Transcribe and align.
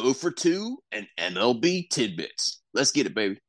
Go 0.00 0.12
for 0.12 0.30
two 0.30 0.78
and 0.92 1.08
MLB 1.18 1.90
tidbits. 1.90 2.60
Let's 2.72 2.92
get 2.92 3.06
it, 3.06 3.16
baby. 3.16 3.40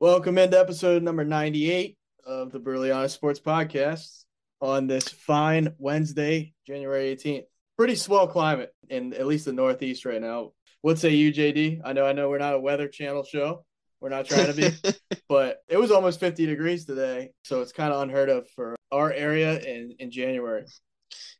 Welcome 0.00 0.38
into 0.38 0.58
episode 0.58 1.04
number 1.04 1.24
98 1.24 1.96
of 2.26 2.50
the 2.50 2.58
Burleon 2.58 3.08
Sports 3.08 3.38
Podcast 3.38 4.24
on 4.60 4.88
this 4.88 5.06
fine 5.08 5.74
Wednesday, 5.78 6.54
January 6.66 7.14
18th. 7.14 7.44
Pretty 7.78 7.94
swell 7.94 8.26
climate 8.26 8.74
in 8.88 9.14
at 9.14 9.28
least 9.28 9.44
the 9.44 9.52
Northeast 9.52 10.04
right 10.04 10.20
now. 10.20 10.54
What 10.82 10.98
say 10.98 11.10
you, 11.10 11.32
JD? 11.32 11.82
I 11.84 11.92
know, 11.92 12.06
I 12.06 12.12
know 12.12 12.30
we're 12.30 12.38
not 12.38 12.54
a 12.54 12.60
weather 12.60 12.88
channel 12.88 13.22
show. 13.22 13.64
We're 14.00 14.08
not 14.08 14.24
trying 14.24 14.46
to 14.46 14.54
be, 14.54 14.70
but 15.28 15.58
it 15.68 15.76
was 15.76 15.90
almost 15.90 16.20
50 16.20 16.46
degrees 16.46 16.86
today. 16.86 17.32
So 17.44 17.60
it's 17.60 17.72
kind 17.72 17.92
of 17.92 18.00
unheard 18.00 18.30
of 18.30 18.48
for 18.56 18.74
our 18.90 19.12
area 19.12 19.58
in, 19.60 19.94
in 19.98 20.10
January. 20.10 20.64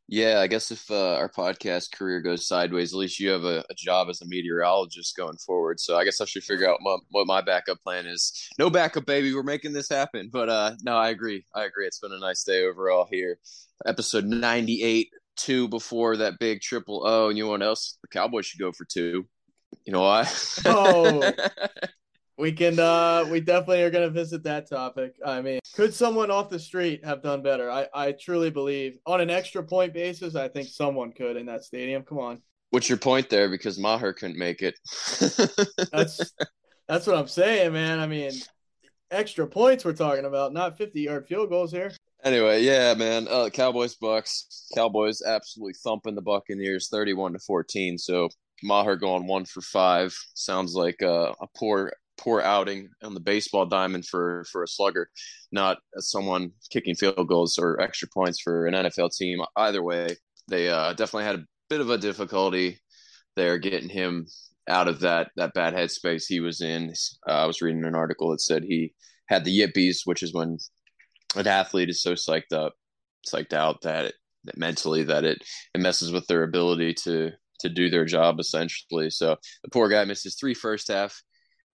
Yeah, 0.08 0.40
I 0.40 0.46
guess 0.46 0.70
if 0.70 0.90
uh, 0.90 1.14
our 1.14 1.30
podcast 1.30 1.92
career 1.92 2.20
goes 2.20 2.46
sideways, 2.46 2.92
at 2.92 2.98
least 2.98 3.20
you 3.20 3.30
have 3.30 3.44
a, 3.44 3.64
a, 3.70 3.74
job 3.76 4.08
as 4.10 4.20
a 4.20 4.26
meteorologist 4.26 5.16
going 5.16 5.36
forward. 5.36 5.78
So 5.78 5.96
I 5.96 6.04
guess 6.04 6.20
I 6.20 6.24
should 6.24 6.42
figure 6.42 6.68
out 6.68 6.80
my, 6.82 6.96
what 7.10 7.28
my 7.28 7.40
backup 7.40 7.80
plan 7.82 8.06
is. 8.06 8.48
No 8.58 8.68
backup, 8.68 9.06
baby. 9.06 9.32
We're 9.32 9.44
making 9.44 9.72
this 9.72 9.88
happen. 9.88 10.28
But 10.32 10.48
uh, 10.48 10.72
no, 10.82 10.96
I 10.96 11.10
agree. 11.10 11.46
I 11.54 11.64
agree. 11.64 11.86
It's 11.86 12.00
been 12.00 12.12
a 12.12 12.18
nice 12.18 12.42
day 12.42 12.64
overall 12.64 13.06
here. 13.08 13.38
Episode 13.86 14.24
98, 14.26 15.08
two 15.40 15.68
before 15.68 16.16
that 16.18 16.38
big 16.38 16.60
triple 16.60 17.06
O. 17.06 17.28
And 17.28 17.38
you 17.38 17.44
know 17.44 17.50
what 17.50 17.62
else? 17.62 17.98
The 18.02 18.08
Cowboys 18.08 18.46
should 18.46 18.60
go 18.60 18.72
for 18.72 18.84
two. 18.84 19.26
You 19.84 19.92
know 19.92 20.02
why? 20.02 20.28
Oh. 20.64 21.32
we 22.40 22.52
can 22.52 22.78
uh 22.78 23.24
we 23.30 23.38
definitely 23.38 23.82
are 23.82 23.90
going 23.90 24.06
to 24.06 24.10
visit 24.10 24.42
that 24.42 24.68
topic 24.68 25.14
i 25.24 25.42
mean 25.42 25.60
could 25.74 25.92
someone 25.92 26.30
off 26.30 26.48
the 26.48 26.58
street 26.58 27.04
have 27.04 27.22
done 27.22 27.42
better 27.42 27.70
i 27.70 27.86
i 27.92 28.12
truly 28.12 28.48
believe 28.48 28.98
on 29.04 29.20
an 29.20 29.28
extra 29.28 29.62
point 29.62 29.92
basis 29.92 30.34
i 30.34 30.48
think 30.48 30.66
someone 30.66 31.12
could 31.12 31.36
in 31.36 31.44
that 31.44 31.62
stadium 31.62 32.02
come 32.02 32.18
on 32.18 32.40
what's 32.70 32.88
your 32.88 32.96
point 32.96 33.28
there 33.28 33.50
because 33.50 33.78
maher 33.78 34.14
couldn't 34.14 34.38
make 34.38 34.62
it 34.62 34.74
that's 35.92 36.32
that's 36.88 37.06
what 37.06 37.16
i'm 37.16 37.28
saying 37.28 37.74
man 37.74 37.98
i 37.98 38.06
mean 38.06 38.32
extra 39.10 39.46
points 39.46 39.84
we're 39.84 39.92
talking 39.92 40.24
about 40.24 40.54
not 40.54 40.78
50 40.78 41.02
yard 41.02 41.26
field 41.28 41.50
goals 41.50 41.70
here 41.70 41.92
anyway 42.24 42.62
yeah 42.62 42.94
man 42.94 43.26
uh 43.28 43.48
cowboys 43.52 43.94
bucks 43.94 44.68
cowboys 44.74 45.22
absolutely 45.22 45.74
thumping 45.84 46.14
the 46.14 46.22
buccaneers 46.22 46.88
31 46.90 47.32
to 47.32 47.38
14 47.38 47.98
so 47.98 48.28
maher 48.62 48.96
going 48.96 49.26
one 49.26 49.44
for 49.44 49.60
five 49.60 50.14
sounds 50.34 50.74
like 50.74 51.02
uh, 51.02 51.32
a 51.40 51.46
poor 51.56 51.92
poor 52.20 52.42
outing 52.42 52.90
on 53.02 53.14
the 53.14 53.20
baseball 53.20 53.66
diamond 53.66 54.06
for 54.06 54.44
for 54.52 54.62
a 54.62 54.68
slugger, 54.68 55.10
not 55.50 55.78
someone 55.96 56.52
kicking 56.70 56.94
field 56.94 57.26
goals 57.28 57.58
or 57.58 57.80
extra 57.80 58.08
points 58.08 58.40
for 58.40 58.66
an 58.66 58.74
NFL 58.74 59.16
team. 59.16 59.40
Either 59.56 59.82
way, 59.82 60.16
they 60.48 60.68
uh, 60.68 60.92
definitely 60.92 61.24
had 61.24 61.36
a 61.36 61.44
bit 61.68 61.80
of 61.80 61.90
a 61.90 61.98
difficulty 61.98 62.78
there 63.36 63.58
getting 63.58 63.88
him 63.88 64.26
out 64.68 64.88
of 64.88 65.00
that 65.00 65.30
that 65.36 65.54
bad 65.54 65.74
headspace 65.74 66.24
he 66.28 66.40
was 66.40 66.60
in. 66.60 66.92
Uh, 67.28 67.32
I 67.32 67.46
was 67.46 67.62
reading 67.62 67.84
an 67.84 67.94
article 67.94 68.30
that 68.30 68.40
said 68.40 68.62
he 68.62 68.94
had 69.28 69.44
the 69.44 69.58
yippies, 69.58 70.00
which 70.04 70.22
is 70.22 70.34
when 70.34 70.58
an 71.36 71.46
athlete 71.46 71.90
is 71.90 72.02
so 72.02 72.14
psyched 72.14 72.52
up, 72.52 72.74
psyched 73.26 73.52
out 73.52 73.82
that 73.82 74.06
it 74.06 74.14
that 74.44 74.56
mentally 74.56 75.02
that 75.04 75.24
it 75.24 75.42
it 75.74 75.80
messes 75.80 76.12
with 76.12 76.26
their 76.26 76.42
ability 76.42 76.94
to 76.94 77.30
to 77.60 77.68
do 77.68 77.90
their 77.90 78.04
job 78.04 78.40
essentially. 78.40 79.10
So 79.10 79.36
the 79.62 79.70
poor 79.70 79.88
guy 79.88 80.04
missed 80.04 80.24
his 80.24 80.36
three 80.36 80.54
first 80.54 80.88
half 80.88 81.20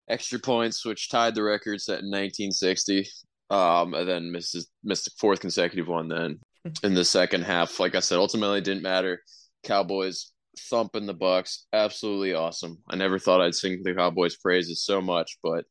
extra 0.08 0.38
points, 0.38 0.84
which 0.84 1.10
tied 1.10 1.34
the 1.34 1.42
record 1.42 1.80
set 1.80 2.00
in 2.00 2.06
1960. 2.06 3.06
Um, 3.50 3.92
and 3.94 4.08
then 4.08 4.32
missed 4.32 4.56
missed 4.82 5.08
a 5.08 5.10
fourth 5.18 5.40
consecutive 5.40 5.88
one. 5.88 6.08
Then 6.08 6.38
in 6.82 6.94
the 6.94 7.04
second 7.04 7.42
half, 7.42 7.80
like 7.80 7.94
I 7.94 8.00
said, 8.00 8.18
ultimately 8.18 8.60
didn't 8.60 8.82
matter. 8.82 9.20
Cowboys 9.64 10.32
thumping 10.58 11.06
the 11.06 11.14
Bucks, 11.14 11.66
absolutely 11.72 12.34
awesome. 12.34 12.78
I 12.88 12.96
never 12.96 13.18
thought 13.18 13.40
I'd 13.40 13.54
sing 13.54 13.82
the 13.82 13.94
Cowboys' 13.94 14.36
praises 14.36 14.84
so 14.84 15.00
much, 15.00 15.38
but 15.42 15.64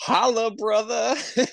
holla, 0.00 0.50
brother! 0.50 1.14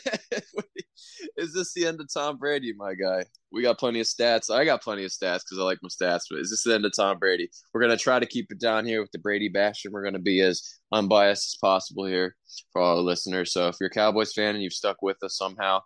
is 1.38 1.54
this 1.54 1.74
the 1.74 1.86
end 1.86 2.00
of 2.00 2.08
Tom 2.14 2.38
Brady, 2.38 2.74
my 2.78 2.94
guy? 2.94 3.26
We 3.52 3.62
got 3.62 3.80
plenty 3.80 4.00
of 4.00 4.08
stats. 4.08 4.54
I 4.54 4.66
got 4.66 4.84
plenty 4.84 5.04
of 5.04 5.12
stats 5.12 5.42
because 5.44 5.60
I 5.60 5.64
like 5.64 5.80
my 5.82 5.90
stats. 5.90 6.24
But 6.30 6.40
is 6.40 6.50
this 6.50 6.64
the 6.64 6.76
end 6.76 6.86
of 6.86 6.94
Tom 6.96 7.20
Brady? 7.20 7.50
We're 7.74 7.82
gonna 7.82 7.98
try 7.98 8.20
to 8.20 8.26
keep 8.26 8.52
it 8.52 8.60
down 8.60 8.86
here 8.86 9.02
with 9.02 9.12
the 9.12 9.20
Brady 9.20 9.50
bash, 9.50 9.86
and 9.86 9.94
we're 9.94 10.04
gonna 10.04 10.20
be 10.20 10.42
as 10.42 10.62
unbiased 10.92 11.54
as 11.54 11.58
possible 11.60 12.06
here 12.06 12.36
for 12.72 12.82
all 12.82 12.98
our 12.98 13.04
listeners. 13.04 13.52
So 13.52 13.68
if 13.68 13.78
you're 13.80 13.88
a 13.88 13.92
Cowboys 13.92 14.34
fan 14.34 14.56
and 14.56 14.64
you've 14.64 14.74
stuck 14.74 15.02
with 15.02 15.18
us 15.24 15.38
somehow, 15.38 15.82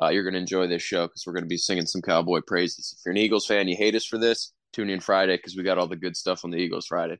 uh, 0.00 0.08
you're 0.08 0.24
gonna 0.24 0.38
enjoy 0.38 0.66
this 0.66 0.82
show 0.82 1.06
because 1.06 1.24
we're 1.26 1.34
gonna 1.34 1.46
be 1.46 1.56
singing 1.56 1.86
some 1.86 2.02
Cowboy 2.02 2.40
praises. 2.46 2.94
If 2.96 3.04
you're 3.04 3.12
an 3.12 3.18
Eagles 3.18 3.46
fan, 3.46 3.68
you 3.68 3.76
hate 3.76 3.94
us 3.94 4.06
for 4.06 4.18
this. 4.18 4.52
Tune 4.72 4.90
in 4.90 5.00
Friday 5.00 5.36
because 5.36 5.56
we 5.56 5.62
got 5.62 5.78
all 5.78 5.86
the 5.86 5.96
good 5.96 6.16
stuff 6.16 6.44
on 6.44 6.50
the 6.50 6.58
Eagles 6.58 6.86
Friday. 6.86 7.18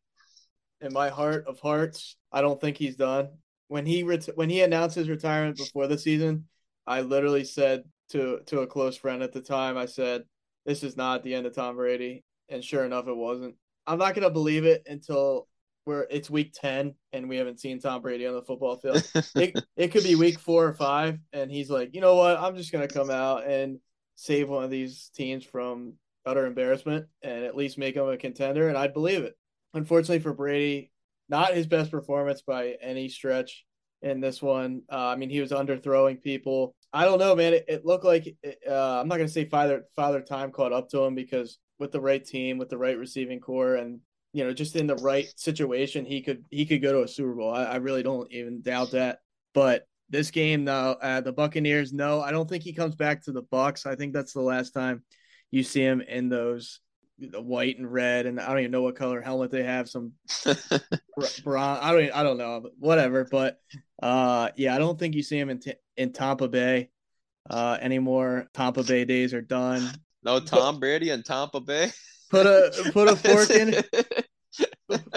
In 0.81 0.93
my 0.93 1.11
heart 1.11 1.47
of 1.47 1.61
hearts, 1.61 2.17
I 2.33 2.41
don't 2.41 2.61
think 2.61 2.77
he's 2.77 2.97
done. 2.97 3.29
When 3.73 3.87
he 3.87 4.03
ret- 4.03 4.37
when 4.37 4.51
he 4.51 4.61
announced 4.61 4.97
his 4.97 5.09
retirement 5.09 5.57
before 5.57 5.87
the 5.87 5.97
season, 5.97 6.47
I 6.87 7.01
literally 7.01 7.45
said 7.45 7.85
to 8.11 8.41
to 8.45 8.61
a 8.61 8.67
close 8.67 8.99
friend 8.99 9.23
at 9.23 9.33
the 9.33 9.41
time, 9.41 9.79
I 9.79 9.87
said, 9.87 10.25
"This 10.67 10.83
is 10.83 10.95
not 10.95 11.23
the 11.23 11.35
end 11.35 11.47
of 11.47 11.55
Tom 11.55 11.77
Brady," 11.77 12.23
and 12.51 12.63
sure 12.63 12.85
enough, 12.85 13.09
it 13.09 13.17
wasn't. 13.17 13.55
I'm 13.87 13.99
not 13.99 14.15
gonna 14.15 14.29
believe 14.29 14.67
it 14.67 14.83
until 14.87 15.49
we're 15.87 16.07
it's 16.11 16.29
week 16.29 16.53
ten 16.53 16.97
and 17.15 17.31
we 17.31 17.39
haven't 17.39 17.61
seen 17.61 17.81
Tom 17.81 18.03
Brady 18.03 18.27
on 18.27 18.35
the 18.35 18.43
football 18.43 18.77
field. 18.77 19.11
it 19.37 19.59
it 19.79 19.89
could 19.89 20.05
be 20.05 20.17
week 20.17 20.39
four 20.39 20.67
or 20.67 20.75
five, 20.75 21.19
and 21.33 21.51
he's 21.51 21.71
like, 21.71 21.95
you 21.95 22.03
know 22.03 22.17
what? 22.17 22.39
I'm 22.39 22.57
just 22.57 22.73
gonna 22.73 22.89
come 22.89 23.09
out 23.09 23.47
and 23.47 23.79
save 24.17 24.51
one 24.51 24.65
of 24.65 24.71
these 24.71 25.11
teams 25.15 25.47
from 25.47 25.95
utter 26.27 26.45
embarrassment 26.45 27.07
and 27.23 27.43
at 27.45 27.57
least 27.57 27.79
make 27.79 27.95
them 27.95 28.07
a 28.07 28.19
contender, 28.19 28.69
and 28.69 28.77
I'd 28.77 28.93
believe 28.93 29.23
it. 29.25 29.35
Unfortunately 29.73 30.21
for 30.21 30.35
Brady, 30.35 30.92
not 31.33 31.55
his 31.55 31.67
best 31.67 31.91
performance 31.91 32.43
by 32.43 32.77
any 32.83 33.09
stretch 33.09 33.65
in 34.03 34.21
this 34.21 34.43
one. 34.43 34.83
Uh, 34.93 35.07
I 35.07 35.17
mean, 35.17 35.31
he 35.31 35.41
was 35.41 35.51
underthrowing 35.51 36.21
people. 36.21 36.75
I 36.93 37.07
don't 37.07 37.19
know, 37.19 37.35
man. 37.35 37.55
It, 37.55 37.65
it 37.69 37.87
looked 37.87 38.05
like 38.05 38.37
uh, 38.69 39.01
I'm 39.01 39.09
not 39.09 39.17
going 39.17 39.27
to 39.27 39.33
say 39.33 39.47
father 39.47 39.85
father 39.97 40.21
time 40.21 40.53
caught 40.53 40.75
up 40.75 40.91
to 40.91 41.03
him 41.03 41.15
because 41.15 41.59
with 41.79 41.91
the 41.91 42.03
right 42.03 42.23
team, 42.23 42.59
with 42.59 42.69
the 42.69 42.77
right 42.77 42.99
receiving 42.99 43.41
corps, 43.41 43.77
and 43.77 44.01
you 44.35 44.45
know, 44.45 44.53
just 44.53 44.77
in 44.77 44.87
the 44.87 44.97
right 44.97 45.27
situation, 45.37 46.05
he 46.05 46.21
could 46.21 46.45
he 46.51 46.67
could 46.67 46.83
go 46.83 46.93
to 46.93 47.05
a 47.05 47.09
Super 47.09 47.35
Bowl. 47.35 47.55
I, 47.55 47.65
I 47.65 47.77
really 47.77 48.03
don't 48.03 48.31
even 48.31 48.61
doubt 48.61 48.91
that. 48.91 49.21
But 49.55 49.87
this 50.11 50.31
game 50.31 50.65
now, 50.65 50.91
uh, 50.91 51.23
the 51.23 51.33
Buccaneers. 51.33 51.95
No, 51.95 52.21
I 52.21 52.31
don't 52.31 52.49
think 52.49 52.63
he 52.63 52.75
comes 52.75 52.95
back 52.95 53.25
to 53.25 53.33
the 53.33 53.43
Bucks. 53.43 53.87
I 53.87 53.97
think 53.97 54.13
that's 54.13 54.35
the 54.35 54.43
last 54.43 54.73
time 54.73 55.03
you 55.51 55.63
see 55.63 55.83
him 55.83 56.03
in 56.03 56.29
those 56.29 56.81
the 57.19 57.41
white 57.41 57.79
and 57.79 57.91
red, 57.91 58.27
and 58.27 58.41
I 58.41 58.49
don't 58.49 58.61
even 58.61 58.71
know 58.71 58.83
what 58.83 58.97
color 58.97 59.21
helmet 59.21 59.51
they 59.51 59.63
have. 59.63 59.89
Some 59.89 60.13
brown. 61.45 61.79
I 61.81 61.93
don't. 61.93 62.13
I 62.13 62.23
don't 62.23 62.39
know. 62.39 62.61
But 62.61 62.73
whatever. 62.79 63.25
But 63.31 63.61
uh, 64.03 64.51
yeah, 64.57 64.75
I 64.75 64.79
don't 64.79 64.99
think 64.99 65.15
you 65.15 65.23
see 65.23 65.39
him 65.39 65.51
in 65.51 65.61
t- 65.61 65.75
in 65.97 66.13
Tampa 66.13 66.49
Bay 66.49 66.91
uh, 67.49 67.79
anymore. 67.81 68.49
Tampa 68.55 68.83
Bay 68.83 69.05
days 69.05 69.35
are 69.35 69.43
done. 69.43 69.91
No 70.23 70.41
Tom 70.41 70.81
Brady 70.81 71.11
in 71.11 71.23
Tampa 71.23 71.61
Bay. 71.61 71.91
put 72.31 72.47
a 72.47 72.91
put 72.93 73.09
a 73.09 73.17
fork 73.17 73.51
in 73.51 73.75
it. 73.75 74.27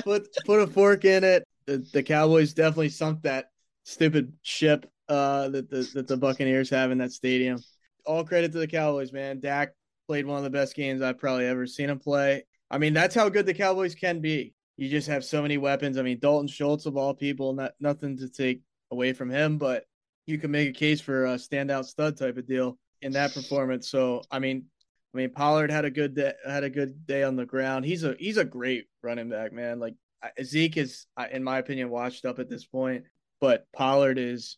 Put 0.05 0.29
put 0.45 0.61
a 0.61 0.67
fork 0.67 1.03
in 1.03 1.25
it. 1.25 1.43
The, 1.65 1.85
the 1.91 2.03
Cowboys 2.03 2.53
definitely 2.53 2.87
sunk 2.87 3.23
that 3.23 3.49
stupid 3.83 4.31
ship 4.43 4.89
uh, 5.09 5.49
that 5.49 5.69
the 5.69 5.89
that 5.93 6.07
the 6.07 6.15
Buccaneers 6.15 6.69
have 6.69 6.91
in 6.91 6.99
that 6.99 7.11
stadium. 7.11 7.61
All 8.05 8.23
credit 8.23 8.53
to 8.53 8.59
the 8.59 8.67
Cowboys, 8.67 9.11
man. 9.11 9.41
Dak 9.41 9.73
played 10.07 10.25
one 10.25 10.37
of 10.37 10.43
the 10.43 10.49
best 10.49 10.75
games 10.75 11.01
I've 11.01 11.19
probably 11.19 11.45
ever 11.45 11.65
seen 11.67 11.89
him 11.89 11.99
play. 11.99 12.45
I 12.69 12.77
mean, 12.77 12.93
that's 12.93 13.15
how 13.15 13.29
good 13.29 13.45
the 13.45 13.53
Cowboys 13.53 13.95
can 13.95 14.21
be. 14.21 14.53
You 14.77 14.89
just 14.89 15.07
have 15.07 15.23
so 15.23 15.41
many 15.41 15.57
weapons. 15.57 15.97
I 15.97 16.01
mean, 16.01 16.19
Dalton 16.19 16.47
Schultz 16.47 16.85
of 16.85 16.97
all 16.97 17.13
people, 17.13 17.53
not 17.53 17.73
nothing 17.79 18.17
to 18.17 18.29
take 18.29 18.61
away 18.91 19.13
from 19.13 19.29
him, 19.29 19.57
but 19.57 19.85
you 20.25 20.37
can 20.37 20.51
make 20.51 20.69
a 20.69 20.73
case 20.73 21.01
for 21.01 21.25
a 21.25 21.35
standout 21.35 21.85
stud 21.85 22.17
type 22.17 22.37
of 22.37 22.47
deal 22.47 22.77
in 23.01 23.13
that 23.13 23.33
performance. 23.33 23.89
So, 23.89 24.23
I 24.31 24.39
mean, 24.39 24.65
I 25.13 25.17
mean, 25.17 25.29
Pollard 25.29 25.71
had 25.71 25.85
a 25.85 25.91
good 25.91 26.15
day, 26.15 26.33
had 26.45 26.65
a 26.65 26.69
good 26.69 27.05
day 27.07 27.23
on 27.23 27.37
the 27.37 27.45
ground. 27.45 27.85
He's 27.85 28.03
a 28.03 28.15
he's 28.19 28.37
a 28.37 28.43
great 28.43 28.87
running 29.01 29.29
back, 29.29 29.53
man. 29.53 29.79
Like 29.79 29.95
Zeke 30.43 30.77
is, 30.77 31.05
in 31.31 31.43
my 31.43 31.59
opinion, 31.59 31.89
washed 31.89 32.25
up 32.25 32.39
at 32.39 32.49
this 32.49 32.65
point, 32.65 33.05
but 33.39 33.65
Pollard 33.71 34.17
is 34.17 34.57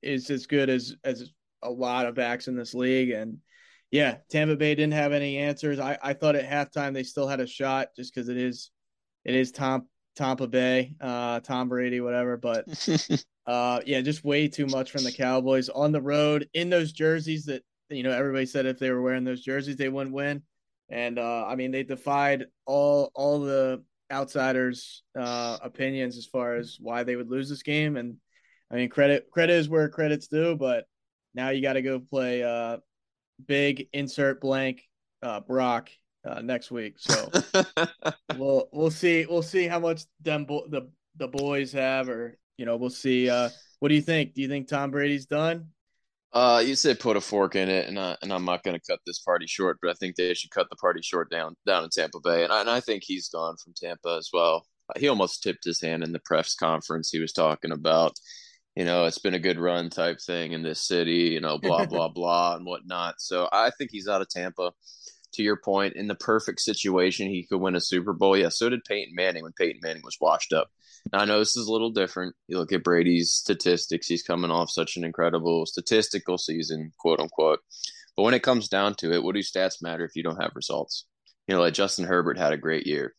is 0.00 0.30
as 0.30 0.46
good 0.46 0.70
as 0.70 0.94
as 1.04 1.30
a 1.62 1.70
lot 1.70 2.06
of 2.06 2.14
backs 2.14 2.48
in 2.48 2.56
this 2.56 2.72
league. 2.72 3.10
And 3.10 3.38
yeah, 3.90 4.16
Tampa 4.30 4.56
Bay 4.56 4.74
didn't 4.74 4.92
have 4.92 5.12
any 5.12 5.38
answers. 5.38 5.78
I, 5.78 5.98
I 6.02 6.12
thought 6.12 6.36
at 6.36 6.48
halftime 6.48 6.92
they 6.92 7.04
still 7.04 7.26
had 7.26 7.40
a 7.40 7.46
shot 7.46 7.88
just 7.96 8.14
because 8.14 8.28
it 8.28 8.36
is 8.36 8.70
it 9.24 9.34
is 9.34 9.50
Tom 9.50 9.86
Tampa 10.14 10.46
Bay, 10.46 10.94
uh, 11.00 11.40
Tom 11.40 11.68
Brady, 11.68 12.00
whatever. 12.00 12.36
But 12.36 12.66
uh, 13.46 13.80
yeah, 13.86 14.00
just 14.02 14.24
way 14.24 14.48
too 14.48 14.66
much 14.66 14.90
from 14.90 15.04
the 15.04 15.12
Cowboys 15.12 15.68
on 15.68 15.92
the 15.92 16.02
road 16.02 16.48
in 16.52 16.68
those 16.68 16.92
jerseys 16.92 17.46
that 17.46 17.62
you 17.88 18.02
know 18.02 18.10
everybody 18.10 18.44
said 18.44 18.66
if 18.66 18.78
they 18.78 18.90
were 18.90 19.00
wearing 19.00 19.24
those 19.24 19.42
jerseys 19.42 19.76
they 19.76 19.88
wouldn't 19.88 20.14
win. 20.14 20.42
And 20.90 21.18
uh, 21.18 21.46
I 21.46 21.54
mean 21.54 21.70
they 21.70 21.82
defied 21.82 22.46
all 22.66 23.10
all 23.14 23.40
the 23.40 23.82
outsiders' 24.10 25.02
uh, 25.18 25.58
opinions 25.62 26.18
as 26.18 26.26
far 26.26 26.56
as 26.56 26.76
why 26.80 27.04
they 27.04 27.16
would 27.16 27.30
lose 27.30 27.48
this 27.48 27.62
game. 27.62 27.96
And 27.96 28.16
I 28.70 28.76
mean 28.76 28.90
credit 28.90 29.30
credit 29.30 29.54
is 29.54 29.68
where 29.68 29.88
credit's 29.88 30.28
due, 30.28 30.56
but 30.56 30.84
now 31.34 31.50
you 31.50 31.62
got 31.62 31.74
to 31.74 31.82
go 31.82 32.00
play 32.00 32.42
uh, 32.42 32.78
big 33.46 33.88
insert 33.92 34.40
blank 34.40 34.82
uh, 35.22 35.40
Brock 35.40 35.90
uh, 36.24 36.40
next 36.40 36.70
week. 36.70 36.94
So 36.98 37.30
we'll 38.36 38.68
we'll 38.72 38.90
see 38.90 39.26
we'll 39.28 39.42
see 39.42 39.66
how 39.66 39.80
much 39.80 40.02
them 40.20 40.44
bo- 40.44 40.68
the 40.68 40.90
the 41.16 41.28
boys 41.28 41.72
have, 41.72 42.08
or 42.08 42.38
you 42.56 42.66
know 42.66 42.76
we'll 42.76 42.90
see. 42.90 43.28
Uh, 43.30 43.50
what 43.80 43.88
do 43.88 43.94
you 43.94 44.02
think? 44.02 44.34
Do 44.34 44.42
you 44.42 44.48
think 44.48 44.68
Tom 44.68 44.90
Brady's 44.90 45.26
done? 45.26 45.68
Uh, 46.32 46.62
you 46.64 46.74
said 46.74 47.00
put 47.00 47.16
a 47.16 47.20
fork 47.20 47.54
in 47.54 47.70
it, 47.70 47.88
and 47.88 47.98
I, 47.98 48.16
and 48.20 48.32
I'm 48.32 48.44
not 48.44 48.62
going 48.62 48.78
to 48.78 48.86
cut 48.86 49.00
this 49.06 49.20
party 49.20 49.46
short, 49.46 49.78
but 49.80 49.90
I 49.90 49.94
think 49.94 50.16
they 50.16 50.34
should 50.34 50.50
cut 50.50 50.68
the 50.68 50.76
party 50.76 51.00
short 51.02 51.30
down 51.30 51.54
down 51.66 51.84
in 51.84 51.90
Tampa 51.90 52.20
Bay, 52.22 52.44
and 52.44 52.52
I, 52.52 52.60
and 52.60 52.70
I 52.70 52.80
think 52.80 53.02
he's 53.04 53.28
gone 53.28 53.56
from 53.62 53.72
Tampa 53.74 54.16
as 54.18 54.28
well. 54.32 54.66
He 54.96 55.08
almost 55.08 55.42
tipped 55.42 55.64
his 55.64 55.80
hand 55.80 56.02
in 56.02 56.12
the 56.12 56.20
press 56.24 56.54
conference. 56.54 57.10
He 57.10 57.18
was 57.18 57.32
talking 57.32 57.72
about, 57.72 58.14
you 58.78 58.84
know, 58.84 59.06
it's 59.06 59.18
been 59.18 59.34
a 59.34 59.40
good 59.40 59.58
run 59.58 59.90
type 59.90 60.20
thing 60.20 60.52
in 60.52 60.62
this 60.62 60.80
city, 60.80 61.30
you 61.32 61.40
know, 61.40 61.58
blah 61.58 61.84
blah 61.92 62.06
blah 62.06 62.54
and 62.54 62.64
whatnot. 62.64 63.16
So 63.18 63.48
I 63.50 63.70
think 63.70 63.90
he's 63.90 64.06
out 64.06 64.22
of 64.22 64.28
Tampa 64.28 64.72
to 65.32 65.42
your 65.42 65.56
point, 65.56 65.96
in 65.96 66.06
the 66.06 66.14
perfect 66.14 66.60
situation, 66.60 67.28
he 67.28 67.44
could 67.44 67.58
win 67.60 67.74
a 67.74 67.80
Super 67.80 68.12
Bowl. 68.12 68.36
Yeah, 68.36 68.50
so 68.50 68.68
did 68.68 68.84
Peyton 68.84 69.14
Manning 69.16 69.42
when 69.42 69.52
Peyton 69.52 69.80
Manning 69.82 70.02
was 70.04 70.16
washed 70.20 70.52
up. 70.52 70.70
Now, 71.12 71.18
I 71.18 71.24
know 71.24 71.40
this 71.40 71.56
is 71.56 71.66
a 71.66 71.72
little 71.72 71.90
different. 71.90 72.36
You 72.46 72.56
look 72.56 72.72
at 72.72 72.84
Brady's 72.84 73.32
statistics, 73.32 74.06
he's 74.06 74.22
coming 74.22 74.52
off 74.52 74.70
such 74.70 74.96
an 74.96 75.04
incredible 75.04 75.66
statistical 75.66 76.38
season, 76.38 76.92
quote 76.98 77.20
unquote. 77.20 77.58
But 78.16 78.22
when 78.22 78.34
it 78.34 78.44
comes 78.44 78.68
down 78.68 78.94
to 78.96 79.12
it, 79.12 79.22
what 79.22 79.34
do 79.34 79.40
stats 79.40 79.82
matter 79.82 80.04
if 80.04 80.14
you 80.14 80.22
don't 80.22 80.40
have 80.40 80.52
results? 80.54 81.04
You 81.48 81.54
know, 81.56 81.60
like 81.60 81.74
Justin 81.74 82.04
Herbert 82.04 82.38
had 82.38 82.52
a 82.52 82.56
great 82.56 82.86
year. 82.86 83.14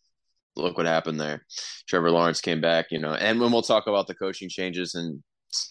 Look 0.56 0.78
what 0.78 0.86
happened 0.86 1.20
there. 1.20 1.46
Trevor 1.88 2.12
Lawrence 2.12 2.42
came 2.42 2.62
back, 2.62 2.88
you 2.92 3.00
know, 3.00 3.14
and 3.14 3.40
when 3.40 3.52
we'll 3.52 3.62
talk 3.62 3.88
about 3.88 4.08
the 4.08 4.16
coaching 4.16 4.50
changes 4.50 4.96
and 4.96 5.22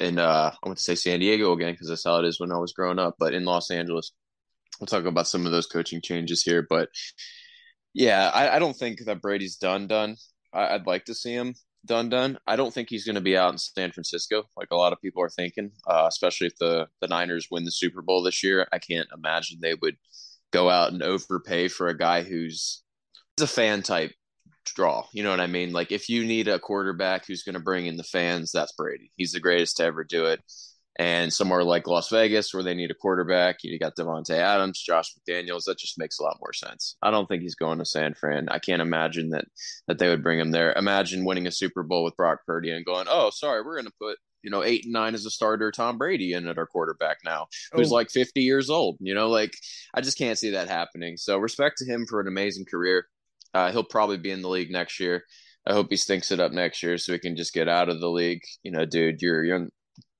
in 0.00 0.18
uh 0.18 0.52
I 0.52 0.68
want 0.68 0.78
to 0.78 0.84
say 0.84 0.94
San 0.94 1.20
Diego 1.20 1.52
again 1.52 1.72
because 1.72 1.88
that's 1.88 2.04
how 2.04 2.18
it 2.18 2.24
is 2.24 2.40
when 2.40 2.52
I 2.52 2.58
was 2.58 2.72
growing 2.72 2.98
up, 2.98 3.16
but 3.18 3.34
in 3.34 3.44
Los 3.44 3.70
Angeles, 3.70 4.12
we'll 4.80 4.86
talk 4.86 5.04
about 5.04 5.28
some 5.28 5.46
of 5.46 5.52
those 5.52 5.66
coaching 5.66 6.00
changes 6.00 6.42
here. 6.42 6.66
But 6.68 6.88
yeah, 7.94 8.30
I, 8.32 8.56
I 8.56 8.58
don't 8.58 8.76
think 8.76 9.04
that 9.04 9.22
Brady's 9.22 9.56
done 9.56 9.86
done. 9.86 10.16
I, 10.52 10.74
would 10.74 10.86
like 10.86 11.04
to 11.06 11.14
see 11.14 11.32
him 11.32 11.54
done 11.84 12.08
done. 12.08 12.38
I 12.46 12.56
don't 12.56 12.72
think 12.72 12.88
he's 12.90 13.04
going 13.04 13.14
to 13.14 13.20
be 13.20 13.36
out 13.36 13.52
in 13.52 13.58
San 13.58 13.92
Francisco 13.92 14.44
like 14.56 14.68
a 14.70 14.76
lot 14.76 14.92
of 14.92 15.00
people 15.00 15.22
are 15.22 15.30
thinking, 15.30 15.70
uh, 15.86 16.06
especially 16.08 16.48
if 16.48 16.56
the 16.58 16.86
the 17.00 17.08
Niners 17.08 17.48
win 17.50 17.64
the 17.64 17.70
Super 17.70 18.02
Bowl 18.02 18.22
this 18.22 18.42
year. 18.42 18.66
I 18.72 18.78
can't 18.78 19.08
imagine 19.14 19.58
they 19.60 19.74
would 19.74 19.96
go 20.52 20.70
out 20.70 20.92
and 20.92 21.02
overpay 21.02 21.68
for 21.68 21.88
a 21.88 21.96
guy 21.96 22.22
who's 22.22 22.82
a 23.40 23.46
fan 23.46 23.82
type 23.82 24.12
draw. 24.74 25.06
You 25.12 25.22
know 25.22 25.30
what 25.30 25.40
I 25.40 25.46
mean? 25.46 25.72
Like 25.72 25.92
if 25.92 26.08
you 26.08 26.24
need 26.24 26.48
a 26.48 26.58
quarterback 26.58 27.26
who's 27.26 27.42
going 27.42 27.54
to 27.54 27.60
bring 27.60 27.86
in 27.86 27.96
the 27.96 28.04
fans, 28.04 28.52
that's 28.52 28.72
Brady. 28.72 29.12
He's 29.16 29.32
the 29.32 29.40
greatest 29.40 29.76
to 29.78 29.84
ever 29.84 30.04
do 30.04 30.26
it. 30.26 30.42
And 31.00 31.32
somewhere 31.32 31.62
like 31.62 31.86
Las 31.86 32.08
Vegas, 32.08 32.52
where 32.52 32.64
they 32.64 32.74
need 32.74 32.90
a 32.90 32.94
quarterback, 32.94 33.58
you 33.62 33.78
got 33.78 33.94
Davante 33.94 34.30
Adams, 34.30 34.82
Josh 34.82 35.14
McDaniels. 35.14 35.64
That 35.64 35.78
just 35.78 35.96
makes 35.96 36.18
a 36.18 36.24
lot 36.24 36.38
more 36.40 36.52
sense. 36.52 36.96
I 37.00 37.12
don't 37.12 37.28
think 37.28 37.42
he's 37.42 37.54
going 37.54 37.78
to 37.78 37.84
San 37.84 38.14
Fran. 38.14 38.48
I 38.48 38.58
can't 38.58 38.82
imagine 38.82 39.30
that 39.30 39.44
that 39.86 40.00
they 40.00 40.08
would 40.08 40.24
bring 40.24 40.40
him 40.40 40.50
there. 40.50 40.72
Imagine 40.72 41.24
winning 41.24 41.46
a 41.46 41.52
Super 41.52 41.84
Bowl 41.84 42.02
with 42.02 42.16
Brock 42.16 42.40
Purdy 42.44 42.70
and 42.72 42.84
going, 42.84 43.06
"Oh, 43.08 43.30
sorry, 43.30 43.62
we're 43.62 43.76
going 43.76 43.86
to 43.86 43.92
put 44.02 44.18
you 44.42 44.50
know 44.50 44.64
eight 44.64 44.86
and 44.86 44.92
nine 44.92 45.14
as 45.14 45.24
a 45.24 45.30
starter, 45.30 45.70
Tom 45.70 45.98
Brady 45.98 46.32
in 46.32 46.48
at 46.48 46.58
our 46.58 46.66
quarterback 46.66 47.18
now, 47.24 47.46
who's 47.72 47.92
oh. 47.92 47.94
like 47.94 48.10
fifty 48.10 48.42
years 48.42 48.68
old." 48.68 48.96
You 48.98 49.14
know, 49.14 49.28
like 49.28 49.52
I 49.94 50.00
just 50.00 50.18
can't 50.18 50.38
see 50.38 50.50
that 50.50 50.68
happening. 50.68 51.16
So 51.16 51.38
respect 51.38 51.78
to 51.78 51.84
him 51.84 52.06
for 52.06 52.20
an 52.20 52.26
amazing 52.26 52.64
career. 52.64 53.06
Uh, 53.54 53.72
he'll 53.72 53.84
probably 53.84 54.18
be 54.18 54.30
in 54.30 54.42
the 54.42 54.48
league 54.48 54.70
next 54.70 55.00
year. 55.00 55.24
I 55.66 55.72
hope 55.72 55.88
he 55.90 55.96
stinks 55.96 56.30
it 56.30 56.40
up 56.40 56.52
next 56.52 56.82
year 56.82 56.96
so 56.98 57.12
he 57.12 57.18
can 57.18 57.36
just 57.36 57.52
get 57.52 57.68
out 57.68 57.88
of 57.88 58.00
the 58.00 58.08
league. 58.08 58.42
You 58.62 58.72
know, 58.72 58.84
dude, 58.84 59.20
you're 59.20 59.44
young 59.44 59.68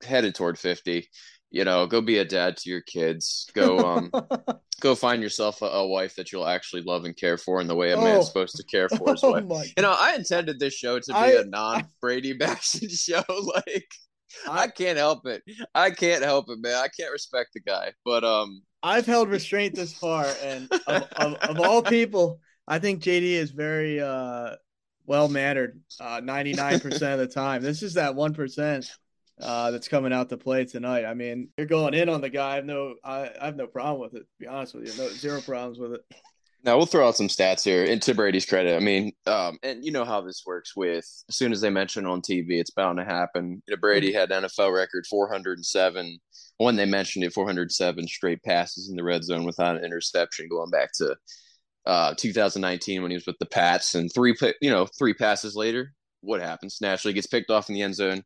headed 0.02 0.34
toward 0.34 0.58
50 0.58 1.08
you 1.50 1.64
know 1.64 1.86
go 1.86 2.00
be 2.00 2.18
a 2.18 2.24
dad 2.24 2.56
to 2.56 2.70
your 2.70 2.82
kids 2.82 3.46
go 3.54 3.78
um 3.78 4.10
go 4.80 4.94
find 4.94 5.22
yourself 5.22 5.62
a, 5.62 5.66
a, 5.66 5.86
wife 5.86 6.14
that 6.16 6.30
you'll 6.30 6.46
actually 6.46 6.82
love 6.82 7.04
and 7.04 7.16
care 7.16 7.36
for 7.36 7.60
in 7.60 7.66
the 7.66 7.74
way 7.74 7.92
a 7.92 7.96
man's 7.96 8.24
oh. 8.24 8.28
supposed 8.28 8.56
to 8.56 8.64
care 8.64 8.88
for 8.88 9.10
his 9.10 9.20
oh 9.24 9.40
wife 9.42 9.72
you 9.76 9.82
know 9.82 9.94
i 9.98 10.14
intended 10.14 10.58
this 10.58 10.74
show 10.74 10.98
to 10.98 11.12
be 11.12 11.18
I, 11.18 11.30
a 11.32 11.44
non-brady 11.44 12.32
bashing 12.38 12.88
show 12.88 13.22
like 13.28 13.88
I, 14.46 14.64
I, 14.64 14.68
can't 14.68 14.98
help 14.98 15.26
it 15.26 15.42
i 15.74 15.90
can't 15.90 16.22
help 16.22 16.46
it 16.48 16.58
man 16.60 16.74
i 16.74 16.88
can't 16.88 17.12
respect 17.12 17.50
the 17.54 17.60
guy 17.60 17.92
but 18.04 18.24
um 18.24 18.62
i've 18.82 19.06
held 19.06 19.30
restraint 19.30 19.74
this 19.74 19.94
far 19.94 20.26
and 20.42 20.70
of, 20.86 21.08
of, 21.16 21.34
of 21.34 21.60
all 21.60 21.82
people 21.82 22.40
i 22.68 22.78
think 22.78 23.02
jd 23.02 23.22
is 23.32 23.50
very 23.50 24.00
uh 24.00 24.54
well 25.06 25.28
mannered 25.28 25.80
uh 26.00 26.20
99% 26.20 26.84
of 27.12 27.18
the 27.18 27.26
time 27.26 27.62
this 27.62 27.82
is 27.82 27.94
that 27.94 28.14
1% 28.14 28.88
uh, 29.40 29.70
that's 29.70 29.88
coming 29.88 30.12
out 30.12 30.28
to 30.28 30.36
play 30.36 30.64
tonight. 30.64 31.04
I 31.04 31.14
mean, 31.14 31.50
you're 31.56 31.66
going 31.66 31.94
in 31.94 32.08
on 32.08 32.20
the 32.20 32.30
guy. 32.30 32.52
I 32.52 32.54
have 32.56 32.64
no, 32.64 32.94
I, 33.04 33.30
I 33.40 33.46
have 33.46 33.56
no 33.56 33.66
problem 33.66 34.00
with 34.00 34.14
it. 34.14 34.26
To 34.26 34.38
be 34.38 34.46
honest 34.46 34.74
with 34.74 34.86
you, 34.86 35.02
no 35.02 35.08
zero 35.10 35.40
problems 35.40 35.78
with 35.78 35.92
it. 35.92 36.00
Now 36.64 36.76
we'll 36.76 36.86
throw 36.86 37.06
out 37.06 37.16
some 37.16 37.28
stats 37.28 37.62
here. 37.62 37.84
And 37.84 38.02
to 38.02 38.14
Brady's 38.14 38.44
credit, 38.44 38.76
I 38.76 38.80
mean, 38.80 39.12
um, 39.26 39.58
and 39.62 39.84
you 39.84 39.92
know 39.92 40.04
how 40.04 40.20
this 40.20 40.42
works. 40.44 40.74
With 40.74 41.04
as 41.28 41.36
soon 41.36 41.52
as 41.52 41.60
they 41.60 41.70
mention 41.70 42.04
on 42.04 42.20
TV, 42.20 42.52
it's 42.52 42.70
bound 42.70 42.98
to 42.98 43.04
happen. 43.04 43.62
You 43.66 43.76
know, 43.76 43.80
Brady 43.80 44.12
had 44.12 44.32
an 44.32 44.44
NFL 44.44 44.74
record 44.74 45.06
407. 45.08 46.18
When 46.56 46.74
they 46.74 46.86
mentioned 46.86 47.24
it, 47.24 47.32
407 47.32 48.08
straight 48.08 48.42
passes 48.42 48.90
in 48.90 48.96
the 48.96 49.04
red 49.04 49.22
zone 49.22 49.44
without 49.44 49.76
an 49.76 49.84
interception, 49.84 50.48
going 50.48 50.70
back 50.70 50.90
to 50.94 51.14
uh, 51.88 52.14
2019 52.16 53.00
when 53.00 53.10
he 53.10 53.16
was 53.16 53.26
with 53.26 53.38
the 53.38 53.46
Pats, 53.46 53.94
and 53.94 54.12
three, 54.12 54.36
you 54.60 54.70
know, 54.70 54.86
three 54.86 55.14
passes 55.14 55.56
later, 55.56 55.94
what 56.20 56.42
happens? 56.42 56.78
Naturally, 56.82 57.14
gets 57.14 57.26
picked 57.26 57.50
off 57.50 57.70
in 57.70 57.74
the 57.74 57.82
end 57.82 57.94
zone 57.94 58.22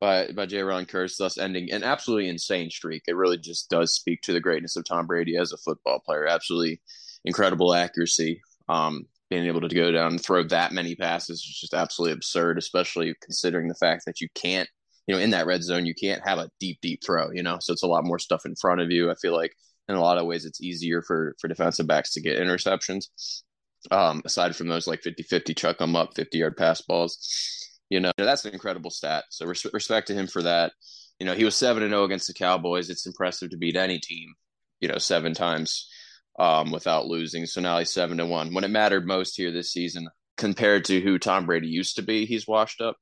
by 0.00 0.30
by 0.32 0.46
Jayron 0.46 0.88
Kearse, 0.88 1.16
thus 1.18 1.36
ending 1.36 1.72
an 1.72 1.82
absolutely 1.82 2.28
insane 2.28 2.70
streak. 2.70 3.02
It 3.08 3.16
really 3.16 3.36
just 3.36 3.68
does 3.68 3.92
speak 3.92 4.22
to 4.22 4.32
the 4.32 4.40
greatness 4.40 4.76
of 4.76 4.84
Tom 4.84 5.08
Brady 5.08 5.36
as 5.36 5.52
a 5.52 5.58
football 5.58 5.98
player. 5.98 6.26
Absolutely 6.26 6.80
incredible 7.24 7.74
accuracy. 7.74 8.40
Um, 8.68 9.06
being 9.28 9.46
able 9.46 9.60
to 9.60 9.74
go 9.74 9.90
down 9.90 10.12
and 10.12 10.22
throw 10.22 10.44
that 10.44 10.72
many 10.72 10.94
passes 10.94 11.40
is 11.40 11.58
just 11.60 11.74
absolutely 11.74 12.14
absurd, 12.14 12.58
especially 12.58 13.14
considering 13.20 13.66
the 13.66 13.74
fact 13.74 14.04
that 14.06 14.20
you 14.20 14.28
can't, 14.34 14.68
you 15.06 15.14
know, 15.14 15.20
in 15.20 15.30
that 15.30 15.46
red 15.46 15.64
zone, 15.64 15.86
you 15.86 15.94
can't 15.94 16.26
have 16.26 16.38
a 16.38 16.50
deep, 16.60 16.78
deep 16.80 17.00
throw, 17.04 17.30
you 17.32 17.42
know, 17.42 17.58
so 17.60 17.72
it's 17.72 17.82
a 17.82 17.88
lot 17.88 18.04
more 18.04 18.18
stuff 18.18 18.46
in 18.46 18.54
front 18.56 18.80
of 18.80 18.90
you. 18.90 19.10
I 19.10 19.14
feel 19.16 19.34
like 19.34 19.54
in 19.90 19.96
a 19.96 20.00
lot 20.00 20.18
of 20.18 20.26
ways, 20.26 20.44
it's 20.44 20.62
easier 20.62 21.02
for, 21.02 21.34
for 21.40 21.48
defensive 21.48 21.86
backs 21.86 22.12
to 22.12 22.20
get 22.20 22.38
interceptions. 22.38 23.06
Um, 23.90 24.20
aside 24.26 24.54
from 24.54 24.68
those 24.68 24.86
like 24.86 25.02
50 25.02 25.22
50 25.22 25.54
chuck 25.54 25.78
them 25.78 25.96
up 25.96 26.14
50 26.14 26.36
yard 26.36 26.56
pass 26.56 26.82
balls. 26.82 27.66
You 27.88 28.00
know, 28.00 28.12
that's 28.16 28.44
an 28.44 28.52
incredible 28.52 28.90
stat. 28.90 29.24
So 29.30 29.46
res- 29.46 29.66
respect 29.72 30.08
to 30.08 30.14
him 30.14 30.26
for 30.26 30.42
that. 30.42 30.72
You 31.18 31.26
know, 31.26 31.34
he 31.34 31.44
was 31.44 31.56
7 31.56 31.82
and 31.82 31.90
0 31.90 32.04
against 32.04 32.28
the 32.28 32.34
Cowboys. 32.34 32.88
It's 32.88 33.06
impressive 33.06 33.50
to 33.50 33.56
beat 33.56 33.76
any 33.76 33.98
team, 33.98 34.34
you 34.80 34.88
know, 34.88 34.98
seven 34.98 35.34
times 35.34 35.88
um, 36.38 36.70
without 36.70 37.06
losing. 37.06 37.46
So 37.46 37.60
now 37.60 37.78
he's 37.78 37.92
7 37.92 38.18
to 38.18 38.26
1. 38.26 38.54
When 38.54 38.64
it 38.64 38.70
mattered 38.70 39.06
most 39.06 39.36
here 39.36 39.50
this 39.50 39.72
season 39.72 40.08
compared 40.36 40.84
to 40.86 41.00
who 41.00 41.18
Tom 41.18 41.46
Brady 41.46 41.68
used 41.68 41.96
to 41.96 42.02
be, 42.02 42.26
he's 42.26 42.46
washed 42.46 42.80
up. 42.80 42.96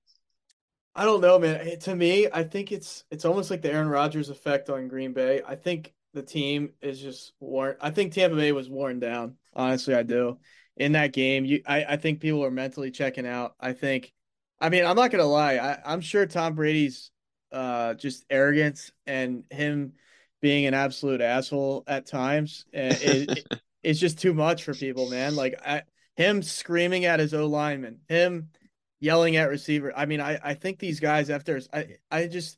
I 0.95 1.05
don't 1.05 1.21
know, 1.21 1.39
man. 1.39 1.79
To 1.81 1.95
me, 1.95 2.27
I 2.33 2.43
think 2.43 2.73
it's 2.73 3.05
it's 3.11 3.25
almost 3.25 3.51
like 3.53 3.63
the 3.63 3.73
Aaron 3.73 3.89
Rodgers 3.89 4.31
effect 4.31 4.69
on 4.69 4.89
Green 4.89 5.13
Bay. 5.13 5.43
I 5.47 5.55
think 5.55 5.95
the 6.19 6.25
team 6.33 6.73
is 6.83 7.01
just 7.01 7.33
worn. 7.41 7.77
I 7.81 7.91
think 7.91 8.13
Tampa 8.13 8.37
Bay 8.37 8.53
was 8.53 8.69
worn 8.69 9.01
down. 9.01 9.37
Honestly, 9.55 9.95
I 9.95 10.03
do. 10.03 10.39
in 10.77 10.93
that 10.93 11.13
game. 11.13 11.45
You, 11.45 11.63
I, 11.67 11.85
I 11.85 11.97
think 11.97 12.21
people 12.21 12.45
are 12.45 12.51
mentally 12.51 12.91
checking 12.91 13.27
out. 13.27 13.55
I 13.61 13.73
think, 13.73 14.13
I 14.61 14.69
mean, 14.69 14.85
I'm 14.85 14.97
not 14.97 15.11
gonna 15.11 15.25
lie. 15.25 15.57
I, 15.59 15.79
I'm 15.85 16.01
sure 16.01 16.27
Tom 16.27 16.55
Brady's 16.55 17.11
uh 17.51 17.95
just 17.95 18.27
arrogance 18.29 18.93
and 19.07 19.45
him 19.51 19.95
being 20.43 20.67
an 20.67 20.75
absolute 20.75 21.21
asshole 21.23 21.85
at 21.87 22.07
times 22.07 22.67
is 22.73 23.27
is 23.83 24.01
just 24.01 24.19
too 24.19 24.35
much 24.35 24.65
for 24.65 24.75
people, 24.75 25.09
man. 25.11 25.35
Like 25.37 25.61
I, 25.65 25.83
him 26.17 26.43
screaming 26.43 27.05
at 27.05 27.21
his 27.21 27.35
O 27.35 27.47
lineman, 27.47 28.01
him 28.09 28.51
yelling 29.01 29.37
at 29.37 29.49
receiver. 29.51 29.93
I 29.97 30.07
mean, 30.07 30.21
I, 30.21 30.39
I 30.43 30.55
think 30.55 30.79
these 30.79 31.01
guys 31.01 31.31
after 31.31 31.61
I 31.73 31.97
I 32.11 32.27
just 32.27 32.58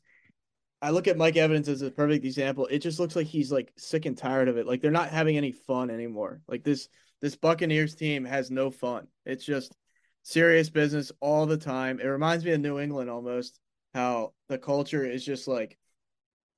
I 0.81 0.89
look 0.89 1.07
at 1.07 1.17
Mike 1.17 1.37
Evans 1.37 1.69
as 1.69 1.81
a 1.81 1.91
perfect 1.91 2.25
example. 2.25 2.67
It 2.67 2.79
just 2.79 2.99
looks 2.99 3.15
like 3.15 3.27
he's 3.27 3.51
like 3.51 3.71
sick 3.77 4.05
and 4.05 4.17
tired 4.17 4.47
of 4.47 4.57
it. 4.57 4.65
Like 4.65 4.81
they're 4.81 4.91
not 4.91 5.09
having 5.09 5.37
any 5.37 5.51
fun 5.51 5.89
anymore. 5.89 6.41
Like 6.47 6.63
this 6.63 6.89
this 7.21 7.35
Buccaneers 7.35 7.93
team 7.93 8.25
has 8.25 8.49
no 8.49 8.71
fun. 8.71 9.07
It's 9.25 9.45
just 9.45 9.75
serious 10.23 10.69
business 10.69 11.11
all 11.19 11.45
the 11.45 11.57
time. 11.57 11.99
It 11.99 12.07
reminds 12.07 12.43
me 12.43 12.51
of 12.51 12.61
New 12.61 12.79
England 12.79 13.09
almost, 13.09 13.59
how 13.93 14.33
the 14.49 14.57
culture 14.57 15.05
is 15.05 15.23
just 15.23 15.47
like 15.47 15.77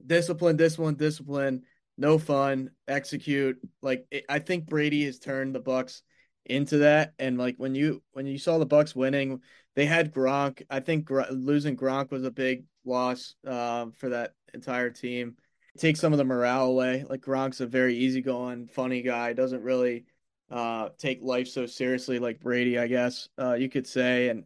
discipline, 0.05 0.55
discipline, 0.55 0.95
discipline, 0.95 1.63
no 1.97 2.17
fun, 2.17 2.71
execute. 2.87 3.57
Like 3.81 4.05
it, 4.09 4.25
I 4.29 4.39
think 4.39 4.67
Brady 4.67 5.05
has 5.05 5.19
turned 5.19 5.53
the 5.53 5.59
Bucks 5.59 6.01
into 6.45 6.79
that 6.79 7.13
and 7.19 7.37
like 7.37 7.55
when 7.57 7.73
you 7.73 8.01
when 8.11 8.25
you 8.25 8.37
saw 8.37 8.57
the 8.57 8.65
Bucks 8.65 8.95
winning, 8.95 9.41
they 9.75 9.85
had 9.85 10.13
Gronk. 10.13 10.63
I 10.69 10.79
think 10.79 11.05
Gr- 11.05 11.31
losing 11.31 11.77
Gronk 11.77 12.11
was 12.11 12.23
a 12.23 12.31
big 12.31 12.65
loss 12.85 13.35
um, 13.45 13.91
for 13.91 14.09
that 14.09 14.33
entire 14.53 14.89
team. 14.89 15.35
Take 15.77 15.97
some 15.97 16.13
of 16.13 16.17
the 16.17 16.25
morale 16.25 16.67
away. 16.67 17.05
Like 17.09 17.21
Gronk's 17.21 17.61
a 17.61 17.65
very 17.65 17.95
easygoing, 17.95 18.67
funny 18.67 19.01
guy. 19.01 19.33
Doesn't 19.33 19.63
really 19.63 20.05
uh, 20.51 20.89
take 20.99 21.19
life 21.21 21.47
so 21.47 21.65
seriously 21.65 22.19
like 22.19 22.39
Brady, 22.39 22.77
I 22.77 22.87
guess 22.87 23.29
uh, 23.39 23.53
you 23.53 23.69
could 23.69 23.87
say. 23.87 24.29
And 24.29 24.43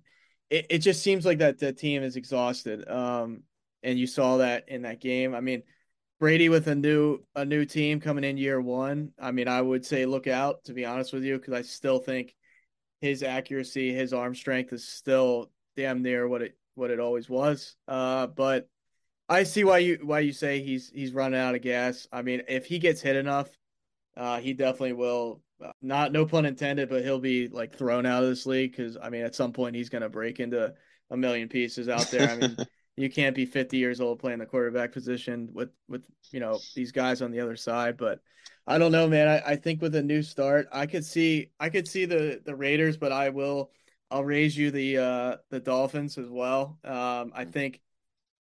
it, 0.50 0.68
it 0.70 0.78
just 0.80 1.04
seems 1.04 1.26
like 1.26 1.40
that 1.40 1.60
the 1.60 1.74
team 1.74 2.04
is 2.04 2.16
exhausted. 2.16 2.88
Um, 2.88 3.44
and 3.84 4.00
you 4.00 4.08
saw 4.08 4.38
that 4.38 4.70
in 4.70 4.84
that 4.84 5.02
game. 5.02 5.36
I 5.36 5.42
mean, 5.42 5.64
Brady 6.20 6.50
with 6.50 6.68
a 6.68 6.76
new 6.76 7.20
a 7.36 7.46
new 7.46 7.66
team 7.66 8.00
coming 8.00 8.24
in 8.24 8.38
year 8.38 8.60
one. 8.60 9.12
I 9.20 9.32
mean, 9.32 9.48
I 9.48 9.62
would 9.62 9.86
say 9.86 10.06
look 10.06 10.28
out 10.28 10.64
to 10.66 10.74
be 10.74 10.86
honest 10.86 11.14
with 11.14 11.24
you 11.24 11.38
because 11.38 11.54
I 11.54 11.62
still 11.62 12.00
think 12.00 12.36
his 13.02 13.22
accuracy, 13.22 13.94
his 13.94 14.14
arm 14.14 14.34
strength 14.34 14.74
is 14.74 14.88
still 14.88 15.52
damn 15.76 16.02
near 16.02 16.28
what 16.28 16.42
it 16.42 16.58
what 16.76 16.92
it 16.92 17.00
always 17.00 17.30
was. 17.30 17.76
Uh, 17.88 18.28
but 18.28 18.68
I 19.30 19.44
see 19.44 19.64
why 19.64 19.80
you 19.80 20.00
why 20.04 20.20
you 20.22 20.34
say 20.34 20.62
he's 20.62 20.90
he's 20.90 21.14
running 21.14 21.40
out 21.40 21.56
of 21.56 21.62
gas. 21.62 22.08
I 22.12 22.24
mean, 22.24 22.42
if 22.48 22.66
he 22.66 22.80
gets 22.80 23.02
hit 23.02 23.16
enough, 23.16 23.50
uh, 24.16 24.40
he 24.40 24.54
definitely 24.54 24.94
will. 24.94 25.42
Uh, 25.64 25.72
not 25.82 26.12
no 26.12 26.26
pun 26.26 26.46
intended, 26.46 26.88
but 26.90 27.04
he'll 27.04 27.20
be 27.20 27.48
like 27.48 27.76
thrown 27.76 28.06
out 28.06 28.24
of 28.24 28.30
this 28.30 28.46
league 28.46 28.72
because 28.72 28.98
I 29.02 29.10
mean, 29.10 29.24
at 29.24 29.36
some 29.36 29.54
point 29.54 29.76
he's 29.76 29.90
going 29.90 30.04
to 30.04 30.10
break 30.10 30.40
into 30.40 30.74
a 31.10 31.18
million 31.18 31.50
pieces 31.50 31.90
out 31.90 32.10
there. 32.12 32.30
I 32.30 32.36
mean, 32.38 32.58
you 32.98 33.10
can't 33.12 33.36
be 33.36 33.46
50 33.46 33.78
years 33.78 34.02
old 34.02 34.20
playing 34.20 34.40
the 34.40 34.46
quarterback 34.46 34.92
position 34.92 35.50
with 35.54 35.70
with 35.88 36.04
you 36.32 36.40
know 36.40 36.60
these 36.76 36.92
guys 36.92 37.22
on 37.22 37.32
the 37.32 37.40
other 37.40 37.56
side. 37.56 37.96
But 37.96 38.20
I 38.66 38.80
don't 38.80 38.92
know, 38.92 39.08
man. 39.08 39.28
I, 39.28 39.52
I 39.52 39.56
think 39.56 39.82
with 39.82 39.96
a 39.96 40.02
new 40.02 40.24
start, 40.24 40.68
I 40.74 40.88
could 40.88 41.06
see 41.06 41.52
I 41.60 41.70
could 41.70 41.88
see 41.88 42.06
the 42.06 42.42
the 42.44 42.56
Raiders, 42.56 42.98
but 42.98 43.12
I 43.12 43.30
will 43.30 43.72
I'll 44.10 44.26
raise 44.26 44.58
you 44.58 44.72
the 44.72 44.98
uh 44.98 45.38
the 45.52 45.60
Dolphins 45.60 46.18
as 46.18 46.28
well. 46.28 46.80
Um, 46.84 47.32
I 47.36 47.46
think 47.46 47.82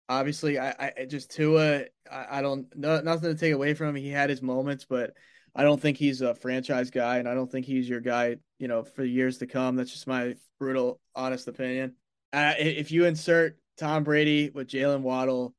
obviously 0.08 0.58
I, 0.58 0.94
I 1.00 1.06
just 1.06 1.32
Tua 1.32 1.82
I, 2.10 2.26
I 2.32 2.42
don't 2.42 2.68
no, 2.76 3.02
nothing 3.02 3.30
to 3.30 3.38
take 3.38 3.54
away 3.54 3.74
from 3.74 3.90
him. 3.90 3.96
He 3.96 4.10
had 4.10 4.30
his 4.30 4.42
moments, 4.42 4.86
but 4.90 5.12
I 5.54 5.64
don't 5.64 5.82
think 5.82 5.98
he's 5.98 6.22
a 6.22 6.34
franchise 6.34 6.92
guy, 6.92 7.18
and 7.18 7.28
I 7.28 7.34
don't 7.34 7.52
think 7.52 7.66
he's 7.66 7.90
your 7.90 8.02
guy. 8.02 8.38
You 8.58 8.70
know, 8.70 8.84
for 8.84 9.04
years 9.04 9.40
to 9.40 9.48
come. 9.48 9.76
That's 9.76 9.92
just 9.92 10.08
my 10.08 10.36
brutal, 10.60 11.02
honest 11.14 11.50
opinion. 11.50 11.96
Uh, 12.32 12.54
if 12.58 12.92
you 12.92 13.06
insert 13.06 13.58
Tom 13.77 14.03
Brady 14.03 14.50
with 14.53 14.67
Jaylen 14.67 15.01
Waddle 15.01 15.53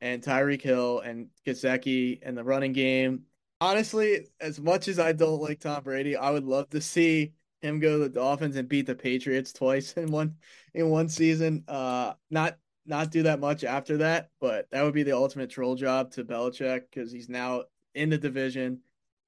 and 0.00 0.22
Tyreek 0.22 0.62
Hill 0.62 1.00
and 1.00 1.28
Gesicki 1.46 2.20
and 2.22 2.36
the 2.36 2.44
running 2.44 2.72
game, 2.72 3.24
honestly, 3.60 4.26
as 4.40 4.60
much 4.60 4.88
as 4.88 4.98
I 4.98 5.12
don't 5.12 5.40
like 5.40 5.60
Tom 5.60 5.82
Brady, 5.82 6.16
I 6.16 6.30
would 6.30 6.44
love 6.44 6.70
to 6.70 6.80
see 6.80 7.32
him 7.60 7.80
go 7.80 7.92
to 7.92 8.04
the 8.04 8.08
Dolphins 8.08 8.56
and 8.56 8.68
beat 8.68 8.86
the 8.86 8.94
Patriots 8.94 9.52
twice 9.52 9.92
in 9.94 10.10
one 10.10 10.36
in 10.74 10.88
one 10.88 11.08
season. 11.08 11.64
Uh, 11.68 12.14
not 12.30 12.58
not 12.86 13.10
do 13.10 13.24
that 13.24 13.40
much 13.40 13.64
after 13.64 13.98
that, 13.98 14.30
but 14.40 14.70
that 14.70 14.82
would 14.82 14.94
be 14.94 15.02
the 15.02 15.16
ultimate 15.16 15.50
troll 15.50 15.74
job 15.74 16.10
to 16.12 16.24
Belichick 16.24 16.82
because 16.90 17.12
he's 17.12 17.28
now 17.28 17.64
in 17.94 18.10
the 18.10 18.18
division, 18.18 18.80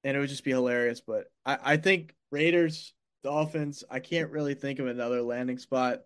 and 0.03 0.17
it 0.17 0.19
would 0.19 0.29
just 0.29 0.43
be 0.43 0.51
hilarious. 0.51 1.01
But 1.01 1.25
I, 1.45 1.57
I 1.61 1.77
think 1.77 2.15
Raiders, 2.31 2.93
Dolphins, 3.23 3.83
I 3.89 3.99
can't 3.99 4.31
really 4.31 4.55
think 4.55 4.79
of 4.79 4.87
another 4.87 5.21
landing 5.21 5.59
spot 5.59 6.01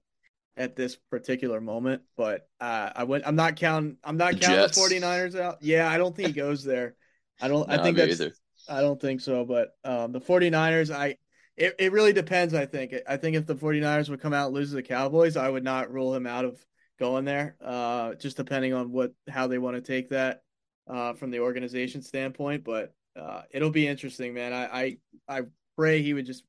at 0.57 0.75
this 0.75 0.95
particular 0.95 1.59
moment. 1.61 2.01
But 2.17 2.47
uh, 2.59 2.91
I 2.95 3.03
went. 3.03 3.25
I'm 3.27 3.35
not 3.35 3.55
counting. 3.55 3.97
I'm 4.03 4.17
not 4.17 4.33
The 4.33 4.39
counting 4.39 4.59
Jets. 4.61 4.75
the 4.89 4.95
49ers 4.95 5.39
out. 5.39 5.57
Yeah, 5.61 5.89
I 5.89 5.97
don't 5.97 6.15
think 6.15 6.27
he 6.27 6.33
goes 6.33 6.63
there. 6.63 6.95
I 7.41 7.47
don't. 7.47 7.69
I 7.69 7.81
think 7.81 7.97
that's. 7.97 8.19
either. 8.21 8.33
I 8.67 8.81
don't 8.81 8.99
think 8.99 9.21
so. 9.21 9.45
But 9.45 9.75
um, 9.83 10.11
the 10.11 10.21
49ers, 10.21 10.93
I 10.93 11.17
it, 11.57 11.75
it 11.79 11.91
really 11.91 12.13
depends, 12.13 12.53
I 12.53 12.65
think. 12.65 12.93
I 13.07 13.17
think 13.17 13.35
if 13.35 13.45
the 13.45 13.55
49ers 13.55 14.09
would 14.09 14.21
come 14.21 14.33
out 14.33 14.47
and 14.47 14.55
lose 14.55 14.69
to 14.69 14.75
the 14.75 14.83
Cowboys, 14.83 15.37
I 15.37 15.49
would 15.49 15.63
not 15.63 15.91
rule 15.91 16.13
him 16.13 16.27
out 16.27 16.45
of 16.45 16.63
going 16.99 17.25
there. 17.25 17.55
Uh, 17.63 18.15
just 18.15 18.37
depending 18.37 18.73
on 18.73 18.91
what 18.91 19.13
how 19.29 19.47
they 19.47 19.57
want 19.57 19.75
to 19.75 19.81
take 19.81 20.09
that 20.09 20.43
uh, 20.87 21.13
from 21.13 21.31
the 21.31 21.39
organization 21.39 22.01
standpoint. 22.01 22.63
But 22.63 22.93
uh, 23.19 23.43
it'll 23.51 23.69
be 23.69 23.87
interesting, 23.87 24.33
man. 24.33 24.53
I, 24.53 24.65
I 24.65 24.97
I 25.27 25.41
pray 25.75 26.01
he 26.01 26.13
would 26.13 26.25
just 26.25 26.43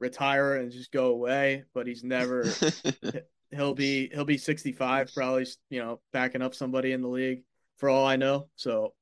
retire 0.00 0.56
and 0.56 0.70
just 0.72 0.92
go 0.92 1.06
away, 1.06 1.64
but 1.72 1.86
he's 1.86 2.04
never 2.04 2.44
he'll 3.54 3.74
be 3.74 4.08
he'll 4.12 4.24
be 4.24 4.38
65 4.38 5.10
probably, 5.14 5.46
you 5.70 5.80
know, 5.80 6.00
backing 6.12 6.42
up 6.42 6.54
somebody 6.54 6.92
in 6.92 7.02
the 7.02 7.08
league 7.08 7.42
for 7.78 7.88
all 7.88 8.06
I 8.06 8.16
know. 8.16 8.48
So 8.56 8.94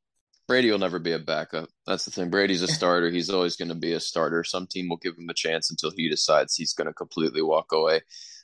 Brady 0.49 0.71
will 0.71 0.79
never 0.79 0.99
be 0.99 1.13
a 1.13 1.19
backup. 1.19 1.69
That's 1.87 2.05
the 2.05 2.11
thing. 2.11 2.31
Brady's 2.31 2.63
a 2.63 2.69
starter. 2.69 3.11
He's 3.11 3.31
always 3.31 3.57
going 3.57 3.69
to 3.69 3.75
be 3.75 3.93
a 3.93 4.01
starter. 4.01 4.45
Some 4.45 4.67
team 4.67 4.89
will 4.89 4.97
give 4.97 5.17
him 5.17 5.29
a 5.29 5.35
chance 5.35 5.71
until 5.71 5.93
he 5.97 6.09
decides 6.09 6.55
he's 6.55 6.75
going 6.75 6.89
to 6.89 6.95
completely 6.95 7.43
walk 7.43 7.73
away. 7.73 8.01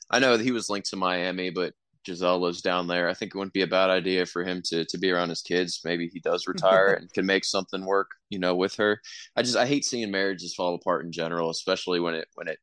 I 0.09 0.19
know 0.19 0.35
that 0.35 0.43
he 0.43 0.51
was 0.51 0.69
linked 0.69 0.89
to 0.89 0.95
Miami, 0.95 1.49
but 1.51 1.73
Gisele 2.05 2.39
lives 2.39 2.61
down 2.61 2.87
there. 2.87 3.09
I 3.09 3.13
think 3.13 3.33
it 3.33 3.37
wouldn't 3.37 3.53
be 3.53 3.61
a 3.61 3.67
bad 3.67 3.89
idea 3.89 4.25
for 4.25 4.43
him 4.43 4.61
to 4.65 4.85
to 4.85 4.97
be 4.97 5.11
around 5.11 5.29
his 5.29 5.41
kids. 5.41 5.81
Maybe 5.83 6.07
he 6.07 6.19
does 6.19 6.47
retire 6.47 6.93
and 6.99 7.11
can 7.13 7.25
make 7.25 7.45
something 7.45 7.85
work, 7.85 8.11
you 8.29 8.39
know, 8.39 8.55
with 8.55 8.75
her. 8.75 9.01
I 9.35 9.43
just 9.43 9.57
I 9.57 9.65
hate 9.65 9.85
seeing 9.85 10.09
marriages 10.09 10.55
fall 10.55 10.75
apart 10.75 11.05
in 11.05 11.11
general, 11.11 11.49
especially 11.49 11.99
when 11.99 12.15
it 12.15 12.27
when 12.35 12.47
it 12.47 12.59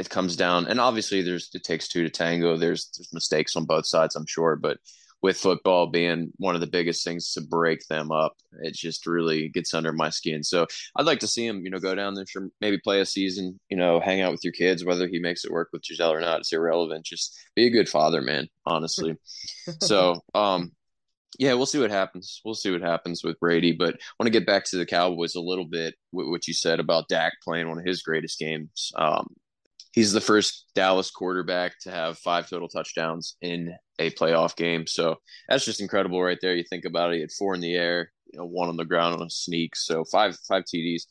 it 0.00 0.08
comes 0.08 0.34
down. 0.34 0.66
And 0.66 0.80
obviously, 0.80 1.20
there's 1.20 1.50
it 1.54 1.62
takes 1.62 1.86
two 1.86 2.02
to 2.02 2.10
tango. 2.10 2.56
There's 2.56 2.90
there's 2.96 3.12
mistakes 3.12 3.54
on 3.54 3.66
both 3.66 3.86
sides, 3.86 4.16
I'm 4.16 4.26
sure, 4.26 4.56
but 4.56 4.78
with 5.22 5.36
football 5.36 5.86
being 5.86 6.32
one 6.38 6.54
of 6.54 6.62
the 6.62 6.66
biggest 6.66 7.04
things 7.04 7.34
to 7.34 7.42
break 7.42 7.86
them 7.88 8.10
up, 8.10 8.32
it 8.62 8.74
just 8.74 9.06
really 9.06 9.48
gets 9.50 9.74
under 9.74 9.92
my 9.92 10.08
skin. 10.08 10.42
So 10.42 10.66
I'd 10.96 11.04
like 11.04 11.18
to 11.18 11.26
see 11.26 11.46
him, 11.46 11.62
you 11.62 11.68
know, 11.70 11.78
go 11.78 11.94
down 11.94 12.14
there 12.14 12.24
for 12.32 12.48
maybe 12.62 12.78
play 12.78 13.00
a 13.00 13.04
season, 13.04 13.60
you 13.68 13.76
know, 13.76 14.00
hang 14.00 14.22
out 14.22 14.32
with 14.32 14.42
your 14.42 14.54
kids, 14.54 14.82
whether 14.82 15.06
he 15.06 15.18
makes 15.18 15.44
it 15.44 15.52
work 15.52 15.68
with 15.74 15.82
Gisele 15.82 16.14
or 16.14 16.22
not, 16.22 16.40
it's 16.40 16.54
irrelevant. 16.54 17.04
Just 17.04 17.38
be 17.54 17.66
a 17.66 17.70
good 17.70 17.86
father, 17.86 18.22
man, 18.22 18.48
honestly. 18.64 19.14
so, 19.82 20.22
um, 20.34 20.72
yeah, 21.38 21.52
we'll 21.52 21.66
see 21.66 21.78
what 21.78 21.90
happens. 21.90 22.40
We'll 22.42 22.54
see 22.54 22.70
what 22.70 22.80
happens 22.80 23.22
with 23.22 23.38
Brady, 23.40 23.72
but 23.72 23.94
I 23.94 23.98
want 24.18 24.26
to 24.26 24.38
get 24.38 24.46
back 24.46 24.64
to 24.66 24.78
the 24.78 24.86
Cowboys 24.86 25.34
a 25.34 25.40
little 25.40 25.66
bit. 25.66 25.94
With 26.12 26.28
what 26.28 26.48
you 26.48 26.54
said 26.54 26.80
about 26.80 27.08
Dak 27.08 27.34
playing 27.44 27.68
one 27.68 27.78
of 27.78 27.84
his 27.84 28.02
greatest 28.02 28.38
games. 28.38 28.90
Um, 28.96 29.26
he's 29.92 30.12
the 30.12 30.20
first 30.20 30.66
Dallas 30.74 31.10
quarterback 31.10 31.78
to 31.80 31.90
have 31.90 32.18
five 32.18 32.48
total 32.48 32.68
touchdowns 32.68 33.36
in 33.42 33.74
a 33.98 34.10
playoff 34.10 34.56
game. 34.56 34.86
So 34.86 35.16
that's 35.48 35.64
just 35.64 35.80
incredible 35.80 36.22
right 36.22 36.38
there. 36.40 36.54
You 36.54 36.64
think 36.68 36.84
about 36.84 37.12
it, 37.12 37.16
he 37.16 37.20
had 37.20 37.32
four 37.32 37.54
in 37.54 37.60
the 37.60 37.74
air, 37.74 38.12
you 38.32 38.38
know, 38.38 38.46
one 38.46 38.68
on 38.68 38.76
the 38.76 38.84
ground 38.84 39.14
on 39.14 39.26
a 39.26 39.30
sneak. 39.30 39.76
So 39.76 40.04
five 40.04 40.36
five 40.48 40.64
TDs. 40.64 41.02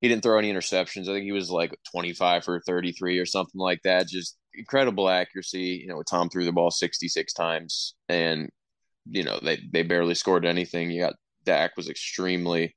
He 0.00 0.06
didn't 0.06 0.22
throw 0.22 0.38
any 0.38 0.52
interceptions. 0.52 1.08
I 1.08 1.12
think 1.14 1.24
he 1.24 1.32
was 1.32 1.50
like 1.50 1.74
25 1.90 2.44
for 2.44 2.60
33 2.60 3.18
or 3.18 3.26
something 3.26 3.60
like 3.60 3.82
that. 3.82 4.06
Just 4.06 4.36
incredible 4.54 5.08
accuracy. 5.08 5.80
You 5.82 5.88
know, 5.88 6.00
Tom 6.02 6.28
threw 6.28 6.44
the 6.44 6.52
ball 6.52 6.70
66 6.70 7.32
times 7.32 7.94
and 8.08 8.48
you 9.10 9.24
know, 9.24 9.38
they 9.42 9.58
they 9.72 9.82
barely 9.82 10.14
scored 10.14 10.44
anything. 10.44 10.90
You 10.90 11.00
got 11.02 11.14
Dak 11.44 11.76
was 11.76 11.88
extremely 11.88 12.74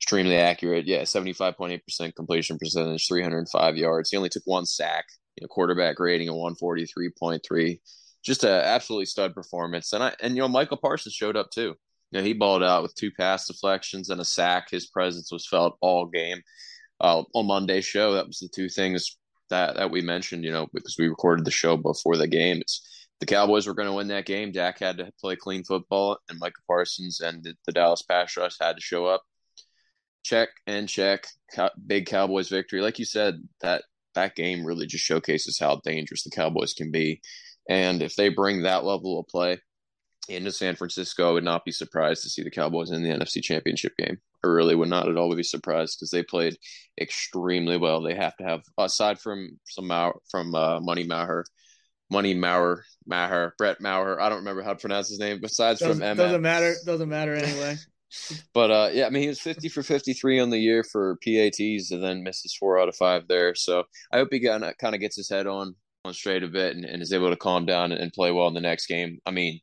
extremely 0.00 0.36
accurate. 0.36 0.86
Yeah, 0.86 1.02
75.8% 1.02 2.14
completion 2.14 2.58
percentage, 2.58 3.06
305 3.08 3.76
yards. 3.76 4.10
He 4.10 4.16
only 4.16 4.28
took 4.28 4.44
one 4.46 4.66
sack, 4.66 5.06
you 5.36 5.42
know, 5.42 5.48
quarterback 5.48 5.98
rating 5.98 6.28
of 6.28 6.36
143.3. 6.36 7.80
Just 8.24 8.44
an 8.44 8.50
absolutely 8.50 9.06
stud 9.06 9.34
performance. 9.34 9.92
And 9.92 10.02
I 10.02 10.14
and 10.20 10.34
you 10.34 10.42
know, 10.42 10.48
Michael 10.48 10.76
Parsons 10.76 11.14
showed 11.14 11.36
up 11.36 11.50
too. 11.50 11.74
You 12.10 12.18
know, 12.18 12.22
he 12.22 12.32
balled 12.32 12.62
out 12.62 12.82
with 12.82 12.94
two 12.94 13.10
pass 13.10 13.46
deflections 13.46 14.10
and 14.10 14.20
a 14.20 14.24
sack. 14.24 14.70
His 14.70 14.86
presence 14.86 15.30
was 15.30 15.46
felt 15.46 15.76
all 15.80 16.06
game. 16.06 16.42
Uh, 17.00 17.22
on 17.34 17.46
Monday's 17.46 17.84
show, 17.84 18.14
that 18.14 18.26
was 18.26 18.38
the 18.38 18.48
two 18.48 18.68
things 18.68 19.16
that 19.50 19.76
that 19.76 19.90
we 19.90 20.00
mentioned, 20.00 20.44
you 20.44 20.50
know, 20.50 20.66
because 20.72 20.96
we 20.98 21.08
recorded 21.08 21.44
the 21.44 21.50
show 21.50 21.76
before 21.76 22.16
the 22.16 22.26
game. 22.26 22.58
It's 22.60 22.82
the 23.20 23.26
Cowboys 23.26 23.66
were 23.66 23.74
going 23.74 23.88
to 23.88 23.94
win 23.94 24.08
that 24.08 24.26
game. 24.26 24.52
Dak 24.52 24.78
had 24.78 24.98
to 24.98 25.10
play 25.20 25.36
clean 25.36 25.64
football, 25.64 26.18
and 26.28 26.38
Michael 26.38 26.62
Parsons 26.66 27.20
and 27.20 27.42
the, 27.42 27.54
the 27.66 27.72
Dallas 27.72 28.02
Pass 28.02 28.36
Rush 28.36 28.56
had 28.60 28.76
to 28.76 28.82
show 28.82 29.06
up 29.06 29.22
check 30.28 30.48
and 30.66 30.88
check. 30.88 31.26
Big 31.86 32.06
Cowboys 32.06 32.48
victory. 32.48 32.80
Like 32.80 32.98
you 32.98 33.04
said, 33.04 33.42
that 33.60 33.84
that 34.14 34.34
game 34.34 34.64
really 34.64 34.86
just 34.86 35.04
showcases 35.04 35.58
how 35.58 35.80
dangerous 35.84 36.24
the 36.24 36.30
Cowboys 36.30 36.74
can 36.74 36.90
be. 36.90 37.20
And 37.68 38.02
if 38.02 38.16
they 38.16 38.28
bring 38.28 38.62
that 38.62 38.84
level 38.84 39.18
of 39.18 39.26
play 39.28 39.60
into 40.28 40.52
San 40.52 40.76
Francisco, 40.76 41.28
I 41.28 41.32
would 41.32 41.44
not 41.44 41.64
be 41.64 41.72
surprised 41.72 42.22
to 42.22 42.30
see 42.30 42.42
the 42.42 42.50
Cowboys 42.50 42.90
in 42.90 43.02
the 43.02 43.10
NFC 43.10 43.42
Championship 43.42 43.92
game. 43.96 44.18
I 44.44 44.48
really 44.48 44.74
would 44.74 44.88
not 44.88 45.08
at 45.08 45.16
all 45.16 45.34
be 45.34 45.42
surprised 45.42 45.98
because 45.98 46.10
they 46.10 46.22
played 46.22 46.56
extremely 47.00 47.76
well. 47.76 48.02
They 48.02 48.14
have 48.14 48.36
to 48.36 48.44
have, 48.44 48.62
aside 48.78 49.18
from 49.18 49.58
some 49.64 49.90
from 50.30 50.54
uh, 50.54 50.80
Money 50.80 51.04
Maher, 51.04 51.44
Money 52.10 52.34
Maurer, 52.34 52.84
Maher, 53.06 53.54
Brett 53.58 53.80
Maher. 53.80 54.20
I 54.20 54.28
don't 54.28 54.38
remember 54.38 54.62
how 54.62 54.74
to 54.74 54.78
pronounce 54.78 55.08
his 55.08 55.18
name. 55.18 55.40
Besides 55.40 55.80
doesn't, 55.80 55.96
from 55.96 56.02
M. 56.02 56.16
Doesn't 56.16 56.42
matter. 56.42 56.74
Doesn't 56.84 57.08
matter 57.08 57.34
anyway. 57.34 57.76
But 58.54 58.70
uh, 58.70 58.90
yeah, 58.92 59.06
I 59.06 59.10
mean, 59.10 59.22
he 59.22 59.28
was 59.28 59.40
50 59.40 59.68
for 59.68 59.82
53 59.82 60.40
on 60.40 60.50
the 60.50 60.58
year 60.58 60.84
for 60.84 61.18
PATs 61.24 61.90
and 61.90 62.02
then 62.02 62.22
misses 62.22 62.56
four 62.56 62.78
out 62.78 62.88
of 62.88 62.96
five 62.96 63.28
there. 63.28 63.54
So 63.54 63.84
I 64.12 64.18
hope 64.18 64.28
he 64.30 64.40
kind 64.40 64.64
of 64.64 64.76
kind 64.78 64.94
of 64.94 65.00
gets 65.00 65.16
his 65.16 65.28
head 65.28 65.46
on 65.46 65.74
on 66.04 66.14
straight 66.14 66.42
a 66.42 66.48
bit 66.48 66.76
and, 66.76 66.84
and 66.84 67.02
is 67.02 67.12
able 67.12 67.30
to 67.30 67.36
calm 67.36 67.66
down 67.66 67.92
and, 67.92 68.12
play 68.12 68.30
well 68.30 68.48
in 68.48 68.54
the 68.54 68.60
next 68.60 68.86
game. 68.86 69.18
I 69.26 69.30
mean, 69.30 69.60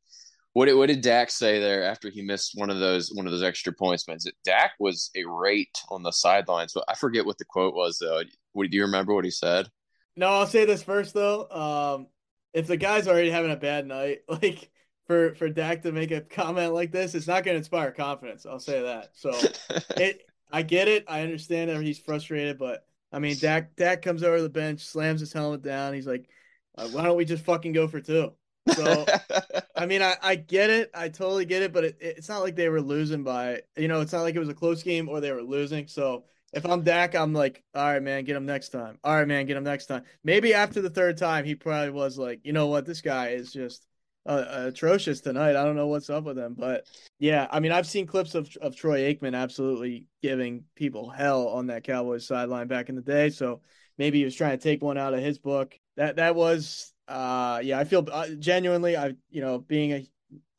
what 0.54 0.66
did, 0.68 0.76
what 0.76 0.88
did 0.88 1.02
Dak 1.02 1.30
say 1.30 1.60
there 1.60 1.84
after 1.84 2.10
he 2.10 2.22
missed 2.22 2.52
one 2.56 2.70
of 2.70 2.80
those 2.80 3.12
one 3.14 3.26
of 3.26 3.32
those 3.32 3.44
extra 3.44 3.74
points? 3.74 4.08
Man, 4.08 4.18
It, 4.24 4.36
Dak 4.46 4.72
was 4.80 5.10
irate 5.16 5.78
on 5.90 6.04
the 6.04 6.12
sidelines. 6.12 6.72
But 6.74 6.86
I 6.88 6.96
forget 6.96 7.26
what 7.26 7.38
the 7.38 7.46
quote 7.46 7.74
was 7.74 7.98
though. 8.00 8.22
What, 8.54 8.70
do 8.70 8.78
you 8.78 8.84
remember 8.84 9.14
what 9.14 9.26
he 9.26 9.32
said? 9.32 9.68
No, 10.16 10.28
I'll 10.28 10.48
say 10.48 10.64
this 10.66 10.84
first 10.84 11.14
though. 11.14 11.50
Um, 11.50 12.08
if 12.54 12.68
the 12.68 12.78
guy's 12.78 13.08
already 13.08 13.32
having 13.32 13.52
a 13.52 13.58
bad 13.58 13.86
night, 13.86 14.20
like 14.30 14.72
for 15.08 15.36
for 15.36 15.50
Dak 15.50 15.84
to 15.84 15.92
make 15.92 16.12
a 16.12 16.22
comment 16.22 16.74
like 16.74 16.92
this, 16.92 17.16
it's 17.16 17.28
not 17.28 17.44
going 17.44 17.56
to 17.56 17.60
inspire 17.60 17.92
confidence. 17.92 18.46
I'll 18.46 18.60
say 18.60 18.82
that. 18.82 19.12
So 19.14 19.32
it, 19.98 20.22
I 20.52 20.62
get 20.62 20.88
it. 20.88 21.06
I 21.08 21.22
understand 21.22 21.70
that 21.70 21.82
he's 21.82 22.00
frustrated, 22.00 22.58
but 22.58 22.86
I 23.12 23.20
mean, 23.20 23.38
Dak 23.40 23.76
Dak 23.76 24.02
comes 24.02 24.24
over 24.24 24.42
the 24.42 24.50
bench, 24.50 24.82
slams 24.82 25.20
his 25.20 25.34
helmet 25.34 25.62
down. 25.62 25.94
He's 25.94 26.08
like, 26.08 26.30
uh, 26.78 26.88
"Why 26.90 27.04
don't 27.04 27.18
we 27.18 27.26
just 27.26 27.46
fucking 27.46 27.74
go 27.74 27.88
for 27.88 28.02
two? 28.02 28.34
So, 28.74 29.06
I 29.76 29.86
mean, 29.86 30.02
I, 30.02 30.16
I 30.22 30.36
get 30.36 30.70
it. 30.70 30.92
I 30.94 31.10
totally 31.10 31.46
get 31.46 31.62
it, 31.62 31.72
but 31.72 31.84
it, 31.84 31.98
it's 32.00 32.30
not 32.30 32.42
like 32.42 32.56
they 32.56 32.70
were 32.70 32.82
losing 32.82 33.24
by, 33.24 33.62
you 33.78 33.88
know, 33.88 34.02
it's 34.02 34.14
not 34.14 34.24
like 34.24 34.36
it 34.36 34.40
was 34.40 34.50
a 34.50 34.56
close 34.56 34.84
game 34.84 35.08
or 35.08 35.22
they 35.22 35.32
were 35.32 35.44
losing. 35.44 35.88
So 35.88 36.26
if 36.54 36.66
I'm 36.66 36.82
Dak, 36.82 37.16
I'm 37.16 37.34
like, 37.34 37.64
all 37.76 37.84
right, 37.84 38.02
man, 38.02 38.24
get 38.24 38.36
him 38.36 38.46
next 38.46 38.70
time. 38.70 38.98
All 39.04 39.16
right, 39.16 39.28
man, 39.28 39.46
get 39.46 39.58
him 39.58 39.64
next 39.64 39.86
time. 39.86 40.04
Maybe 40.24 40.54
after 40.54 40.82
the 40.82 40.90
third 40.90 41.18
time, 41.18 41.46
he 41.46 41.56
probably 41.56 41.92
was 41.92 42.18
like, 42.18 42.42
you 42.44 42.54
know 42.54 42.68
what, 42.68 42.86
this 42.86 43.02
guy 43.02 43.30
is 43.30 43.52
just 43.52 43.86
uh, 44.26 44.46
atrocious 44.68 45.22
tonight. 45.22 45.56
I 45.56 45.64
don't 45.64 45.76
know 45.76 45.88
what's 45.88 46.10
up 46.10 46.24
with 46.24 46.38
him, 46.38 46.56
but 46.58 46.88
yeah, 47.20 47.48
I 47.52 47.60
mean, 47.60 47.72
I've 47.72 47.88
seen 47.88 48.08
clips 48.08 48.36
of 48.36 48.50
of 48.62 48.76
Troy 48.76 49.14
Aikman 49.14 49.36
absolutely 49.36 50.08
giving 50.22 50.64
people 50.76 51.10
hell 51.10 51.48
on 51.48 51.68
that 51.68 51.84
Cowboys 51.84 52.28
sideline 52.28 52.68
back 52.68 52.90
in 52.90 52.96
the 52.96 53.02
day. 53.02 53.30
So 53.30 53.62
maybe 53.98 54.20
he 54.20 54.26
was 54.26 54.36
trying 54.36 54.58
to 54.58 54.64
take 54.64 54.82
one 54.82 54.98
out 54.98 55.14
of 55.14 55.20
his 55.20 55.38
book. 55.38 55.78
That 55.98 56.18
that 56.18 56.36
was 56.36 56.94
uh 57.08 57.62
yeah 57.64 57.78
i 57.78 57.84
feel 57.84 58.08
uh, 58.12 58.28
genuinely 58.40 58.98
i 58.98 59.14
you 59.30 59.42
know 59.42 59.60
being 59.60 59.92
a 59.92 60.10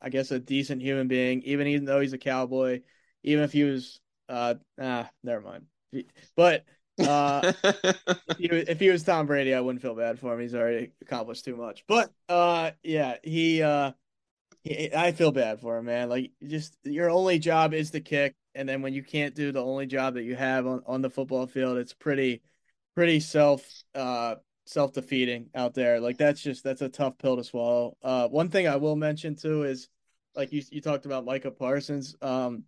i 0.01 0.09
guess 0.09 0.31
a 0.31 0.39
decent 0.39 0.81
human 0.81 1.07
being 1.07 1.41
even 1.43 1.67
even 1.67 1.85
though 1.85 1.99
he's 1.99 2.13
a 2.13 2.17
cowboy 2.17 2.79
even 3.23 3.43
if 3.43 3.51
he 3.51 3.63
was 3.63 3.99
uh 4.29 4.53
ah 4.79 5.09
never 5.23 5.41
mind 5.41 5.65
but 6.35 6.63
uh 6.99 7.53
if, 7.63 8.37
he 8.37 8.47
was, 8.51 8.63
if 8.67 8.79
he 8.79 8.89
was 8.89 9.03
tom 9.03 9.25
brady 9.25 9.53
i 9.53 9.59
wouldn't 9.59 9.81
feel 9.81 9.95
bad 9.95 10.19
for 10.19 10.33
him 10.33 10.39
he's 10.39 10.55
already 10.55 10.91
accomplished 11.01 11.45
too 11.45 11.55
much 11.55 11.83
but 11.87 12.11
uh 12.29 12.71
yeah 12.83 13.15
he 13.23 13.61
uh 13.61 13.91
he, 14.63 14.93
i 14.95 15.11
feel 15.11 15.31
bad 15.31 15.59
for 15.59 15.77
him 15.77 15.85
man 15.85 16.09
like 16.09 16.31
just 16.45 16.75
your 16.83 17.09
only 17.09 17.39
job 17.39 17.73
is 17.73 17.91
to 17.91 17.99
kick 17.99 18.35
and 18.55 18.67
then 18.67 18.81
when 18.81 18.93
you 18.93 19.03
can't 19.03 19.35
do 19.35 19.51
the 19.51 19.63
only 19.63 19.85
job 19.85 20.15
that 20.15 20.23
you 20.23 20.35
have 20.35 20.65
on, 20.65 20.81
on 20.85 21.01
the 21.01 21.09
football 21.09 21.45
field 21.45 21.77
it's 21.77 21.93
pretty 21.93 22.41
pretty 22.95 23.19
self 23.19 23.63
uh 23.93 24.35
self 24.67 24.93
defeating 24.93 25.49
out 25.55 25.73
there. 25.73 25.99
Like 25.99 26.17
that's 26.17 26.41
just 26.41 26.63
that's 26.63 26.81
a 26.81 26.89
tough 26.89 27.17
pill 27.17 27.37
to 27.37 27.43
swallow. 27.43 27.97
Uh, 28.03 28.27
one 28.27 28.49
thing 28.49 28.67
I 28.67 28.75
will 28.75 28.95
mention 28.95 29.35
too 29.35 29.63
is 29.63 29.89
like 30.35 30.51
you 30.51 30.61
you 30.69 30.81
talked 30.81 31.05
about 31.05 31.25
Micah 31.25 31.51
Parsons. 31.51 32.15
Um, 32.21 32.63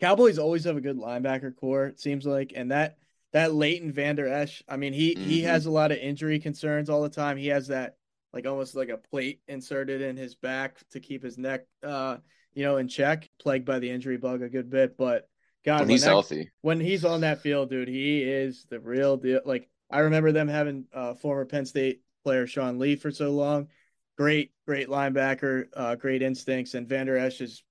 Cowboys 0.00 0.38
always 0.38 0.64
have 0.64 0.76
a 0.76 0.80
good 0.80 0.98
linebacker 0.98 1.54
corps. 1.56 1.86
It 1.86 2.00
seems 2.00 2.26
like, 2.26 2.52
and 2.54 2.70
that 2.70 2.98
that 3.34 3.52
Leighton 3.52 3.92
Vander 3.92 4.28
Esch. 4.28 4.62
I 4.68 4.76
mean, 4.76 4.92
he 4.92 5.14
mm-hmm. 5.14 5.28
he 5.28 5.42
has 5.42 5.66
a 5.66 5.70
lot 5.70 5.92
of 5.92 5.98
injury 5.98 6.38
concerns 6.38 6.88
all 6.88 7.02
the 7.02 7.10
time. 7.10 7.36
He 7.36 7.48
has 7.48 7.66
that 7.68 7.96
like 8.32 8.46
almost 8.46 8.74
like 8.74 8.88
a 8.88 8.96
plate 8.96 9.40
inserted 9.48 10.00
in 10.00 10.16
his 10.16 10.36
back 10.36 10.78
to 10.92 11.00
keep 11.00 11.22
his 11.22 11.36
neck, 11.36 11.66
uh, 11.82 12.18
you 12.54 12.64
know, 12.64 12.78
in 12.78 12.88
check. 12.88 13.28
Plagued 13.40 13.66
by 13.66 13.80
the 13.80 13.90
injury 13.90 14.16
bug 14.16 14.42
a 14.42 14.48
good 14.48 14.70
bit, 14.70 14.96
but 14.96 15.28
God, 15.64 15.80
when 15.80 15.88
he's 15.88 16.02
that, 16.02 16.10
healthy, 16.10 16.52
when 16.62 16.78
he's 16.78 17.04
on 17.04 17.22
that 17.22 17.40
field, 17.40 17.70
dude, 17.70 17.88
he 17.88 18.22
is 18.22 18.66
the 18.70 18.78
real 18.78 19.16
deal. 19.16 19.40
Like 19.44 19.68
I 19.90 20.00
remember 20.00 20.30
them 20.30 20.48
having 20.48 20.86
uh, 20.94 21.14
former 21.14 21.44
Penn 21.44 21.66
State 21.66 22.02
player 22.22 22.46
Sean 22.46 22.78
Lee 22.78 22.94
for 22.94 23.10
so 23.10 23.32
long. 23.32 23.66
Great, 24.16 24.52
great 24.64 24.88
linebacker, 24.88 25.66
uh, 25.74 25.96
great 25.96 26.22
instincts, 26.22 26.74
and 26.74 26.88
Vander 26.88 27.18
Esch 27.18 27.40
is 27.40 27.64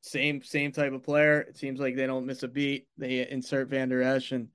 same 0.00 0.44
same 0.44 0.70
type 0.70 0.92
of 0.92 1.02
player. 1.02 1.40
It 1.40 1.56
seems 1.56 1.80
like 1.80 1.96
they 1.96 2.06
don't 2.06 2.24
miss 2.24 2.44
a 2.44 2.48
beat. 2.48 2.86
They 2.96 3.28
insert 3.28 3.68
Vander 3.68 4.00
Esch, 4.00 4.30
and 4.30 4.50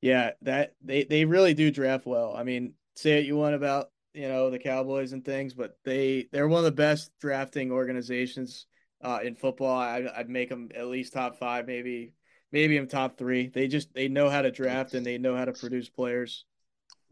yeah, 0.00 0.30
that 0.42 0.74
they 0.82 1.04
they 1.04 1.24
really 1.24 1.54
do 1.54 1.70
draft 1.70 2.06
well. 2.06 2.34
I 2.36 2.42
mean, 2.42 2.74
say 2.96 3.16
what 3.16 3.24
you 3.24 3.36
want 3.36 3.54
about 3.54 3.90
you 4.14 4.28
know 4.28 4.50
the 4.50 4.58
Cowboys 4.58 5.12
and 5.12 5.24
things, 5.24 5.54
but 5.54 5.76
they 5.84 6.28
they're 6.32 6.48
one 6.48 6.58
of 6.58 6.64
the 6.64 6.72
best 6.72 7.10
drafting 7.20 7.70
organizations 7.70 8.66
uh, 9.02 9.20
in 9.22 9.36
football. 9.36 9.78
I, 9.78 10.04
I'd 10.16 10.28
make 10.28 10.48
them 10.48 10.70
at 10.74 10.86
least 10.86 11.12
top 11.12 11.38
five, 11.38 11.66
maybe 11.66 12.14
maybe 12.52 12.76
in 12.76 12.88
top 12.88 13.18
three. 13.18 13.48
They 13.48 13.68
just 13.68 13.92
they 13.94 14.08
know 14.08 14.28
how 14.28 14.42
to 14.42 14.50
draft 14.50 14.94
and 14.94 15.04
they 15.04 15.18
know 15.18 15.36
how 15.36 15.44
to 15.44 15.52
produce 15.52 15.88
players. 15.88 16.44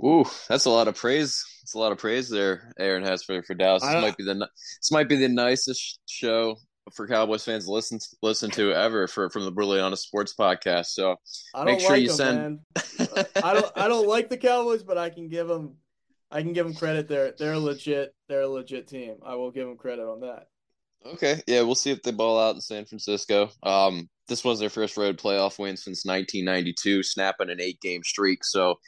Ooh, 0.04 0.24
that's 0.48 0.66
a 0.66 0.70
lot 0.70 0.88
of 0.88 0.96
praise. 0.96 1.44
It's 1.62 1.74
a 1.74 1.78
lot 1.78 1.92
of 1.92 1.98
praise 1.98 2.30
there. 2.30 2.72
Aaron 2.78 3.04
has 3.04 3.22
for 3.22 3.42
for 3.42 3.54
Dallas. 3.54 3.82
This 3.82 3.94
might 3.94 4.16
be 4.16 4.24
the 4.24 4.34
this 4.34 4.92
might 4.92 5.08
be 5.08 5.16
the 5.16 5.28
nicest 5.28 6.00
show 6.06 6.56
for 6.94 7.06
Cowboys 7.06 7.44
fans 7.44 7.66
to 7.66 7.72
listen 7.72 7.98
listen 8.22 8.50
to 8.52 8.72
ever 8.72 9.06
for 9.06 9.30
from 9.30 9.44
the 9.44 9.50
Brutally 9.50 9.80
Honest 9.80 10.04
Sports 10.04 10.34
Podcast. 10.38 10.86
So 10.86 11.16
make 11.64 11.80
sure 11.80 11.90
like 11.90 12.02
you 12.02 12.14
them, 12.14 12.60
send. 12.76 13.26
I 13.44 13.54
don't 13.54 13.72
I 13.76 13.88
don't 13.88 14.08
like 14.08 14.28
the 14.28 14.36
Cowboys, 14.36 14.82
but 14.82 14.98
I 14.98 15.10
can 15.10 15.28
give 15.28 15.48
them 15.48 15.76
I 16.30 16.42
can 16.42 16.52
give 16.52 16.66
them 16.66 16.74
credit. 16.74 17.08
They're 17.08 17.32
they're 17.38 17.58
legit. 17.58 18.14
They're 18.28 18.42
a 18.42 18.48
legit 18.48 18.88
team. 18.88 19.16
I 19.24 19.34
will 19.34 19.50
give 19.50 19.66
them 19.66 19.76
credit 19.76 20.08
on 20.08 20.20
that. 20.20 20.48
Okay, 21.06 21.40
yeah, 21.46 21.62
we'll 21.62 21.76
see 21.76 21.90
if 21.90 22.02
they 22.02 22.10
ball 22.10 22.40
out 22.40 22.54
in 22.54 22.60
San 22.60 22.84
Francisco. 22.84 23.50
Um, 23.62 24.08
this 24.26 24.44
was 24.44 24.58
their 24.58 24.68
first 24.68 24.96
road 24.96 25.16
playoff 25.16 25.58
win 25.58 25.76
since 25.76 26.04
1992, 26.04 27.02
snapping 27.02 27.50
an 27.50 27.60
eight 27.60 27.80
game 27.80 28.02
streak. 28.02 28.44
So 28.44 28.78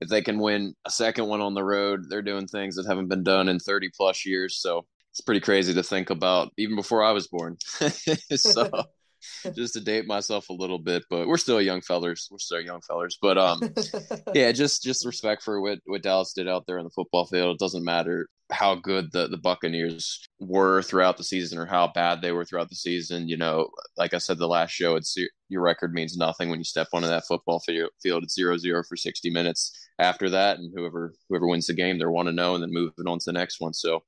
if 0.00 0.08
they 0.08 0.22
can 0.22 0.38
win 0.38 0.74
a 0.86 0.90
second 0.90 1.26
one 1.26 1.40
on 1.40 1.54
the 1.54 1.62
road, 1.62 2.04
they're 2.08 2.22
doing 2.22 2.46
things 2.46 2.76
that 2.76 2.86
haven't 2.86 3.08
been 3.08 3.22
done 3.22 3.48
in 3.48 3.58
30 3.58 3.90
plus 3.96 4.24
years. 4.24 4.56
So 4.60 4.86
it's 5.18 5.24
pretty 5.24 5.40
crazy 5.40 5.74
to 5.74 5.82
think 5.82 6.10
about 6.10 6.52
even 6.56 6.76
before 6.76 7.02
I 7.02 7.10
was 7.10 7.26
born. 7.26 7.56
so 8.36 8.70
just 9.56 9.74
to 9.74 9.80
date 9.80 10.06
myself 10.06 10.48
a 10.48 10.52
little 10.52 10.78
bit, 10.78 11.04
but 11.10 11.26
we're 11.26 11.36
still 11.36 11.60
young 11.60 11.80
fellers. 11.80 12.28
We're 12.30 12.38
still 12.38 12.60
young 12.60 12.80
fellers. 12.82 13.18
But 13.20 13.36
um 13.36 13.60
yeah, 14.34 14.52
just 14.52 14.84
just 14.84 15.04
respect 15.04 15.42
for 15.42 15.60
what, 15.60 15.80
what 15.86 16.02
Dallas 16.02 16.32
did 16.32 16.46
out 16.46 16.66
there 16.66 16.78
on 16.78 16.84
the 16.84 16.90
football 16.90 17.26
field. 17.26 17.56
It 17.56 17.58
doesn't 17.58 17.84
matter 17.84 18.28
how 18.50 18.76
good 18.76 19.10
the, 19.12 19.26
the 19.26 19.36
Buccaneers 19.36 20.24
were 20.38 20.82
throughout 20.82 21.16
the 21.16 21.24
season 21.24 21.58
or 21.58 21.66
how 21.66 21.88
bad 21.88 22.22
they 22.22 22.30
were 22.30 22.44
throughout 22.44 22.68
the 22.68 22.76
season. 22.76 23.28
You 23.28 23.38
know, 23.38 23.70
like 23.96 24.14
I 24.14 24.18
said 24.18 24.38
the 24.38 24.46
last 24.46 24.70
show, 24.70 24.94
it's 24.94 25.16
your 25.48 25.62
record 25.62 25.92
means 25.92 26.16
nothing 26.16 26.48
when 26.48 26.60
you 26.60 26.64
step 26.64 26.88
onto 26.92 27.08
that 27.08 27.26
football 27.26 27.58
field. 27.58 27.90
It's 28.04 28.34
zero 28.34 28.56
zero 28.56 28.84
for 28.88 28.96
sixty 28.96 29.30
minutes. 29.30 29.72
After 29.98 30.30
that, 30.30 30.58
and 30.58 30.72
whoever 30.72 31.12
whoever 31.28 31.48
wins 31.48 31.66
the 31.66 31.74
game, 31.74 31.98
they're 31.98 32.10
one 32.10 32.26
to 32.26 32.32
know, 32.32 32.54
and 32.54 32.62
then 32.62 32.72
moving 32.72 33.08
on 33.08 33.18
to 33.18 33.24
the 33.26 33.32
next 33.32 33.60
one. 33.60 33.74
So, 33.74 34.04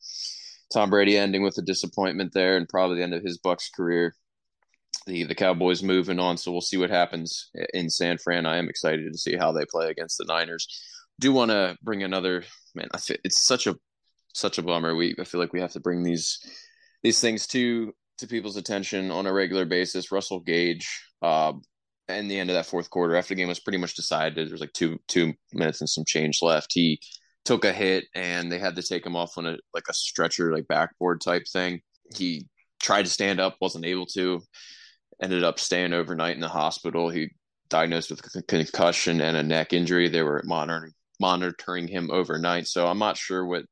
Tom 0.72 0.90
Brady 0.90 1.16
ending 1.16 1.42
with 1.42 1.58
a 1.58 1.62
disappointment 1.62 2.32
there, 2.32 2.56
and 2.56 2.68
probably 2.68 2.96
the 2.96 3.02
end 3.02 3.14
of 3.14 3.24
his 3.24 3.38
Bucks 3.38 3.70
career. 3.70 4.14
The 5.06 5.24
the 5.24 5.34
Cowboys 5.34 5.82
moving 5.82 6.18
on, 6.18 6.36
so 6.36 6.52
we'll 6.52 6.60
see 6.60 6.76
what 6.76 6.90
happens 6.90 7.50
in 7.74 7.88
San 7.90 8.18
Fran. 8.18 8.46
I 8.46 8.58
am 8.58 8.68
excited 8.68 9.10
to 9.12 9.18
see 9.18 9.36
how 9.36 9.52
they 9.52 9.64
play 9.64 9.88
against 9.90 10.18
the 10.18 10.26
Niners. 10.26 10.66
Do 11.18 11.32
want 11.32 11.50
to 11.50 11.76
bring 11.82 12.02
another 12.02 12.44
man? 12.74 12.88
I 12.92 12.98
feel, 12.98 13.16
it's 13.24 13.40
such 13.40 13.66
a 13.66 13.76
such 14.34 14.58
a 14.58 14.62
bummer. 14.62 14.94
We 14.94 15.14
I 15.18 15.24
feel 15.24 15.40
like 15.40 15.52
we 15.52 15.60
have 15.60 15.72
to 15.72 15.80
bring 15.80 16.02
these 16.02 16.38
these 17.02 17.20
things 17.20 17.46
to 17.48 17.92
to 18.18 18.26
people's 18.26 18.56
attention 18.56 19.10
on 19.10 19.26
a 19.26 19.32
regular 19.32 19.64
basis. 19.64 20.12
Russell 20.12 20.40
Gage, 20.40 21.02
uh, 21.22 21.52
in 22.08 22.28
the 22.28 22.38
end 22.38 22.50
of 22.50 22.54
that 22.54 22.66
fourth 22.66 22.90
quarter, 22.90 23.16
after 23.16 23.34
the 23.34 23.40
game 23.40 23.48
was 23.48 23.60
pretty 23.60 23.78
much 23.78 23.94
decided, 23.94 24.36
there 24.36 24.52
was 24.52 24.60
like 24.60 24.72
two 24.72 24.98
two 25.08 25.32
minutes 25.52 25.80
and 25.80 25.88
some 25.88 26.04
change 26.04 26.40
left. 26.42 26.72
He 26.72 27.00
took 27.44 27.64
a 27.64 27.72
hit 27.72 28.04
and 28.14 28.50
they 28.50 28.58
had 28.58 28.76
to 28.76 28.82
take 28.82 29.04
him 29.04 29.16
off 29.16 29.38
on 29.38 29.46
a 29.46 29.56
like 29.74 29.84
a 29.88 29.94
stretcher, 29.94 30.52
like 30.52 30.68
backboard 30.68 31.20
type 31.20 31.44
thing. 31.52 31.80
He 32.14 32.46
tried 32.80 33.04
to 33.04 33.10
stand 33.10 33.40
up, 33.40 33.56
wasn't 33.60 33.86
able 33.86 34.06
to. 34.06 34.40
Ended 35.22 35.44
up 35.44 35.58
staying 35.58 35.92
overnight 35.92 36.34
in 36.34 36.40
the 36.40 36.48
hospital. 36.48 37.10
He 37.10 37.30
diagnosed 37.68 38.10
with 38.10 38.46
concussion 38.46 39.20
and 39.20 39.36
a 39.36 39.42
neck 39.42 39.72
injury. 39.72 40.08
They 40.08 40.22
were 40.22 40.42
monitoring 40.44 40.92
monitoring 41.20 41.86
him 41.86 42.10
overnight. 42.10 42.66
So 42.66 42.86
I'm 42.86 42.98
not 42.98 43.18
sure 43.18 43.44
what 43.44 43.64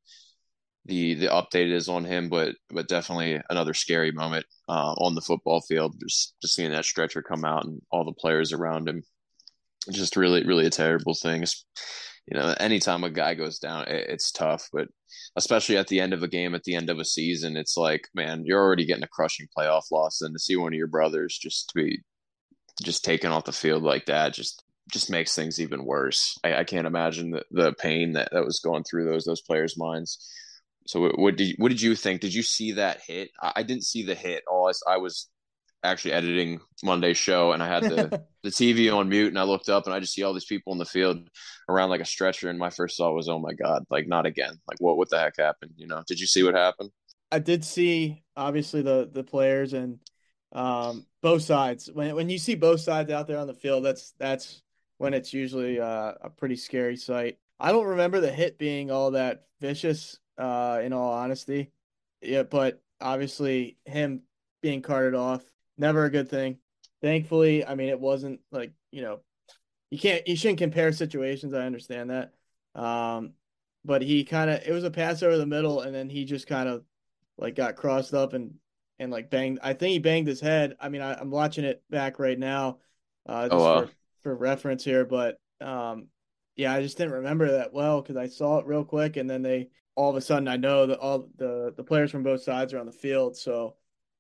the 0.85 1.15
the 1.15 1.27
update 1.27 1.71
is 1.73 1.89
on 1.89 2.05
him, 2.05 2.29
but 2.29 2.55
but 2.71 2.89
definitely 2.89 3.41
another 3.51 3.75
scary 3.75 4.13
moment 4.13 4.47
uh, 4.69 4.95
on 4.99 5.15
the 5.15 5.21
football 5.21 5.61
field. 5.61 5.95
Just 6.01 6.35
just 6.43 6.55
seeing 6.55 6.71
that 6.71 6.85
stretcher 6.85 7.23
come 7.23 7.45
out 7.45 7.65
and 7.65 7.81
all 7.91 8.05
the 8.05 8.13
players 8.13 8.53
around 8.53 8.89
him, 8.89 9.03
just 9.91 10.17
really 10.17 10.45
really 10.45 10.67
a 10.67 10.71
terrible 10.71 11.15
thing. 11.15 11.45
You 12.31 12.39
know, 12.39 12.55
anytime 12.61 13.05
a 13.05 13.11
guy 13.11 13.35
goes 13.35 13.59
down, 13.59 13.89
it, 13.89 14.07
it's 14.11 14.31
tough. 14.31 14.69
But 14.73 14.89
especially 15.37 15.77
at 15.79 15.89
the 15.89 16.01
end 16.01 16.13
of 16.13 16.23
a 16.23 16.29
game, 16.29 16.55
at 16.55 16.65
the 16.65 16.75
end 16.75 16.91
of 16.91 16.99
a 16.99 17.05
season, 17.05 17.57
it's 17.57 17.77
like, 17.77 18.09
man, 18.15 18.45
you're 18.45 18.63
already 18.63 18.85
getting 18.85 19.05
a 19.05 19.09
crushing 19.09 19.49
playoff 19.57 19.91
loss, 19.91 20.21
and 20.21 20.35
to 20.35 20.39
see 20.39 20.57
one 20.57 20.73
of 20.73 20.79
your 20.79 20.89
brothers 20.89 21.39
just 21.39 21.71
to 21.71 21.75
be 21.75 22.03
just 22.83 23.05
taken 23.05 23.33
off 23.33 23.45
the 23.45 23.53
field 23.53 23.83
like 23.83 24.07
that, 24.07 24.35
just 24.35 24.63
just 24.93 25.11
makes 25.11 25.35
things 25.35 25.61
even 25.61 25.85
worse. 25.85 26.39
I, 26.45 26.57
I 26.57 26.65
can't 26.65 26.87
imagine 26.87 27.31
the, 27.31 27.45
the 27.51 27.73
pain 27.75 28.13
that, 28.13 28.31
that 28.33 28.45
was 28.45 28.61
going 28.61 28.85
through 28.85 29.05
those 29.05 29.25
those 29.25 29.43
players' 29.43 29.79
minds. 29.79 30.31
So 30.87 31.11
what, 31.17 31.37
did 31.37 31.55
what 31.59 31.69
did 31.69 31.83
you 31.83 31.95
think? 31.95 32.21
Did 32.21 32.33
you 32.35 32.43
see 32.43 32.73
that 32.73 33.01
hit? 33.07 33.31
I, 33.43 33.53
I 33.57 33.63
didn't 33.63 33.85
see 33.85 34.05
the 34.05 34.15
hit. 34.15 34.45
All 34.51 34.69
I, 34.69 34.95
I 34.95 34.97
was 34.99 35.29
actually 35.85 36.13
editing 36.13 36.61
Monday's 36.83 37.17
show 37.17 37.53
and 37.53 37.63
I 37.63 37.69
had 37.69 37.85
the, 37.85 38.25
the 38.43 38.51
TV 38.51 38.93
on 38.95 39.09
mute 39.09 39.29
and 39.29 39.39
I 39.39 39.45
looked 39.45 39.69
up 39.69 39.87
and 39.87 39.95
I 39.95 40.01
just 40.01 40.13
see 40.13 40.23
all 40.23 40.35
these 40.35 40.45
people 40.45 40.73
in 40.73 40.79
the 40.79 40.85
field 40.85 41.29
around 41.69 41.91
like 41.91 42.01
a 42.01 42.07
stretcher 42.07 42.51
and 42.51 42.59
my 42.59 42.71
first 42.71 42.97
thought 42.97 43.15
was, 43.15 43.29
oh 43.29 43.39
my 43.39 43.53
God, 43.53 43.85
like 43.91 44.09
not 44.09 44.27
again. 44.27 44.59
Like 44.67 44.81
what 44.81 44.97
what 44.97 45.11
the 45.11 45.19
heck 45.19 45.37
happened? 45.39 45.73
You 45.77 45.87
know, 45.87 46.03
did 46.07 46.21
you 46.21 46.27
see 46.27 46.43
what 46.43 46.55
happened? 46.55 46.91
I 47.31 47.39
did 47.39 47.65
see 47.65 48.23
obviously 48.37 48.83
the 48.83 49.09
the 49.13 49.25
players 49.25 49.73
and 49.73 49.99
um 50.53 51.07
both 51.23 51.43
sides. 51.43 51.91
When 51.93 52.15
when 52.15 52.29
you 52.31 52.39
see 52.39 52.55
both 52.55 52.81
sides 52.81 53.11
out 53.11 53.27
there 53.27 53.39
on 53.39 53.47
the 53.47 53.55
field, 53.55 53.85
that's 53.85 54.15
that's 54.19 54.63
when 54.99 55.15
it's 55.15 55.33
usually 55.33 55.81
uh, 55.81 56.15
a 56.21 56.29
pretty 56.29 56.57
scary 56.57 56.97
sight. 56.97 57.39
I 57.61 57.73
don't 57.73 57.87
remember 57.87 58.21
the 58.21 58.33
hit 58.33 58.59
being 58.59 58.91
all 58.91 59.13
that 59.13 59.45
vicious, 59.61 60.19
uh, 60.37 60.81
in 60.83 60.93
all 60.93 61.13
honesty. 61.13 61.73
Yeah, 62.21 62.43
but 62.43 62.83
obviously 63.01 63.79
him 63.85 64.23
being 64.61 64.83
carted 64.83 65.15
off, 65.15 65.43
never 65.79 66.05
a 66.05 66.11
good 66.11 66.29
thing. 66.29 66.59
Thankfully, 67.03 67.65
I 67.65 67.75
mean 67.75 67.89
it 67.89 68.01
wasn't 68.01 68.41
like, 68.51 68.73
you 68.91 69.03
know, 69.03 69.21
you 69.91 69.99
can't 69.99 70.27
you 70.27 70.37
shouldn't 70.37 70.59
compare 70.59 70.93
situations, 70.93 71.55
I 71.55 71.67
understand 71.67 72.11
that. 72.11 72.33
Um, 72.75 73.33
but 73.85 74.03
he 74.03 74.25
kind 74.25 74.51
of 74.51 74.63
it 74.67 74.73
was 74.73 74.85
a 74.85 74.91
pass 74.91 75.23
over 75.23 75.37
the 75.37 75.47
middle 75.47 75.81
and 75.81 75.95
then 75.95 76.11
he 76.11 76.25
just 76.25 76.47
kind 76.47 76.69
of 76.69 76.85
like 77.39 77.55
got 77.55 77.77
crossed 77.77 78.15
up 78.15 78.33
and 78.33 78.55
and 78.99 79.11
like 79.13 79.31
banged 79.31 79.61
I 79.63 79.73
think 79.75 79.93
he 79.93 79.99
banged 79.99 80.27
his 80.27 80.41
head. 80.41 80.77
I 80.81 80.89
mean, 80.89 81.03
I, 81.03 81.21
am 81.21 81.31
watching 81.31 81.65
it 81.65 81.83
back 81.89 82.19
right 82.19 82.39
now. 82.39 82.79
Uh, 83.27 83.45
just 83.45 83.55
oh, 83.55 83.59
wow. 83.59 83.81
for, 83.83 83.93
for 84.23 84.37
reference 84.37 84.85
here, 84.85 85.05
but 85.05 85.39
um, 85.61 86.09
yeah, 86.57 86.73
I 86.73 86.83
just 86.83 86.99
didn't 86.99 87.15
remember 87.15 87.53
that 87.53 87.73
well 87.73 88.03
because 88.03 88.17
I 88.17 88.27
saw 88.27 88.59
it 88.59 88.67
real 88.67 88.85
quick, 88.85 89.17
and 89.17 89.31
then 89.31 89.43
they 89.43 89.69
all 89.95 90.11
of 90.11 90.17
a 90.17 90.21
sudden 90.21 90.49
I 90.49 90.57
know 90.57 90.87
that 90.87 90.99
all 90.99 91.29
the 91.37 91.73
the 91.77 91.85
players 91.85 92.11
from 92.11 92.23
both 92.25 92.43
sides 92.43 92.75
are 92.75 92.81
on 92.81 92.87
the 92.87 92.93
field, 92.93 93.37
so 93.37 93.77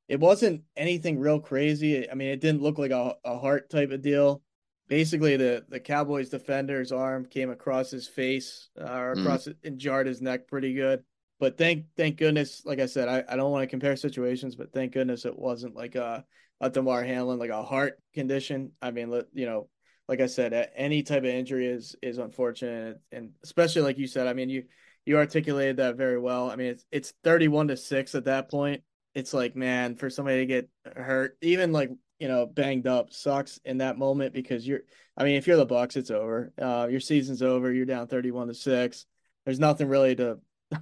it 0.09 0.19
wasn't 0.19 0.63
anything 0.77 1.19
real 1.19 1.39
crazy. 1.39 2.11
I 2.11 2.15
mean, 2.15 2.29
it 2.29 2.41
didn't 2.41 2.63
look 2.63 2.79
like 2.79 2.91
a, 2.91 3.15
a 3.25 3.39
heart 3.39 3.71
type 3.71 3.91
of 3.91 4.03
deal. 4.03 4.43
Basically, 4.89 5.37
the 5.37 5.65
the 5.69 5.81
Cowboys 5.81 6.31
defender's 6.31 6.93
arm 6.93 7.27
came 7.27 7.51
across 7.51 7.91
his 7.91 8.09
face 8.09 8.71
uh, 8.81 8.85
or 8.85 9.15
mm. 9.15 9.21
across 9.21 9.47
mm. 9.47 9.55
and 9.65 9.79
jarred 9.79 10.07
his 10.07 10.23
neck 10.23 10.49
pretty 10.49 10.73
good. 10.73 11.03
But 11.39 11.59
thank 11.59 11.85
thank 11.97 12.17
goodness, 12.17 12.63
like 12.65 12.81
I 12.81 12.87
said, 12.87 13.09
I, 13.09 13.23
I 13.29 13.37
don't 13.37 13.53
want 13.53 13.63
to 13.63 13.69
compare 13.69 13.97
situations, 13.97 14.57
but 14.57 14.73
thank 14.73 14.93
goodness 14.93 15.27
it 15.27 15.39
wasn't 15.39 15.77
like 15.77 15.95
a 15.95 16.25
a 16.61 16.71
Damar 16.71 17.05
Hamlin 17.05 17.39
like 17.39 17.51
a 17.51 17.63
heart 17.63 18.01
condition. 18.15 18.73
I 18.83 18.91
mean, 18.91 19.13
you 19.33 19.47
know, 19.47 19.69
like 20.09 20.21
I 20.21 20.27
said, 20.27 20.71
any 20.75 21.03
type 21.03 21.23
of 21.23 21.27
injury 21.27 21.67
is 21.67 21.95
is 22.03 22.17
unfortunate, 22.17 22.99
and 23.13 23.33
especially 23.45 23.83
like 23.83 23.99
you 23.99 24.07
said. 24.07 24.27
I 24.27 24.33
mean, 24.33 24.49
you 24.49 24.65
you 25.05 25.19
articulated 25.19 25.77
that 25.77 25.97
very 25.97 26.19
well. 26.19 26.51
I 26.51 26.57
mean, 26.57 26.69
it's 26.69 26.85
it's 26.91 27.13
thirty 27.23 27.47
one 27.47 27.69
to 27.69 27.77
six 27.77 28.15
at 28.15 28.25
that 28.25 28.51
point. 28.51 28.83
It's 29.19 29.35
like, 29.35 29.57
man, 29.57 29.97
for 29.97 30.11
somebody 30.11 30.39
to 30.39 30.47
get 30.47 30.69
hurt, 30.95 31.37
even 31.43 31.73
like 31.73 31.91
you 32.21 32.29
know 32.29 32.47
banged 32.47 32.87
up, 32.87 33.13
sucks 33.13 33.59
in 33.65 33.79
that 33.79 33.99
moment 33.99 34.33
because 34.33 34.67
you're. 34.67 34.83
I 35.17 35.25
mean, 35.25 35.35
if 35.35 35.49
you're 35.49 35.57
the 35.57 35.67
Bucks, 35.67 35.97
it's 35.97 36.13
over. 36.13 36.53
Uh, 36.57 36.87
your 36.89 37.01
season's 37.01 37.43
over. 37.43 37.73
You're 37.73 37.85
down 37.85 38.07
thirty 38.07 38.31
one 38.31 38.47
to 38.47 38.55
six. 38.55 39.07
There's 39.45 39.59
nothing 39.59 39.89
really 39.89 40.15
to 40.15 40.39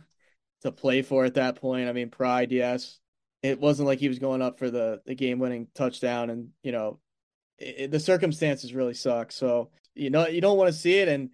to 0.62 0.70
play 0.70 1.00
for 1.00 1.24
at 1.24 1.34
that 1.34 1.56
point. 1.56 1.88
I 1.88 1.94
mean, 1.94 2.10
pride, 2.10 2.52
yes. 2.52 3.00
It 3.42 3.58
wasn't 3.58 3.86
like 3.86 4.00
he 4.00 4.08
was 4.08 4.18
going 4.18 4.42
up 4.42 4.58
for 4.58 4.70
the 4.70 5.00
the 5.06 5.14
game 5.14 5.38
winning 5.38 5.68
touchdown, 5.74 6.28
and 6.28 6.50
you 6.62 6.72
know 6.72 7.00
it, 7.58 7.90
the 7.90 8.00
circumstances 8.00 8.74
really 8.74 8.92
suck. 8.92 9.32
So 9.32 9.70
you 9.94 10.10
know 10.10 10.26
you 10.26 10.42
don't 10.42 10.58
want 10.58 10.68
to 10.68 10.78
see 10.78 10.98
it, 10.98 11.08
and 11.08 11.30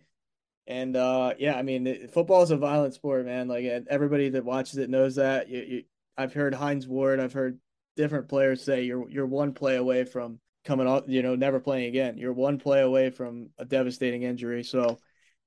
and 0.68 0.96
uh, 0.96 1.34
yeah, 1.36 1.56
I 1.56 1.62
mean 1.62 2.06
football 2.12 2.42
is 2.42 2.52
a 2.52 2.56
violent 2.56 2.94
sport, 2.94 3.26
man. 3.26 3.48
Like 3.48 3.64
everybody 3.90 4.28
that 4.28 4.44
watches 4.44 4.78
it 4.78 4.88
knows 4.88 5.16
that. 5.16 5.48
You, 5.48 5.60
you, 5.62 5.82
I've 6.16 6.33
heard 6.33 6.55
Hines 6.55 6.87
Ward, 6.87 7.20
I've 7.20 7.33
heard 7.33 7.59
different 7.96 8.29
players 8.29 8.62
say 8.62 8.83
you're 8.83 9.09
you're 9.09 9.27
one 9.27 9.53
play 9.53 9.77
away 9.77 10.05
from 10.05 10.38
coming 10.64 10.87
off, 10.87 11.05
you 11.07 11.22
know, 11.22 11.35
never 11.35 11.61
playing 11.61 11.87
again. 11.87 12.16
You're 12.18 12.33
one 12.33 12.59
play 12.59 12.81
away 12.81 13.11
from 13.11 13.51
a 13.59 13.64
devastating 13.64 14.22
injury. 14.22 14.62
So 14.64 14.98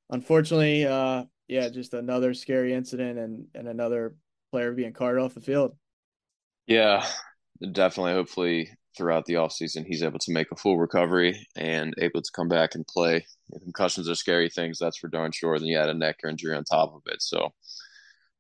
unfortunately, 0.10 0.86
uh, 0.86 1.26
yeah, 1.48 1.70
just 1.70 1.94
another 1.94 2.34
scary 2.34 2.74
incident 2.74 3.20
and 3.20 3.48
and 3.54 3.68
another 3.68 4.16
player 4.52 4.72
being 4.72 4.94
carted 4.94 5.24
off 5.24 5.34
the 5.34 5.42
field. 5.42 5.76
Yeah, 6.68 7.06
definitely. 7.72 8.14
Hopefully, 8.14 8.70
throughout 8.98 9.26
the 9.26 9.36
offseason, 9.36 9.86
he's 9.86 10.04
able 10.04 10.20
to 10.20 10.34
make 10.34 10.52
a 10.52 10.56
full 10.56 10.78
recovery 10.78 11.48
and 11.56 11.94
able 12.00 12.22
to 12.22 12.32
come 12.36 12.48
back 12.48 12.76
and 12.76 12.88
play. 12.88 13.26
Concussions 13.64 14.10
are 14.10 14.16
scary 14.16 14.50
things, 14.50 14.80
that's 14.80 14.98
for 14.98 15.08
darn 15.08 15.32
sure. 15.32 15.60
Then 15.60 15.68
you 15.68 15.78
had 15.78 15.90
a 15.90 15.94
neck 15.94 16.18
injury 16.28 16.56
on 16.56 16.64
top 16.64 16.94
of 16.94 17.02
it. 17.08 17.22
So 17.22 17.54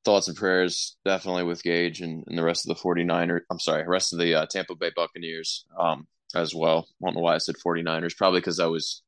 thoughts 0.05 0.27
and 0.27 0.37
prayers 0.37 0.97
definitely 1.03 1.43
with 1.43 1.63
Gage 1.63 2.01
and, 2.01 2.23
and 2.27 2.37
the 2.37 2.43
rest 2.43 2.67
of 2.67 2.75
the 2.75 2.81
49ers. 2.81 3.41
I'm 3.51 3.59
sorry, 3.59 3.83
rest 3.87 4.13
of 4.13 4.19
the 4.19 4.35
uh, 4.35 4.45
Tampa 4.45 4.75
Bay 4.75 4.91
Buccaneers 4.95 5.65
um, 5.77 6.07
as 6.35 6.53
well. 6.53 6.87
I 7.01 7.07
don't 7.07 7.15
know 7.15 7.21
why 7.21 7.35
I 7.35 7.39
said 7.39 7.55
49ers, 7.65 8.15
probably 8.15 8.39
because 8.39 8.59
I 8.59 8.67
was 8.67 9.01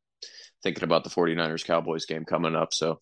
thinking 0.63 0.83
about 0.83 1.03
the 1.03 1.09
49ers 1.09 1.63
Cowboys 1.63 2.05
game 2.05 2.25
coming 2.25 2.55
up. 2.55 2.73
So, 2.73 2.99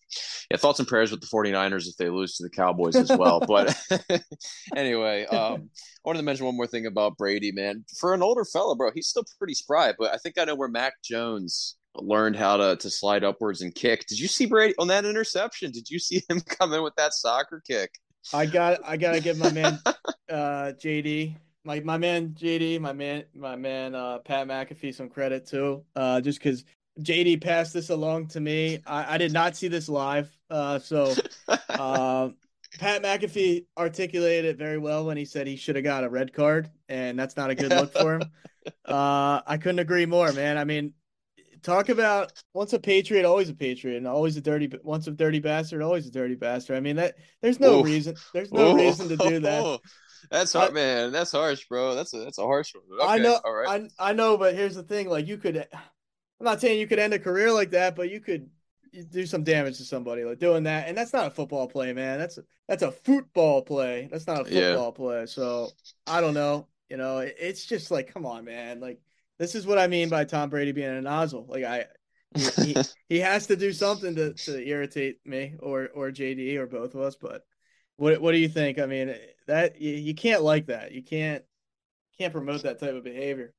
yeah, 0.50 0.58
thoughts 0.58 0.78
and 0.78 0.86
prayers 0.86 1.10
with 1.10 1.20
the 1.20 1.26
49ers 1.26 1.88
if 1.88 1.96
they 1.96 2.10
lose 2.10 2.36
to 2.36 2.42
the 2.42 2.50
Cowboys 2.50 2.96
as 2.96 3.10
well. 3.10 3.40
but 3.46 3.74
anyway, 4.76 5.24
um, 5.26 5.70
I 5.72 6.04
wanted 6.04 6.18
to 6.18 6.24
mention 6.24 6.46
one 6.46 6.56
more 6.56 6.66
thing 6.66 6.86
about 6.86 7.16
Brady, 7.16 7.52
man. 7.52 7.84
For 7.98 8.12
an 8.14 8.22
older 8.22 8.44
fella, 8.44 8.76
bro, 8.76 8.90
he's 8.94 9.08
still 9.08 9.24
pretty 9.38 9.54
spry, 9.54 9.94
but 9.98 10.12
I 10.12 10.18
think 10.18 10.38
I 10.38 10.44
know 10.44 10.54
where 10.54 10.68
Mac 10.68 10.92
Jones 11.02 11.76
learned 12.02 12.36
how 12.36 12.56
to, 12.56 12.76
to 12.76 12.90
slide 12.90 13.24
upwards 13.24 13.62
and 13.62 13.74
kick. 13.74 14.06
Did 14.06 14.18
you 14.18 14.28
see 14.28 14.46
Brady 14.46 14.74
on 14.78 14.88
that 14.88 15.04
interception? 15.04 15.70
Did 15.70 15.90
you 15.90 15.98
see 15.98 16.22
him 16.28 16.40
come 16.46 16.72
in 16.72 16.82
with 16.82 16.94
that 16.96 17.14
soccer 17.14 17.62
kick? 17.66 17.98
I 18.34 18.46
got 18.46 18.80
I 18.84 18.96
gotta 18.96 19.20
give 19.20 19.38
my 19.38 19.52
man 19.52 19.78
uh, 20.28 20.72
JD 20.82 21.36
my 21.66 21.80
my 21.80 21.98
man 21.98 22.30
JD, 22.30 22.80
my 22.80 22.92
man 22.92 23.24
my 23.34 23.56
man 23.56 23.94
uh, 23.94 24.18
Pat 24.18 24.46
McAfee 24.46 24.94
some 24.94 25.08
credit 25.08 25.46
too. 25.46 25.84
Uh, 25.94 26.20
just 26.20 26.38
because 26.38 26.64
JD 27.00 27.42
passed 27.42 27.74
this 27.74 27.90
along 27.90 28.28
to 28.28 28.40
me. 28.40 28.80
I, 28.86 29.14
I 29.14 29.18
did 29.18 29.32
not 29.32 29.56
see 29.56 29.68
this 29.68 29.88
live. 29.88 30.30
Uh, 30.48 30.78
so 30.78 31.12
uh, 31.68 32.30
Pat 32.78 33.02
McAfee 33.02 33.66
articulated 33.76 34.46
it 34.46 34.58
very 34.58 34.78
well 34.78 35.04
when 35.04 35.16
he 35.16 35.24
said 35.24 35.46
he 35.46 35.56
should 35.56 35.76
have 35.76 35.84
got 35.84 36.04
a 36.04 36.08
red 36.08 36.32
card, 36.32 36.70
and 36.88 37.18
that's 37.18 37.36
not 37.36 37.50
a 37.50 37.54
good 37.54 37.70
look 37.70 37.92
for 37.92 38.14
him. 38.14 38.22
Uh, 38.84 39.40
I 39.46 39.58
couldn't 39.58 39.78
agree 39.80 40.06
more, 40.06 40.32
man. 40.32 40.58
I 40.58 40.64
mean, 40.64 40.92
talk 41.66 41.88
about 41.88 42.32
once 42.54 42.72
a 42.72 42.78
patriot, 42.78 43.26
always 43.26 43.48
a 43.48 43.54
patriot, 43.54 43.98
and 43.98 44.06
always 44.06 44.36
a 44.36 44.40
dirty. 44.40 44.70
Once 44.82 45.06
a 45.06 45.10
dirty 45.10 45.40
bastard, 45.40 45.82
always 45.82 46.06
a 46.06 46.10
dirty 46.10 46.34
bastard. 46.34 46.76
I 46.76 46.80
mean 46.80 46.96
that. 46.96 47.16
There's 47.42 47.60
no 47.60 47.80
Oof. 47.80 47.86
reason. 47.86 48.16
There's 48.32 48.52
no 48.52 48.72
Oof. 48.72 48.76
reason 48.76 49.08
to 49.08 49.16
do 49.16 49.40
that. 49.40 49.80
That's 50.30 50.52
hard, 50.52 50.72
man. 50.72 51.12
That's 51.12 51.32
harsh, 51.32 51.66
bro. 51.68 51.94
That's 51.94 52.14
a 52.14 52.18
that's 52.18 52.38
a 52.38 52.44
harsh 52.44 52.74
one. 52.74 53.00
Okay, 53.00 53.12
I 53.12 53.18
know. 53.18 53.38
All 53.44 53.52
right. 53.52 53.90
I 53.98 54.10
I 54.10 54.12
know, 54.12 54.36
but 54.36 54.54
here's 54.54 54.74
the 54.74 54.82
thing: 54.82 55.08
like 55.08 55.26
you 55.26 55.36
could 55.36 55.66
I'm 56.40 56.44
not 56.44 56.60
saying 56.60 56.80
you 56.80 56.86
could 56.86 56.98
end 56.98 57.14
a 57.14 57.18
career 57.18 57.52
like 57.52 57.70
that, 57.70 57.96
but 57.96 58.10
you 58.10 58.20
could 58.20 58.48
do 59.10 59.26
some 59.26 59.44
damage 59.44 59.78
to 59.78 59.84
somebody 59.84 60.24
like 60.24 60.38
doing 60.38 60.64
that. 60.64 60.88
And 60.88 60.96
that's 60.96 61.12
not 61.12 61.26
a 61.26 61.30
football 61.30 61.68
play, 61.68 61.92
man. 61.92 62.18
That's 62.18 62.38
a, 62.38 62.44
that's 62.68 62.82
a 62.82 62.92
football 62.92 63.62
play. 63.62 64.08
That's 64.10 64.26
not 64.26 64.42
a 64.42 64.44
football 64.44 64.86
yeah. 64.86 64.96
play. 64.96 65.26
So 65.26 65.70
I 66.06 66.20
don't 66.20 66.34
know. 66.34 66.68
You 66.88 66.96
know, 66.96 67.18
it, 67.18 67.36
it's 67.38 67.66
just 67.66 67.90
like, 67.90 68.12
come 68.12 68.26
on, 68.26 68.44
man. 68.44 68.80
Like 68.80 69.00
this 69.38 69.54
is 69.54 69.66
what 69.66 69.78
I 69.78 69.86
mean 69.86 70.08
by 70.08 70.24
Tom 70.24 70.50
Brady 70.50 70.72
being 70.72 70.88
a 70.88 71.00
nozzle. 71.00 71.46
Like 71.48 71.64
I, 71.64 71.86
he, 72.62 72.76
he 73.08 73.18
has 73.20 73.46
to 73.48 73.56
do 73.56 73.72
something 73.72 74.14
to, 74.16 74.34
to 74.34 74.66
irritate 74.66 75.18
me 75.24 75.54
or 75.60 75.88
or 75.94 76.10
JD 76.10 76.56
or 76.56 76.66
both 76.66 76.94
of 76.94 77.00
us. 77.00 77.16
But 77.16 77.42
what 77.96 78.20
what 78.20 78.32
do 78.32 78.38
you 78.38 78.48
think? 78.48 78.78
I 78.78 78.86
mean, 78.86 79.14
that 79.46 79.80
you, 79.80 79.92
you 79.92 80.14
can't 80.14 80.42
like 80.42 80.66
that. 80.66 80.92
You 80.92 81.02
can't 81.02 81.42
can't 82.18 82.32
promote 82.32 82.62
that 82.62 82.80
type 82.80 82.94
of 82.94 83.04
behavior. 83.04 83.52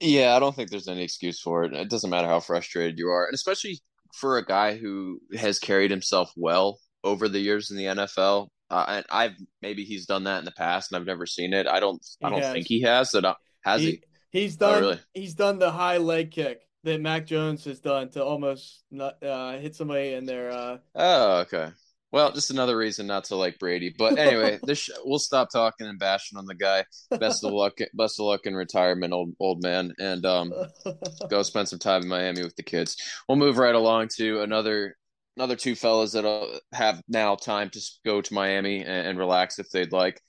Yeah, 0.00 0.36
I 0.36 0.40
don't 0.40 0.54
think 0.54 0.70
there's 0.70 0.88
any 0.88 1.02
excuse 1.02 1.40
for 1.40 1.64
it. 1.64 1.72
It 1.72 1.88
doesn't 1.88 2.10
matter 2.10 2.28
how 2.28 2.40
frustrated 2.40 2.98
you 2.98 3.08
are, 3.08 3.24
and 3.24 3.34
especially 3.34 3.80
for 4.14 4.38
a 4.38 4.44
guy 4.44 4.76
who 4.76 5.20
has 5.36 5.58
carried 5.58 5.90
himself 5.90 6.30
well 6.36 6.78
over 7.02 7.28
the 7.28 7.38
years 7.38 7.70
in 7.70 7.76
the 7.76 7.84
NFL. 7.84 8.48
Uh, 8.68 8.84
and 8.88 9.06
I've 9.10 9.32
maybe 9.62 9.84
he's 9.84 10.06
done 10.06 10.24
that 10.24 10.40
in 10.40 10.44
the 10.44 10.52
past, 10.52 10.90
and 10.90 11.00
I've 11.00 11.06
never 11.06 11.24
seen 11.24 11.54
it. 11.54 11.66
I 11.66 11.80
don't. 11.80 12.04
He 12.20 12.26
I 12.26 12.30
don't 12.30 12.42
has. 12.42 12.52
think 12.52 12.66
he 12.66 12.82
has. 12.82 13.12
That 13.12 13.36
has 13.64 13.80
he? 13.80 13.90
he? 13.90 14.02
He's 14.30 14.56
oh, 14.56 14.58
done. 14.58 14.74
Oh, 14.74 14.80
really? 14.80 15.00
He's 15.14 15.34
done 15.34 15.58
the 15.58 15.70
high 15.70 15.98
leg 15.98 16.30
kick 16.30 16.62
that 16.84 17.00
Mac 17.00 17.26
Jones 17.26 17.64
has 17.64 17.80
done 17.80 18.10
to 18.10 18.24
almost 18.24 18.84
not, 18.90 19.22
uh, 19.22 19.58
hit 19.58 19.74
somebody 19.74 20.14
in 20.14 20.24
their. 20.24 20.50
Uh... 20.50 20.78
Oh, 20.94 21.38
okay. 21.38 21.70
Well, 22.12 22.32
just 22.32 22.50
another 22.50 22.76
reason 22.76 23.06
not 23.06 23.24
to 23.24 23.36
like 23.36 23.58
Brady. 23.58 23.94
But 23.96 24.18
anyway, 24.18 24.58
this 24.62 24.78
sh- 24.78 24.90
we'll 25.04 25.18
stop 25.18 25.50
talking 25.50 25.86
and 25.86 25.98
bashing 25.98 26.38
on 26.38 26.46
the 26.46 26.54
guy. 26.54 26.84
Best 27.10 27.44
of 27.44 27.52
luck, 27.52 27.78
best 27.94 28.20
of 28.20 28.26
luck 28.26 28.46
in 28.46 28.54
retirement, 28.54 29.12
old 29.12 29.34
old 29.40 29.62
man, 29.62 29.92
and 29.98 30.24
um, 30.24 30.52
go 31.28 31.42
spend 31.42 31.68
some 31.68 31.78
time 31.78 32.02
in 32.02 32.08
Miami 32.08 32.42
with 32.42 32.56
the 32.56 32.62
kids. 32.62 32.96
We'll 33.28 33.36
move 33.36 33.58
right 33.58 33.74
along 33.74 34.08
to 34.16 34.40
another 34.42 34.96
another 35.36 35.56
two 35.56 35.74
fellas 35.74 36.12
that 36.12 36.24
uh, 36.24 36.46
have 36.72 37.02
now 37.08 37.34
time 37.34 37.68
to 37.70 37.80
go 38.04 38.22
to 38.22 38.34
Miami 38.34 38.80
and, 38.80 39.08
and 39.08 39.18
relax 39.18 39.58
if 39.58 39.68
they'd 39.70 39.92
like. 39.92 40.20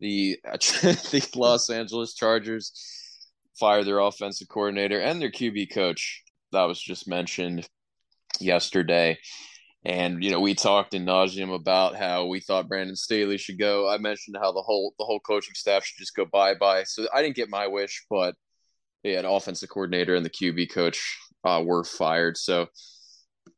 The 0.00 0.38
the 0.44 1.28
Los 1.34 1.68
Angeles 1.68 2.14
Chargers 2.14 2.72
fire 3.58 3.84
their 3.84 4.00
offensive 4.00 4.48
coordinator 4.48 5.00
and 5.00 5.20
their 5.20 5.30
QB 5.30 5.72
coach. 5.72 6.22
That 6.52 6.64
was 6.64 6.80
just 6.80 7.08
mentioned 7.08 7.68
yesterday. 8.40 9.18
And 9.84 10.24
you 10.24 10.30
know, 10.30 10.40
we 10.40 10.54
talked 10.54 10.94
in 10.94 11.04
nauseum 11.04 11.54
about 11.54 11.94
how 11.96 12.26
we 12.26 12.40
thought 12.40 12.68
Brandon 12.68 12.96
Staley 12.96 13.36
should 13.36 13.58
go. 13.58 13.88
I 13.88 13.98
mentioned 13.98 14.36
how 14.40 14.52
the 14.52 14.62
whole 14.62 14.94
the 14.98 15.04
whole 15.04 15.20
coaching 15.20 15.54
staff 15.54 15.84
should 15.84 15.98
just 15.98 16.16
go 16.16 16.24
bye 16.24 16.54
bye. 16.54 16.84
So 16.84 17.06
I 17.12 17.22
didn't 17.22 17.36
get 17.36 17.50
my 17.50 17.66
wish, 17.66 18.04
but 18.08 18.34
yeah, 19.02 19.18
an 19.18 19.26
offensive 19.26 19.68
coordinator 19.68 20.14
and 20.14 20.24
the 20.24 20.30
QB 20.30 20.72
coach 20.72 21.18
uh, 21.44 21.62
were 21.64 21.84
fired. 21.84 22.38
So 22.38 22.68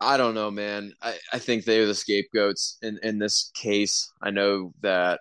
I 0.01 0.17
don't 0.17 0.35
know, 0.35 0.51
man. 0.51 0.93
I, 1.01 1.15
I 1.33 1.39
think 1.39 1.65
they 1.65 1.79
are 1.79 1.87
the 1.87 1.95
scapegoats 1.95 2.79
in, 2.83 2.99
in 3.03 3.19
this 3.19 3.51
case. 3.55 4.11
I 4.21 4.31
know 4.31 4.75
that, 4.83 5.21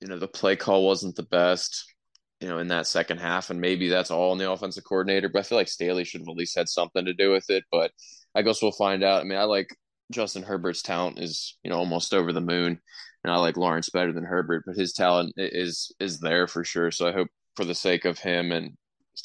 you 0.00 0.08
know, 0.08 0.18
the 0.18 0.28
play 0.28 0.56
call 0.56 0.86
wasn't 0.86 1.16
the 1.16 1.24
best, 1.24 1.89
you 2.40 2.48
know, 2.48 2.58
in 2.58 2.68
that 2.68 2.86
second 2.86 3.18
half, 3.18 3.50
and 3.50 3.60
maybe 3.60 3.88
that's 3.88 4.10
all 4.10 4.32
in 4.32 4.38
the 4.38 4.50
offensive 4.50 4.84
coordinator, 4.84 5.28
but 5.28 5.40
I 5.40 5.42
feel 5.42 5.58
like 5.58 5.68
Staley 5.68 6.04
should 6.04 6.22
have 6.22 6.28
at 6.28 6.36
least 6.36 6.56
had 6.56 6.68
something 6.68 7.04
to 7.04 7.12
do 7.12 7.30
with 7.30 7.50
it. 7.50 7.64
But 7.70 7.92
I 8.34 8.42
guess 8.42 8.62
we'll 8.62 8.72
find 8.72 9.04
out. 9.04 9.20
I 9.20 9.24
mean, 9.24 9.38
I 9.38 9.44
like 9.44 9.68
Justin 10.10 10.42
Herbert's 10.42 10.82
talent 10.82 11.18
is, 11.18 11.58
you 11.62 11.70
know, 11.70 11.76
almost 11.76 12.14
over 12.14 12.32
the 12.32 12.40
moon. 12.40 12.80
And 13.22 13.32
I 13.32 13.36
like 13.36 13.58
Lawrence 13.58 13.90
better 13.90 14.12
than 14.12 14.24
Herbert, 14.24 14.64
but 14.66 14.76
his 14.76 14.94
talent 14.94 15.34
is 15.36 15.92
is 16.00 16.20
there 16.20 16.46
for 16.46 16.64
sure. 16.64 16.90
So 16.90 17.06
I 17.06 17.12
hope 17.12 17.28
for 17.54 17.64
the 17.64 17.74
sake 17.74 18.06
of 18.06 18.18
him 18.18 18.50
and 18.52 18.76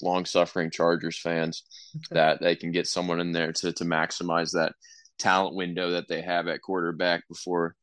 long 0.01 0.25
suffering 0.25 0.69
Chargers 0.69 1.17
fans 1.17 1.63
that 2.12 2.41
they 2.41 2.56
can 2.56 2.71
get 2.71 2.88
someone 2.88 3.21
in 3.21 3.32
there 3.32 3.54
to 3.54 3.71
to 3.71 3.86
maximize 3.86 4.51
that 4.51 4.73
talent 5.17 5.56
window 5.56 5.91
that 5.91 6.10
they 6.10 6.21
have 6.21 6.47
at 6.47 6.62
quarterback 6.62 7.23
before 7.30 7.75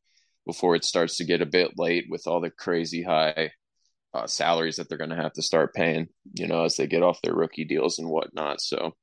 before 0.45 0.75
it 0.75 0.85
starts 0.85 1.17
to 1.17 1.25
get 1.25 1.41
a 1.41 1.47
bit 1.47 1.71
late 1.77 2.05
with 2.09 2.27
all 2.27 2.41
the 2.41 2.51
crazy 2.51 3.01
high 3.01 3.49
uh, 4.13 4.27
salaries 4.27 4.75
that 4.75 4.89
they're 4.89 4.97
going 4.97 5.09
to 5.09 5.15
have 5.15 5.33
to 5.33 5.41
start 5.41 5.73
paying, 5.73 6.07
you 6.33 6.47
know, 6.47 6.63
as 6.63 6.75
they 6.75 6.87
get 6.87 7.03
off 7.03 7.21
their 7.21 7.33
rookie 7.33 7.65
deals 7.65 7.99
and 7.99 8.09
whatnot. 8.09 8.61
So, 8.61 8.95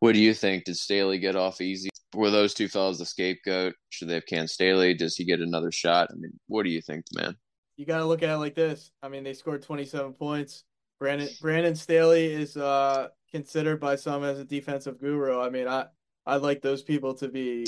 what 0.00 0.12
do 0.12 0.20
you 0.20 0.34
think? 0.34 0.64
Did 0.64 0.76
Staley 0.76 1.18
get 1.18 1.36
off 1.36 1.60
easy? 1.60 1.90
Were 2.14 2.30
those 2.30 2.54
two 2.54 2.68
fellas 2.68 2.98
the 2.98 3.06
scapegoat? 3.06 3.74
Should 3.90 4.08
they 4.08 4.14
have 4.14 4.26
canned 4.26 4.50
Staley? 4.50 4.94
Does 4.94 5.16
he 5.16 5.24
get 5.24 5.40
another 5.40 5.70
shot? 5.70 6.08
I 6.10 6.14
mean, 6.16 6.32
what 6.48 6.64
do 6.64 6.70
you 6.70 6.80
think, 6.80 7.04
man? 7.14 7.36
You 7.76 7.86
got 7.86 7.98
to 7.98 8.06
look 8.06 8.22
at 8.22 8.30
it 8.30 8.38
like 8.38 8.54
this. 8.54 8.90
I 9.02 9.08
mean, 9.08 9.22
they 9.22 9.32
scored 9.32 9.62
27 9.62 10.14
points. 10.14 10.64
Brandon 10.98 11.28
Brandon 11.40 11.74
Staley 11.74 12.26
is 12.26 12.56
uh, 12.56 13.08
considered 13.30 13.80
by 13.80 13.96
some 13.96 14.22
as 14.22 14.38
a 14.38 14.44
defensive 14.44 15.00
guru. 15.00 15.40
I 15.40 15.48
mean, 15.48 15.66
I 15.66 15.86
I'd 16.26 16.42
like 16.42 16.60
those 16.60 16.82
people 16.82 17.14
to 17.14 17.28
be 17.28 17.66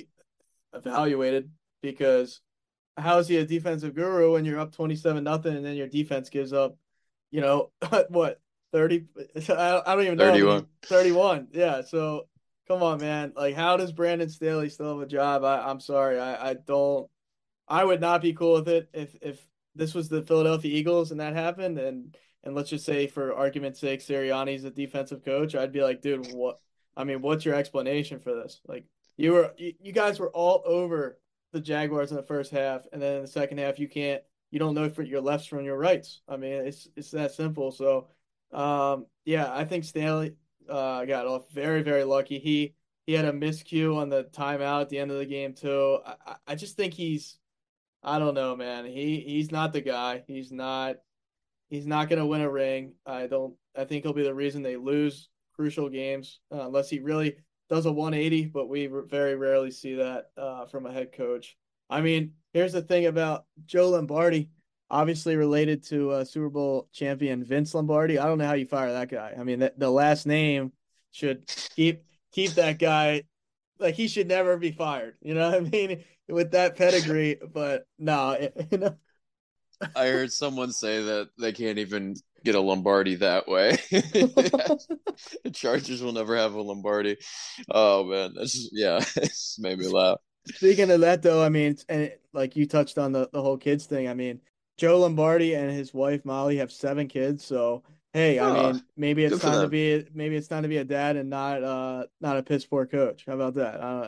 evaluated 0.75 1.51
because 1.83 2.41
how 2.97 3.19
is 3.19 3.29
he 3.29 3.37
a 3.39 3.47
defensive 3.47 3.95
guru 3.95 4.33
when 4.33 4.45
you're 4.45 4.61
up 4.61 4.75
twenty 4.75 4.97
seven 4.97 5.25
nothing 5.25 5.57
and 5.57 5.65
then 5.65 5.77
your 5.77 5.89
defense 5.89 6.29
gives 6.31 6.53
up, 6.53 6.77
you 7.31 7.41
know, 7.41 7.71
what 8.09 8.41
thirty? 8.73 9.07
I 9.49 9.83
don't 9.87 10.03
even 10.03 10.19
know. 10.19 10.31
31. 10.31 10.67
Thirty 10.83 11.13
one. 11.13 11.49
Yeah. 11.53 11.83
So 11.83 12.29
come 12.69 12.83
on, 12.83 13.01
man. 13.01 13.33
Like, 13.37 13.55
how 13.55 13.77
does 13.77 13.93
Brandon 13.93 14.29
Staley 14.29 14.69
still 14.69 14.99
have 14.99 15.07
a 15.07 15.11
job? 15.11 15.45
I, 15.45 15.69
I'm 15.69 15.81
sorry. 15.81 16.19
I, 16.19 16.51
I 16.51 16.55
don't. 16.55 17.09
I 17.69 17.85
would 17.85 18.01
not 18.01 18.23
be 18.23 18.33
cool 18.33 18.55
with 18.55 18.69
it 18.69 18.89
if 18.93 19.17
if 19.23 19.41
this 19.75 19.95
was 19.95 20.09
the 20.09 20.23
Philadelphia 20.23 20.77
Eagles 20.77 21.11
and 21.11 21.21
that 21.21 21.35
happened 21.35 21.79
and 21.79 22.15
and 22.45 22.55
let's 22.55 22.71
just 22.71 22.85
say 22.85 23.07
for 23.07 23.35
argument's 23.35 23.81
sake, 23.81 24.01
Sirianni's 24.01 24.65
a 24.65 24.71
defensive 24.71 25.25
coach, 25.25 25.55
I'd 25.55 25.73
be 25.73 25.83
like, 25.83 26.03
dude, 26.03 26.35
what? 26.35 26.59
I 26.97 27.05
mean, 27.05 27.23
what's 27.23 27.45
your 27.45 27.55
explanation 27.55 28.19
for 28.19 28.35
this? 28.35 28.61
Like, 28.67 28.85
you 29.17 29.33
were, 29.33 29.55
you, 29.57 29.75
you 29.81 29.93
guys 29.93 30.19
were 30.19 30.31
all 30.31 30.63
over 30.67 31.19
the 31.53 31.61
Jaguars 31.61 32.11
in 32.11 32.17
the 32.17 32.23
first 32.23 32.51
half, 32.51 32.83
and 32.93 33.01
then 33.01 33.17
in 33.17 33.23
the 33.23 33.29
second 33.29 33.59
half, 33.59 33.79
you 33.79 33.89
can't, 33.89 34.23
you 34.51 34.59
don't 34.59 34.75
know 34.75 34.85
if 34.85 34.95
for 34.95 35.03
your 35.03 35.21
lefts 35.21 35.47
from 35.47 35.65
your 35.65 35.77
rights. 35.77 36.23
I 36.29 36.37
mean, 36.37 36.53
it's 36.53 36.89
it's 36.97 37.11
that 37.13 37.33
simple. 37.33 37.73
So, 37.73 38.09
um, 38.53 39.07
yeah, 39.25 39.53
I 39.53 39.65
think 39.65 39.85
Stanley 39.85 40.35
uh, 40.69 41.05
got 41.05 41.27
off 41.27 41.51
very 41.51 41.83
very 41.83 42.05
lucky. 42.05 42.39
He 42.39 42.75
he 43.07 43.15
had 43.15 43.25
a 43.25 43.33
miscue 43.33 43.97
on 43.97 44.09
the 44.09 44.25
timeout 44.25 44.83
at 44.83 44.89
the 44.89 44.99
end 44.99 45.11
of 45.11 45.19
the 45.19 45.27
game 45.27 45.55
too. 45.55 45.99
I, 46.05 46.37
I 46.47 46.55
just 46.55 46.77
think 46.77 46.95
he's, 46.95 47.39
I 48.03 48.19
don't 48.19 48.35
know, 48.35 48.57
man. 48.57 48.85
He 48.87 49.21
he's 49.27 49.51
not 49.51 49.73
the 49.73 49.81
guy. 49.81 50.23
He's 50.27 50.53
not 50.53 50.97
He's 51.73 51.87
not 51.87 52.11
to 52.11 52.27
win 52.27 52.43
a 52.43 52.51
ring. 52.51 52.93
I 53.07 53.27
don't. 53.27 53.55
I 53.75 53.87
think 53.87 54.05
he'll 54.05 54.13
be 54.13 54.23
the 54.23 54.35
reason 54.35 54.63
they 54.63 54.77
lose 54.77 55.31
crucial 55.57 55.89
games 55.89 56.41
uh, 56.55 56.67
unless 56.67 56.91
he 56.91 56.99
really 56.99 57.37
does 57.73 57.87
a 57.87 57.93
180. 57.93 58.47
But 58.47 58.69
we 58.69 58.87
very 58.87 59.35
rarely 59.35 59.71
see 59.71 59.95
that 59.95 60.27
uh, 60.37 60.67
from 60.67 60.87
a 60.87 60.93
head 60.93 61.13
coach. 61.13 61.57
I 61.89 62.01
mean, 62.03 62.33
here's 62.53 62.73
the 62.73 62.83
thing 62.83 63.07
about 63.07 63.47
Joe 63.65 63.91
Lombardi, 63.91 64.51
obviously 64.91 65.37
related 65.37 65.83
to 65.85 66.11
uh, 66.11 66.25
Super 66.25 66.51
Bowl 66.51 66.89
champion 66.93 67.43
Vince 67.43 67.75
Lombardi. 67.75 68.19
I 68.19 68.27
don't 68.27 68.39
know 68.39 68.47
how 68.47 68.55
you 68.55 68.67
fire 68.67 68.93
that 68.93 69.11
guy. 69.11 69.35
I 69.39 69.43
mean, 69.43 69.61
the, 69.61 69.73
the 69.77 69.91
last 69.91 70.27
name 70.27 70.73
should 71.11 71.47
keep 71.75 72.05
keep 72.31 72.53
that 72.53 72.79
guy 72.79 73.25
like 73.79 73.95
he 73.95 74.07
should 74.07 74.29
never 74.29 74.57
be 74.57 74.73
fired. 74.73 75.17
You 75.23 75.35
know 75.35 75.51
what 75.51 75.59
I 75.59 75.61
mean? 75.61 76.05
With 76.29 76.53
that 76.53 76.77
pedigree, 76.77 77.39
but 77.53 77.87
no, 77.99 78.39
you 78.71 78.79
know, 78.79 78.97
I 79.97 80.07
heard 80.07 80.33
someone 80.33 80.73
say 80.73 81.03
that 81.03 81.31
they 81.39 81.53
can't 81.53 81.79
even 81.79 82.17
get 82.45 82.55
a 82.55 82.61
Lombardi 82.61 83.17
that 83.17 83.49
way. 83.49 83.73
the 83.91 85.51
Chargers 85.53 86.03
will 86.03 86.13
never 86.13 86.37
have 86.37 86.55
a 86.55 86.61
Lombardi. 86.63 87.17
Oh 87.71 88.05
man, 88.05 88.33
that's 88.35 88.53
just, 88.53 88.71
yeah, 88.73 88.99
it's 89.17 89.59
made 89.59 89.79
me 89.79 89.89
laugh. 89.89 90.19
Speaking 90.47 90.91
of 90.91 91.01
that, 91.01 91.23
though, 91.23 91.43
I 91.43 91.49
mean, 91.49 91.77
and 91.89 92.13
like 92.33 92.57
you 92.57 92.67
touched 92.67 92.99
on 92.99 93.13
the 93.13 93.29
the 93.33 93.43
whole 93.43 93.57
kids 93.59 93.87
thing. 93.87 94.09
I 94.09 94.15
mean, 94.15 94.41
Joe 94.77 95.01
Lombardi 95.01 95.55
and 95.55 95.71
his 95.71 95.95
wife 95.95 96.25
Molly 96.25 96.57
have 96.57 96.73
seven 96.73 97.09
kids, 97.09 97.45
so 97.45 97.83
hey, 98.13 98.39
I 98.39 98.47
oh, 98.47 98.73
mean, 98.73 98.83
maybe 98.97 99.25
it's 99.25 99.41
time 99.41 99.63
to 99.63 99.69
be 99.69 100.07
maybe 100.15 100.37
it's 100.37 100.49
time 100.49 100.63
to 100.63 100.69
be 100.69 100.77
a 100.79 100.85
dad 100.85 101.17
and 101.17 101.31
not 101.31 101.63
uh 101.63 102.05
not 102.21 102.37
a 102.37 102.43
piss 102.43 102.67
poor 102.67 102.87
coach. 102.87 103.25
How 103.27 103.35
about 103.35 103.55
that? 103.55 103.83
I 103.83 104.07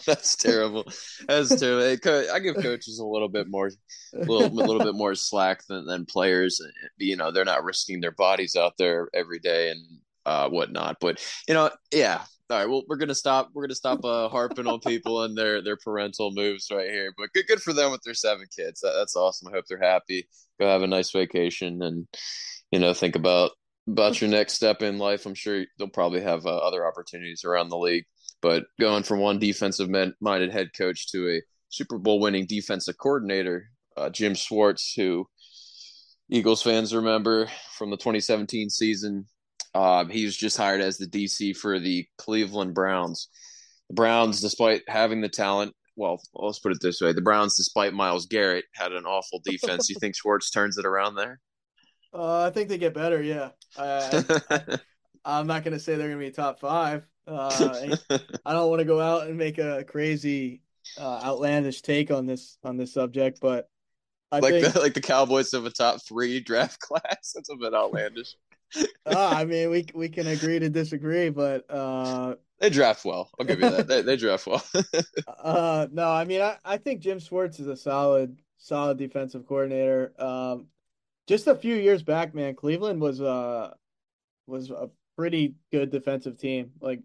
That's 0.06 0.36
terrible. 0.36 0.84
That's 1.26 1.58
terrible. 1.58 1.84
I 2.32 2.38
give 2.40 2.56
coaches 2.56 2.98
a 2.98 3.06
little 3.06 3.28
bit 3.28 3.48
more, 3.48 3.70
a 4.14 4.18
little, 4.18 4.46
a 4.46 4.64
little 4.64 4.84
bit 4.84 4.94
more 4.94 5.14
slack 5.14 5.66
than, 5.68 5.86
than 5.86 6.04
players. 6.06 6.60
You 6.98 7.16
know, 7.16 7.30
they're 7.30 7.44
not 7.44 7.64
risking 7.64 8.00
their 8.00 8.12
bodies 8.12 8.56
out 8.56 8.74
there 8.78 9.08
every 9.14 9.38
day 9.38 9.70
and 9.70 9.80
uh, 10.26 10.48
whatnot. 10.48 10.96
But 11.00 11.24
you 11.46 11.54
know, 11.54 11.70
yeah. 11.92 12.22
All 12.50 12.56
right, 12.56 12.66
well, 12.66 12.82
we're 12.88 12.96
gonna 12.96 13.14
stop. 13.14 13.50
We're 13.52 13.64
gonna 13.64 13.74
stop 13.74 14.02
uh, 14.04 14.30
harping 14.30 14.66
on 14.66 14.80
people 14.80 15.24
and 15.24 15.36
their 15.36 15.60
their 15.60 15.76
parental 15.76 16.32
moves 16.32 16.68
right 16.72 16.88
here. 16.88 17.12
But 17.14 17.30
good, 17.34 17.46
good 17.46 17.60
for 17.60 17.74
them 17.74 17.92
with 17.92 18.00
their 18.02 18.14
seven 18.14 18.46
kids. 18.56 18.80
That, 18.80 18.94
that's 18.96 19.16
awesome. 19.16 19.48
I 19.48 19.50
hope 19.50 19.66
they're 19.68 19.78
happy. 19.78 20.26
Go 20.58 20.66
have 20.66 20.80
a 20.80 20.86
nice 20.86 21.10
vacation 21.10 21.82
and 21.82 22.08
you 22.70 22.78
know 22.78 22.94
think 22.94 23.16
about 23.16 23.52
about 23.88 24.20
your 24.20 24.30
next 24.30 24.54
step 24.54 24.82
in 24.82 24.98
life. 24.98 25.26
I'm 25.26 25.34
sure 25.34 25.64
they'll 25.78 25.88
probably 25.88 26.20
have 26.20 26.44
uh, 26.46 26.56
other 26.56 26.86
opportunities 26.86 27.44
around 27.44 27.70
the 27.70 27.78
league. 27.78 28.04
But 28.40 28.64
going 28.78 29.02
from 29.02 29.20
one 29.20 29.38
defensive 29.38 29.88
minded 30.20 30.52
head 30.52 30.70
coach 30.76 31.10
to 31.12 31.28
a 31.28 31.42
Super 31.70 31.98
Bowl 31.98 32.20
winning 32.20 32.46
defensive 32.46 32.96
coordinator, 32.98 33.70
uh, 33.96 34.10
Jim 34.10 34.34
Schwartz, 34.34 34.92
who 34.94 35.26
Eagles 36.30 36.62
fans 36.62 36.94
remember 36.94 37.48
from 37.76 37.90
the 37.90 37.96
2017 37.96 38.70
season, 38.70 39.26
uh, 39.74 40.04
he 40.04 40.24
was 40.24 40.36
just 40.36 40.56
hired 40.56 40.80
as 40.80 40.98
the 40.98 41.06
DC 41.06 41.56
for 41.56 41.80
the 41.80 42.06
Cleveland 42.18 42.74
Browns. 42.74 43.28
The 43.88 43.94
Browns, 43.94 44.40
despite 44.40 44.82
having 44.86 45.20
the 45.20 45.28
talent, 45.28 45.74
well, 45.96 46.20
let's 46.34 46.60
put 46.60 46.72
it 46.72 46.78
this 46.80 47.00
way: 47.00 47.12
the 47.12 47.20
Browns, 47.20 47.56
despite 47.56 47.92
Myles 47.92 48.26
Garrett, 48.26 48.66
had 48.74 48.92
an 48.92 49.04
awful 49.04 49.40
defense. 49.44 49.88
you 49.88 49.96
think 50.00 50.14
Schwartz 50.14 50.50
turns 50.50 50.78
it 50.78 50.86
around 50.86 51.16
there? 51.16 51.40
Uh, 52.12 52.46
I 52.46 52.50
think 52.50 52.68
they 52.68 52.78
get 52.78 52.94
better. 52.94 53.22
Yeah, 53.22 53.50
I, 53.76 54.78
am 55.24 55.46
not 55.46 55.64
going 55.64 55.74
to 55.74 55.80
say 55.80 55.96
they're 55.96 56.08
going 56.08 56.20
to 56.20 56.26
be 56.26 56.32
top 56.32 56.60
five. 56.60 57.04
Uh, 57.26 57.96
I 58.46 58.52
don't 58.52 58.70
want 58.70 58.80
to 58.80 58.86
go 58.86 59.00
out 59.00 59.26
and 59.26 59.36
make 59.36 59.58
a 59.58 59.84
crazy, 59.84 60.62
uh, 60.98 61.20
outlandish 61.22 61.82
take 61.82 62.10
on 62.10 62.26
this 62.26 62.56
on 62.64 62.76
this 62.76 62.94
subject, 62.94 63.40
but 63.40 63.68
I 64.32 64.40
like 64.40 64.54
think, 64.54 64.74
the, 64.74 64.80
like 64.80 64.94
the 64.94 65.00
Cowboys 65.00 65.52
have 65.52 65.64
a 65.64 65.70
top 65.70 66.00
three 66.06 66.40
draft 66.40 66.80
class. 66.80 67.32
That's 67.34 67.50
a 67.50 67.56
bit 67.56 67.74
outlandish. 67.74 68.34
uh, 68.76 68.84
I 69.06 69.44
mean, 69.44 69.70
we 69.70 69.86
we 69.94 70.08
can 70.08 70.26
agree 70.26 70.58
to 70.58 70.68
disagree, 70.68 71.30
but 71.30 71.64
uh, 71.70 72.34
they 72.58 72.70
draft 72.70 73.04
well. 73.04 73.30
I'll 73.38 73.46
give 73.46 73.60
you 73.60 73.70
that. 73.70 73.86
they, 73.86 74.02
they 74.02 74.16
draft 74.16 74.46
well. 74.46 74.64
uh, 75.42 75.86
no, 75.90 76.10
I 76.10 76.24
mean, 76.24 76.42
I, 76.42 76.56
I 76.64 76.76
think 76.76 77.00
Jim 77.00 77.18
Schwartz 77.18 77.60
is 77.60 77.66
a 77.66 77.76
solid 77.76 78.38
solid 78.58 78.98
defensive 78.98 79.46
coordinator. 79.46 80.12
Um, 80.18 80.66
just 81.28 81.46
a 81.46 81.54
few 81.54 81.76
years 81.76 82.02
back, 82.02 82.34
man, 82.34 82.54
Cleveland 82.54 83.00
was 83.00 83.20
uh 83.20 83.70
was 84.46 84.70
a 84.70 84.90
pretty 85.16 85.54
good 85.70 85.90
defensive 85.90 86.38
team. 86.38 86.72
Like 86.80 87.00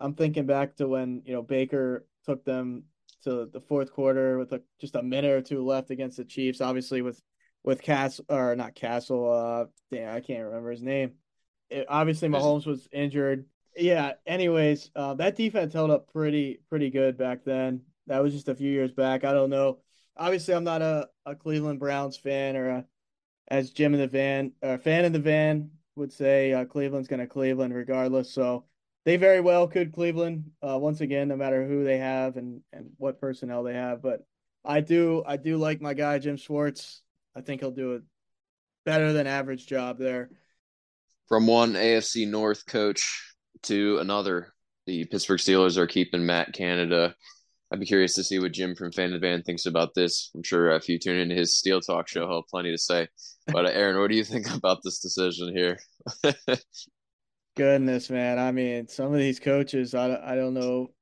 I'm 0.00 0.14
thinking 0.14 0.46
back 0.46 0.76
to 0.76 0.88
when 0.88 1.22
you 1.26 1.34
know 1.34 1.42
Baker 1.42 2.06
took 2.24 2.44
them 2.44 2.84
to 3.24 3.48
the 3.52 3.60
fourth 3.60 3.92
quarter 3.92 4.38
with 4.38 4.52
a, 4.52 4.62
just 4.80 4.94
a 4.94 5.02
minute 5.02 5.32
or 5.32 5.42
two 5.42 5.64
left 5.64 5.90
against 5.90 6.16
the 6.16 6.24
Chiefs. 6.24 6.60
Obviously, 6.60 7.02
with 7.02 7.20
with 7.64 7.82
Castle 7.82 8.24
or 8.28 8.54
not 8.54 8.76
Castle, 8.76 9.32
uh, 9.32 9.64
damn, 9.90 10.14
I 10.14 10.20
can't 10.20 10.44
remember 10.44 10.70
his 10.70 10.82
name. 10.82 11.14
It, 11.68 11.86
obviously, 11.88 12.28
Mahomes 12.28 12.66
was 12.66 12.88
injured. 12.92 13.46
Yeah. 13.76 14.12
Anyways, 14.26 14.90
uh, 14.94 15.14
that 15.14 15.36
defense 15.36 15.74
held 15.74 15.90
up 15.90 16.12
pretty 16.12 16.60
pretty 16.70 16.90
good 16.90 17.18
back 17.18 17.44
then. 17.44 17.82
That 18.06 18.22
was 18.22 18.32
just 18.32 18.48
a 18.48 18.54
few 18.54 18.70
years 18.70 18.92
back. 18.92 19.24
I 19.24 19.32
don't 19.32 19.50
know. 19.50 19.78
Obviously, 20.16 20.54
I'm 20.54 20.64
not 20.64 20.80
a, 20.80 21.08
a 21.26 21.34
Cleveland 21.34 21.80
Browns 21.80 22.16
fan 22.16 22.56
or 22.56 22.68
a, 22.68 22.84
as 23.48 23.70
Jim 23.70 23.94
in 23.94 24.00
the 24.00 24.06
van 24.06 24.52
or 24.62 24.78
fan 24.78 25.04
in 25.04 25.12
the 25.12 25.18
van 25.18 25.70
would 25.94 26.12
say, 26.12 26.52
uh, 26.52 26.64
Cleveland's 26.64 27.08
going 27.08 27.20
to 27.20 27.26
Cleveland 27.26 27.74
regardless. 27.74 28.30
So 28.30 28.64
they 29.04 29.16
very 29.16 29.40
well 29.40 29.68
could 29.68 29.92
Cleveland 29.92 30.50
uh, 30.62 30.78
once 30.78 31.00
again, 31.00 31.28
no 31.28 31.36
matter 31.36 31.66
who 31.66 31.84
they 31.84 31.98
have 31.98 32.36
and 32.36 32.60
and 32.72 32.90
what 32.98 33.20
personnel 33.20 33.62
they 33.62 33.74
have. 33.74 34.02
But 34.02 34.26
I 34.64 34.80
do 34.80 35.22
I 35.26 35.36
do 35.36 35.56
like 35.56 35.80
my 35.80 35.94
guy 35.94 36.18
Jim 36.18 36.36
Schwartz. 36.36 37.02
I 37.34 37.40
think 37.40 37.60
he'll 37.60 37.70
do 37.70 37.96
a 37.96 38.00
better 38.84 39.12
than 39.12 39.26
average 39.26 39.66
job 39.66 39.98
there. 39.98 40.30
From 41.28 41.46
one 41.46 41.74
AFC 41.74 42.28
North 42.28 42.66
coach 42.66 43.34
to 43.64 43.98
another, 43.98 44.52
the 44.86 45.04
Pittsburgh 45.04 45.40
Steelers 45.40 45.76
are 45.76 45.86
keeping 45.86 46.24
Matt 46.24 46.52
Canada. 46.52 47.14
I'd 47.70 47.80
be 47.80 47.86
curious 47.86 48.14
to 48.14 48.22
see 48.22 48.38
what 48.38 48.52
Jim 48.52 48.76
from 48.76 48.92
Fan 48.92 49.12
of 49.12 49.20
Van 49.20 49.42
thinks 49.42 49.66
about 49.66 49.94
this. 49.94 50.30
I'm 50.34 50.44
sure 50.44 50.70
if 50.70 50.88
you 50.88 50.98
tune 50.98 51.18
into 51.18 51.34
his 51.34 51.58
Steel 51.58 51.80
Talk 51.80 52.06
show, 52.06 52.26
he'll 52.26 52.36
have 52.36 52.48
plenty 52.48 52.70
to 52.70 52.78
say. 52.78 53.08
But 53.46 53.66
Aaron, 53.66 53.98
what 53.98 54.10
do 54.10 54.16
you 54.16 54.24
think 54.24 54.50
about 54.54 54.82
this 54.82 54.98
decision 54.98 55.54
here? 55.54 55.78
Goodness, 57.56 58.10
man. 58.10 58.38
I 58.38 58.52
mean, 58.52 58.88
some 58.88 59.12
of 59.12 59.18
these 59.18 59.40
coaches, 59.40 59.94
I, 59.94 60.20
I 60.22 60.34
don't 60.34 60.54
know. 60.54 60.92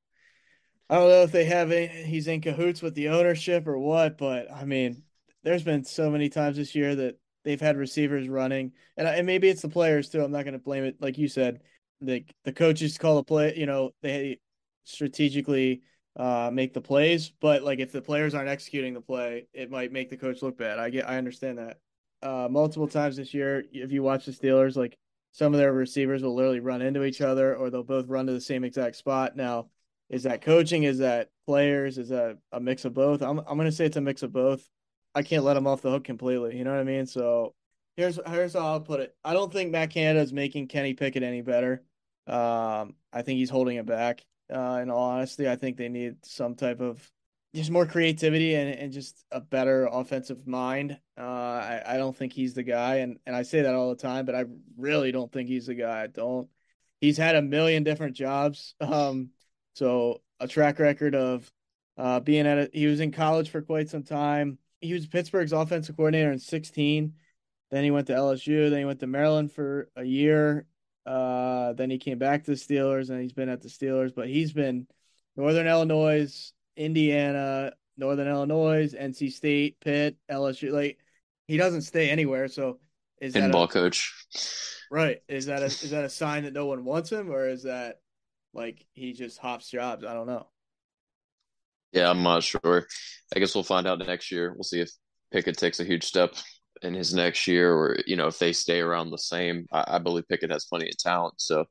I 0.89 0.97
don't 0.97 1.09
know 1.09 1.23
if 1.23 1.33
they 1.33 1.47
have 1.47 1.73
any, 1.73 2.05
he's 2.05 2.29
in 2.29 2.41
cahoots 2.41 2.83
with 2.83 2.95
the 2.95 3.09
ownership 3.09 3.67
or 3.67 3.79
what, 3.79 4.19
but 4.19 4.53
I 4.53 4.65
mean, 4.65 5.03
there's 5.43 5.63
been 5.63 5.85
so 5.85 6.11
many 6.11 6.29
times 6.29 6.57
this 6.57 6.75
year 6.75 6.95
that 6.95 7.19
they've 7.43 7.61
had 7.61 7.77
receivers 7.77 8.29
running, 8.29 8.73
and, 8.97 9.09
and 9.09 9.27
maybe 9.27 9.49
it's 9.49 9.63
the 9.63 9.69
players 9.69 10.11
too. 10.11 10.23
I'm 10.23 10.31
not 10.31 10.45
going 10.45 10.53
to 10.53 10.59
blame 10.59 10.85
it, 10.85 10.97
like 11.01 11.19
you 11.19 11.27
said. 11.27 11.61
The 12.01 12.25
the 12.45 12.53
coaches 12.53 12.99
call 12.99 13.17
the 13.17 13.25
play, 13.25 13.55
you 13.57 13.65
know, 13.67 13.93
they 14.03 14.41
strategically 14.85 15.83
uh, 16.17 16.51
make 16.53 16.75
the 16.75 16.81
plays, 16.81 17.33
but 17.41 17.63
like 17.63 17.79
if 17.79 17.91
the 17.91 18.03
players 18.03 18.35
aren't 18.35 18.49
executing 18.49 18.95
the 18.95 19.01
play, 19.01 19.47
it 19.53 19.71
might 19.71 19.91
make 19.91 20.11
the 20.11 20.17
coach 20.17 20.43
look 20.43 20.59
bad. 20.59 20.79
I 20.79 20.91
get, 20.91 21.09
I 21.09 21.17
understand 21.17 21.59
that. 21.59 21.79
Uh, 22.25 22.49
multiple 22.51 22.89
times 22.89 23.17
this 23.17 23.35
year, 23.35 23.65
if 23.71 23.93
you 23.93 24.03
watch 24.03 24.25
the 24.25 24.33
Steelers, 24.33 24.77
like 24.77 24.97
some 25.33 25.53
of 25.53 25.59
their 25.59 25.73
receivers 25.73 26.23
will 26.23 26.35
literally 26.35 26.61
run 26.61 26.81
into 26.81 27.05
each 27.05 27.21
other, 27.21 27.55
or 27.55 27.69
they'll 27.69 27.83
both 27.83 28.09
run 28.09 28.27
to 28.27 28.33
the 28.33 28.41
same 28.41 28.65
exact 28.65 28.97
spot. 28.97 29.37
Now, 29.37 29.69
is 30.09 30.23
that 30.23 30.41
coaching? 30.41 30.85
Is 30.85 30.99
that 30.99 31.29
players? 31.47 31.99
Is 31.99 32.09
that 32.09 32.39
a 32.51 32.61
mix 32.61 32.85
of 32.85 32.95
both? 32.95 33.21
I'm 33.23 33.39
I'm 33.41 33.59
going 33.59 33.67
to 33.67 33.73
say 33.73 33.85
it's 33.85 33.99
a 33.99 34.01
mix 34.01 34.23
of 34.23 34.33
both. 34.33 34.67
I 35.15 35.23
can't 35.23 35.45
let 35.45 35.57
him 35.57 35.67
off 35.67 35.83
the 35.83 35.91
hook 35.91 36.05
completely. 36.05 36.57
You 36.57 36.65
know 36.65 36.71
what 36.73 36.81
I 36.81 36.85
mean? 36.85 37.07
So 37.07 37.55
here's 37.97 38.19
here's 38.27 38.55
how 38.55 38.67
I'll 38.67 38.81
put 38.81 39.01
it. 39.01 39.15
I 39.25 39.35
don't 39.35 39.53
think 39.53 39.71
Matt 39.71 39.91
Canada 39.91 40.21
is 40.21 40.33
making 40.33 40.69
Kenny 40.69 40.95
Pickett 40.95 41.23
any 41.23 41.43
better. 41.43 41.85
Um, 42.27 42.95
I 43.13 43.23
think 43.23 43.39
he's 43.39 43.51
holding 43.51 43.77
it 43.77 43.87
back. 43.87 44.25
Uh, 44.53 44.81
in 44.83 44.91
all 44.91 45.11
honesty, 45.11 45.49
I 45.49 45.57
think 45.57 45.77
they 45.77 45.89
need 45.89 46.25
some 46.25 46.55
type 46.55 46.81
of 46.81 47.11
just 47.55 47.71
more 47.71 47.87
creativity 47.87 48.55
and, 48.55 48.75
and 48.75 48.93
just 48.93 49.25
a 49.31 49.41
better 49.41 49.87
offensive 49.87 50.47
mind. 50.47 50.99
Uh, 51.19 51.23
I, 51.23 51.83
I 51.87 51.97
don't 51.97 52.17
think 52.17 52.33
he's 52.33 52.55
the 52.55 52.63
guy, 52.63 52.97
and, 52.97 53.19
and 53.27 53.37
I 53.37 53.43
say 53.43 53.63
that 53.63 53.75
all 53.75 53.91
the 53.91 53.97
time, 53.97 54.27
but 54.27 54.35
I 54.35 54.45
really 54.77 55.13
don't 55.13 55.33
think 55.33 55.49
he's 55.49 55.67
the 55.67 55.75
guy. 55.75 56.03
I 56.03 56.07
don't. 56.09 56.49
He's 57.01 57.17
had 57.17 57.37
a 57.37 57.43
million 57.43 57.85
different 57.85 58.17
jobs. 58.17 58.75
Um, 58.81 59.31
so 59.75 60.23
a 60.41 60.49
track 60.49 60.79
record 60.79 61.15
of 61.15 61.51
uh, 61.97 62.21
being 62.21 62.47
at 62.47 62.59
it. 62.59 62.71
He 62.75 62.87
was 62.87 63.01
in 63.01 63.13
college 63.13 63.51
for 63.51 63.63
quite 63.63 63.89
some 63.89 64.03
time 64.03 64.59
he 64.85 64.93
was 64.93 65.07
Pittsburgh's 65.07 65.53
offensive 65.53 65.97
coordinator 65.97 66.31
in 66.31 66.39
16. 66.39 67.15
Then 67.71 67.85
he 67.85 67.91
went 67.91 68.07
to 68.09 68.13
LSU. 68.13 68.71
Then 68.71 68.79
he 68.79 68.85
went 68.85 69.01
to 69.01 69.07
Maryland 69.07 69.51
for 69.51 69.89
a 69.97 70.05
year. 70.05 70.67
Uh, 71.07 71.73
then 71.73 71.91
he 71.91 71.99
came 71.99 72.19
back 72.19 72.45
to 72.45 72.51
the 72.53 72.57
Steelers, 72.57 73.11
and 73.11 73.21
he's 73.21 73.33
been 73.33 73.49
at 73.49 73.63
the 73.63 73.69
Steelers. 73.69 74.15
But 74.15 74.29
he's 74.29 74.53
been 74.53 74.87
Northern 75.37 75.67
Illinois, 75.67 76.53
Indiana, 76.77 77.73
Northern 77.97 78.29
Illinois, 78.29 78.93
NC 78.93 79.33
State, 79.33 79.81
Pitt, 79.81 80.17
LSU. 80.31 80.73
Like 80.73 80.99
he 81.47 81.57
doesn't 81.57 81.83
stay 81.83 82.11
anywhere. 82.11 82.49
So 82.49 82.79
is 83.21 83.35
that 83.35 83.51
a 83.51 83.53
ball 83.53 83.65
a, 83.65 83.69
coach? 83.69 84.13
Right. 84.91 85.23
Is 85.29 85.47
that 85.47 85.63
a 85.63 85.67
is 85.67 85.91
that 85.91 86.05
a 86.05 86.11
sign 86.11 86.45
that 86.45 86.53
no 86.53 86.67
one 86.67 86.85
wants 86.85 87.11
him, 87.11 87.31
or 87.31 87.49
is 87.49 87.65
that 87.65 88.01
like 88.53 88.85
he 88.93 89.13
just 89.13 89.39
hops 89.39 89.71
jobs? 89.71 90.05
I 90.05 90.15
don't 90.15 90.27
know. 90.27 90.49
Yeah, 91.93 92.11
I'm 92.11 92.23
not 92.23 92.43
sure. 92.43 92.87
I 93.35 93.39
guess 93.39 93.55
we'll 93.55 93.65
find 93.65 93.87
out 93.87 94.01
next 94.01 94.33
year. 94.33 94.53
We'll 94.53 94.65
see 94.65 94.81
if 94.81 94.91
Pickett 95.33 95.57
takes 95.57 95.79
a 95.79 95.85
huge 95.85 96.05
step 96.05 96.35
in 96.83 96.93
his 96.93 97.15
next 97.15 97.47
year, 97.47 97.73
or 97.73 97.97
you 98.07 98.17
know, 98.17 98.27
if 98.27 98.39
they 98.39 98.53
stay 98.53 98.81
around 98.81 99.11
the 99.11 99.19
same. 99.19 99.67
I, 99.73 99.85
I 99.87 99.99
believe 99.99 100.29
Pickett 100.29 100.51
has 100.51 100.65
plenty 100.65 100.89
of 100.89 100.99
talent, 100.99 101.35
so 101.39 101.65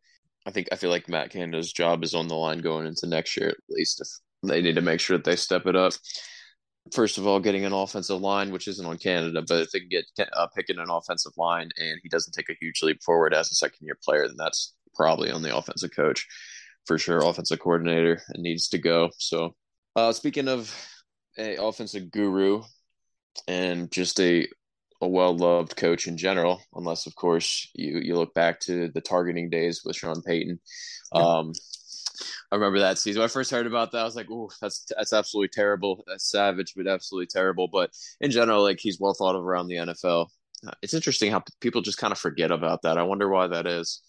I 0.45 0.51
think 0.51 0.69
I 0.71 0.75
feel 0.75 0.89
like 0.89 1.09
Matt 1.09 1.29
Canada's 1.29 1.71
job 1.71 2.03
is 2.03 2.13
on 2.13 2.27
the 2.27 2.35
line 2.35 2.59
going 2.59 2.87
into 2.87 3.07
next 3.07 3.37
year 3.37 3.49
at 3.49 3.57
least. 3.69 4.01
If 4.01 4.07
they 4.43 4.62
need 4.62 4.75
to 4.75 4.82
make 4.82 4.99
sure 4.99 5.17
that 5.17 5.23
they 5.23 5.36
step 5.36 5.65
it 5.65 5.75
up. 5.75 5.93
First 6.91 7.17
of 7.17 7.25
all, 7.25 7.39
getting 7.39 7.63
an 7.63 7.71
offensive 7.71 8.19
line, 8.19 8.51
which 8.51 8.67
isn't 8.67 8.86
on 8.86 8.97
Canada, 8.97 9.41
but 9.47 9.62
if 9.62 9.71
they 9.71 9.79
can 9.79 9.89
get 9.89 10.06
uh, 10.34 10.47
Pickett 10.53 10.79
an 10.79 10.89
offensive 10.89 11.32
line 11.38 11.69
and 11.77 11.99
he 12.03 12.10
doesn't 12.10 12.34
take 12.34 12.49
a 12.49 12.58
huge 12.60 12.82
leap 12.84 13.01
forward 13.01 13.34
as 13.34 13.49
a 13.51 13.56
second 13.56 13.86
year 13.86 13.97
player, 14.03 14.27
then 14.27 14.36
that's 14.38 14.75
probably 14.93 15.32
on 15.32 15.41
the 15.41 15.56
offensive 15.56 15.91
coach 15.95 16.27
for 16.86 16.97
sure. 16.97 17.19
Offensive 17.19 17.60
coordinator 17.60 18.21
and 18.29 18.43
needs 18.43 18.67
to 18.69 18.77
go. 18.77 19.10
So 19.17 19.56
uh, 19.95 20.12
speaking 20.12 20.49
of 20.49 20.75
a 21.38 21.56
offensive 21.56 22.12
guru 22.12 22.63
and 23.47 23.91
just 23.91 24.19
a 24.19 24.47
a 25.01 25.08
well 25.08 25.36
loved 25.36 25.75
coach 25.75 26.08
in 26.08 26.17
general, 26.17 26.62
unless 26.75 27.06
of 27.08 27.15
course 27.15 27.69
you 27.73 27.99
you 27.99 28.15
look 28.15 28.34
back 28.34 28.60
to 28.62 28.89
the 28.89 29.01
targeting 29.01 29.49
days 29.49 29.82
with 29.84 29.95
Sean 29.95 30.21
Payton. 30.21 30.60
Um, 31.12 31.53
I 32.52 32.56
remember 32.56 32.80
that 32.80 32.97
season. 32.97 33.19
When 33.19 33.26
I 33.26 33.32
first 33.32 33.52
heard 33.52 33.67
about 33.67 33.91
that, 33.91 33.99
I 33.99 34.04
was 34.04 34.15
like, 34.15 34.28
"Oh, 34.32 34.49
that's 34.62 34.86
that's 34.95 35.13
absolutely 35.13 35.49
terrible. 35.49 36.04
That's 36.08 36.30
savage, 36.30 36.73
but 36.76 36.88
absolutely 36.88 37.28
terrible." 37.28 37.67
But 37.67 37.91
in 38.21 38.32
general, 38.32 38.62
like 38.63 38.80
he's 38.80 38.99
well 38.99 39.13
thought 39.13 39.36
of 39.36 39.43
around 39.43 39.67
the 39.67 39.76
NFL. 39.76 40.28
Uh, 40.65 40.71
it's 40.82 40.93
interesting 40.93 41.32
how 41.32 41.43
people 41.60 41.82
just 41.82 41.97
kind 41.97 42.12
of 42.12 42.19
forget 42.19 42.52
about 42.52 42.84
that. 42.84 42.97
I 42.97 43.04
wonder 43.04 43.30
why 43.30 43.47
that 43.47 43.67
is. 43.67 44.02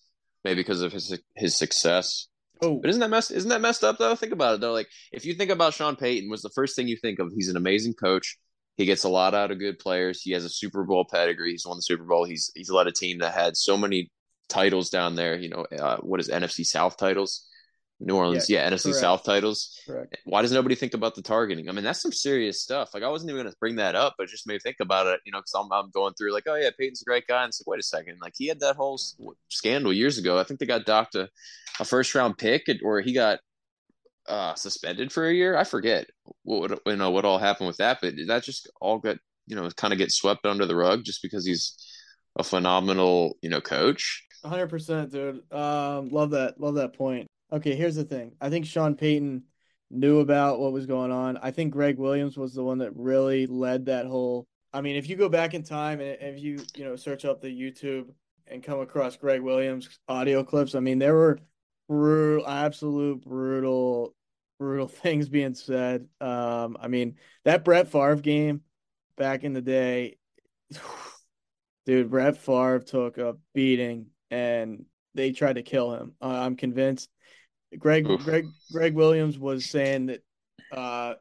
Maybe 0.44 0.60
because 0.60 0.82
of 0.82 0.92
his 0.92 1.18
his 1.36 1.56
success. 1.56 2.28
Oh, 2.62 2.78
but 2.80 2.90
isn't 2.90 3.00
that 3.00 3.10
messed? 3.10 3.30
Isn't 3.30 3.50
that 3.50 3.60
messed 3.60 3.84
up 3.84 3.98
though? 3.98 4.14
Think 4.14 4.32
about 4.32 4.54
it 4.54 4.60
though. 4.60 4.72
Like 4.72 4.88
if 5.12 5.24
you 5.24 5.34
think 5.34 5.50
about 5.50 5.74
Sean 5.74 5.96
Payton, 5.96 6.30
was 6.30 6.42
the 6.42 6.50
first 6.50 6.76
thing 6.76 6.88
you 6.88 6.96
think 6.96 7.18
of? 7.18 7.32
He's 7.34 7.48
an 7.48 7.56
amazing 7.56 7.94
coach. 7.94 8.38
He 8.76 8.86
gets 8.86 9.04
a 9.04 9.08
lot 9.08 9.34
out 9.34 9.50
of 9.50 9.58
good 9.58 9.78
players. 9.78 10.20
He 10.20 10.32
has 10.32 10.44
a 10.44 10.48
Super 10.48 10.84
Bowl 10.84 11.06
pedigree. 11.10 11.52
He's 11.52 11.66
won 11.66 11.76
the 11.76 11.82
Super 11.82 12.04
Bowl. 12.04 12.24
He's 12.24 12.50
he's 12.54 12.70
led 12.70 12.86
a 12.86 12.92
team 12.92 13.18
that 13.18 13.34
had 13.34 13.56
so 13.56 13.76
many 13.76 14.10
titles 14.48 14.90
down 14.90 15.14
there. 15.14 15.36
You 15.36 15.50
know, 15.50 15.66
uh, 15.78 15.98
what 15.98 16.20
is 16.20 16.28
NFC 16.28 16.64
South 16.64 16.96
titles? 16.96 17.46
New 18.04 18.16
Orleans, 18.16 18.50
yeah, 18.50 18.68
yeah 18.68 18.70
NFC 18.70 18.84
correct. 18.84 18.98
South 18.98 19.24
titles. 19.24 19.80
Correct. 19.86 20.18
Why 20.24 20.42
does 20.42 20.52
nobody 20.52 20.74
think 20.74 20.92
about 20.92 21.14
the 21.14 21.22
targeting? 21.22 21.68
I 21.68 21.72
mean, 21.72 21.84
that's 21.84 22.02
some 22.02 22.12
serious 22.12 22.60
stuff. 22.60 22.90
Like, 22.92 23.02
I 23.02 23.08
wasn't 23.08 23.30
even 23.30 23.42
going 23.42 23.52
to 23.52 23.58
bring 23.58 23.76
that 23.76 23.94
up, 23.94 24.14
but 24.18 24.28
just 24.28 24.46
made 24.46 24.54
me 24.54 24.58
think 24.60 24.76
about 24.80 25.06
it. 25.06 25.20
You 25.24 25.32
know, 25.32 25.38
because 25.38 25.54
I'm, 25.54 25.72
I'm 25.72 25.90
going 25.90 26.12
through 26.14 26.32
like, 26.32 26.44
oh 26.46 26.54
yeah, 26.54 26.70
Payton's 26.78 27.02
a 27.02 27.06
great 27.06 27.26
guy, 27.26 27.42
and 27.42 27.48
it's 27.48 27.60
like, 27.60 27.66
wait 27.66 27.80
a 27.80 27.82
second, 27.82 28.18
like 28.20 28.34
he 28.36 28.46
had 28.46 28.60
that 28.60 28.76
whole 28.76 29.00
scandal 29.48 29.92
years 29.92 30.18
ago. 30.18 30.38
I 30.38 30.44
think 30.44 30.60
they 30.60 30.66
got 30.66 30.84
docked 30.84 31.14
a, 31.14 31.30
a 31.80 31.84
first 31.84 32.14
round 32.14 32.36
pick, 32.36 32.68
or 32.84 33.00
he 33.00 33.14
got 33.14 33.40
uh, 34.28 34.54
suspended 34.54 35.12
for 35.12 35.26
a 35.26 35.32
year. 35.32 35.56
I 35.56 35.64
forget 35.64 36.06
what 36.42 36.78
you 36.86 36.96
know 36.96 37.10
what 37.10 37.24
all 37.24 37.38
happened 37.38 37.68
with 37.68 37.78
that, 37.78 37.98
but 38.02 38.14
that 38.26 38.42
just 38.44 38.70
all 38.80 38.98
got 38.98 39.16
you 39.46 39.56
know 39.56 39.68
kind 39.70 39.92
of 39.92 39.98
get 39.98 40.12
swept 40.12 40.46
under 40.46 40.66
the 40.66 40.76
rug 40.76 41.04
just 41.04 41.22
because 41.22 41.46
he's 41.46 41.74
a 42.38 42.44
phenomenal 42.44 43.38
you 43.40 43.48
know 43.48 43.60
coach. 43.60 44.26
100%, 44.44 45.10
dude. 45.10 45.50
Um, 45.50 46.10
love 46.10 46.32
that. 46.32 46.60
Love 46.60 46.74
that 46.74 46.92
point. 46.92 47.26
Okay, 47.54 47.76
here's 47.76 47.94
the 47.94 48.02
thing. 48.02 48.32
I 48.40 48.50
think 48.50 48.66
Sean 48.66 48.96
Payton 48.96 49.44
knew 49.88 50.18
about 50.18 50.58
what 50.58 50.72
was 50.72 50.86
going 50.86 51.12
on. 51.12 51.36
I 51.36 51.52
think 51.52 51.72
Gregg 51.72 51.98
Williams 51.98 52.36
was 52.36 52.52
the 52.52 52.64
one 52.64 52.78
that 52.78 52.96
really 52.96 53.46
led 53.46 53.86
that 53.86 54.06
whole. 54.06 54.48
I 54.72 54.80
mean, 54.80 54.96
if 54.96 55.08
you 55.08 55.14
go 55.14 55.28
back 55.28 55.54
in 55.54 55.62
time 55.62 56.00
and 56.00 56.16
if 56.20 56.42
you 56.42 56.58
you 56.74 56.84
know 56.84 56.96
search 56.96 57.24
up 57.24 57.40
the 57.40 57.48
YouTube 57.48 58.08
and 58.48 58.60
come 58.60 58.80
across 58.80 59.16
Gregg 59.16 59.40
Williams 59.40 59.88
audio 60.08 60.42
clips, 60.42 60.74
I 60.74 60.80
mean, 60.80 60.98
there 60.98 61.14
were 61.14 61.38
brutal, 61.88 62.44
absolute 62.44 63.24
brutal, 63.24 64.16
brutal 64.58 64.88
things 65.02 65.28
being 65.28 65.54
said. 65.54 66.08
Um, 66.20 66.76
I 66.80 66.88
mean, 66.88 67.14
that 67.44 67.64
Brett 67.64 67.86
Favre 67.86 68.16
game 68.16 68.62
back 69.16 69.44
in 69.44 69.52
the 69.52 69.62
day, 69.62 70.16
dude, 71.86 72.10
Brett 72.10 72.36
Favre 72.36 72.80
took 72.80 73.16
a 73.18 73.36
beating 73.54 74.06
and 74.32 74.86
they 75.14 75.30
tried 75.30 75.54
to 75.54 75.62
kill 75.62 75.94
him. 75.94 76.14
I'm 76.20 76.56
convinced 76.56 77.08
Gregg 77.78 78.08
Oof. 78.08 78.22
Greg 78.22 78.46
Gregg 78.72 78.94
Williams 78.94 79.38
was 79.38 79.66
saying 79.66 80.06
that 80.06 80.22
uh, 80.72 81.14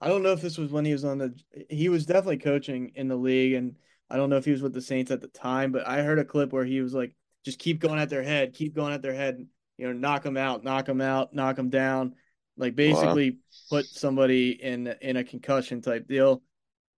I 0.00 0.08
don't 0.08 0.22
know 0.22 0.32
if 0.32 0.40
this 0.40 0.58
was 0.58 0.70
when 0.70 0.84
he 0.84 0.92
was 0.92 1.04
on 1.04 1.18
the 1.18 1.34
he 1.70 1.88
was 1.88 2.06
definitely 2.06 2.38
coaching 2.38 2.92
in 2.94 3.08
the 3.08 3.16
league 3.16 3.54
and 3.54 3.76
I 4.10 4.16
don't 4.16 4.30
know 4.30 4.36
if 4.36 4.44
he 4.44 4.50
was 4.50 4.62
with 4.62 4.74
the 4.74 4.82
Saints 4.82 5.10
at 5.10 5.20
the 5.20 5.28
time, 5.28 5.72
but 5.72 5.86
I 5.86 6.02
heard 6.02 6.18
a 6.18 6.24
clip 6.24 6.52
where 6.52 6.64
he 6.64 6.80
was 6.80 6.94
like 6.94 7.14
just 7.44 7.58
keep 7.58 7.80
going 7.80 7.98
at 7.98 8.10
their 8.10 8.22
head, 8.22 8.54
keep 8.54 8.74
going 8.74 8.92
at 8.92 9.02
their 9.02 9.14
head, 9.14 9.46
you 9.76 9.86
know, 9.86 9.92
knock 9.92 10.22
them 10.22 10.36
out, 10.36 10.62
knock 10.62 10.86
them 10.86 11.00
out, 11.00 11.34
knock 11.34 11.56
them 11.56 11.70
down, 11.70 12.14
like 12.56 12.74
basically 12.74 13.30
wow. 13.30 13.36
put 13.70 13.86
somebody 13.86 14.50
in 14.62 14.94
in 15.00 15.16
a 15.16 15.24
concussion 15.24 15.80
type 15.80 16.06
deal. 16.06 16.42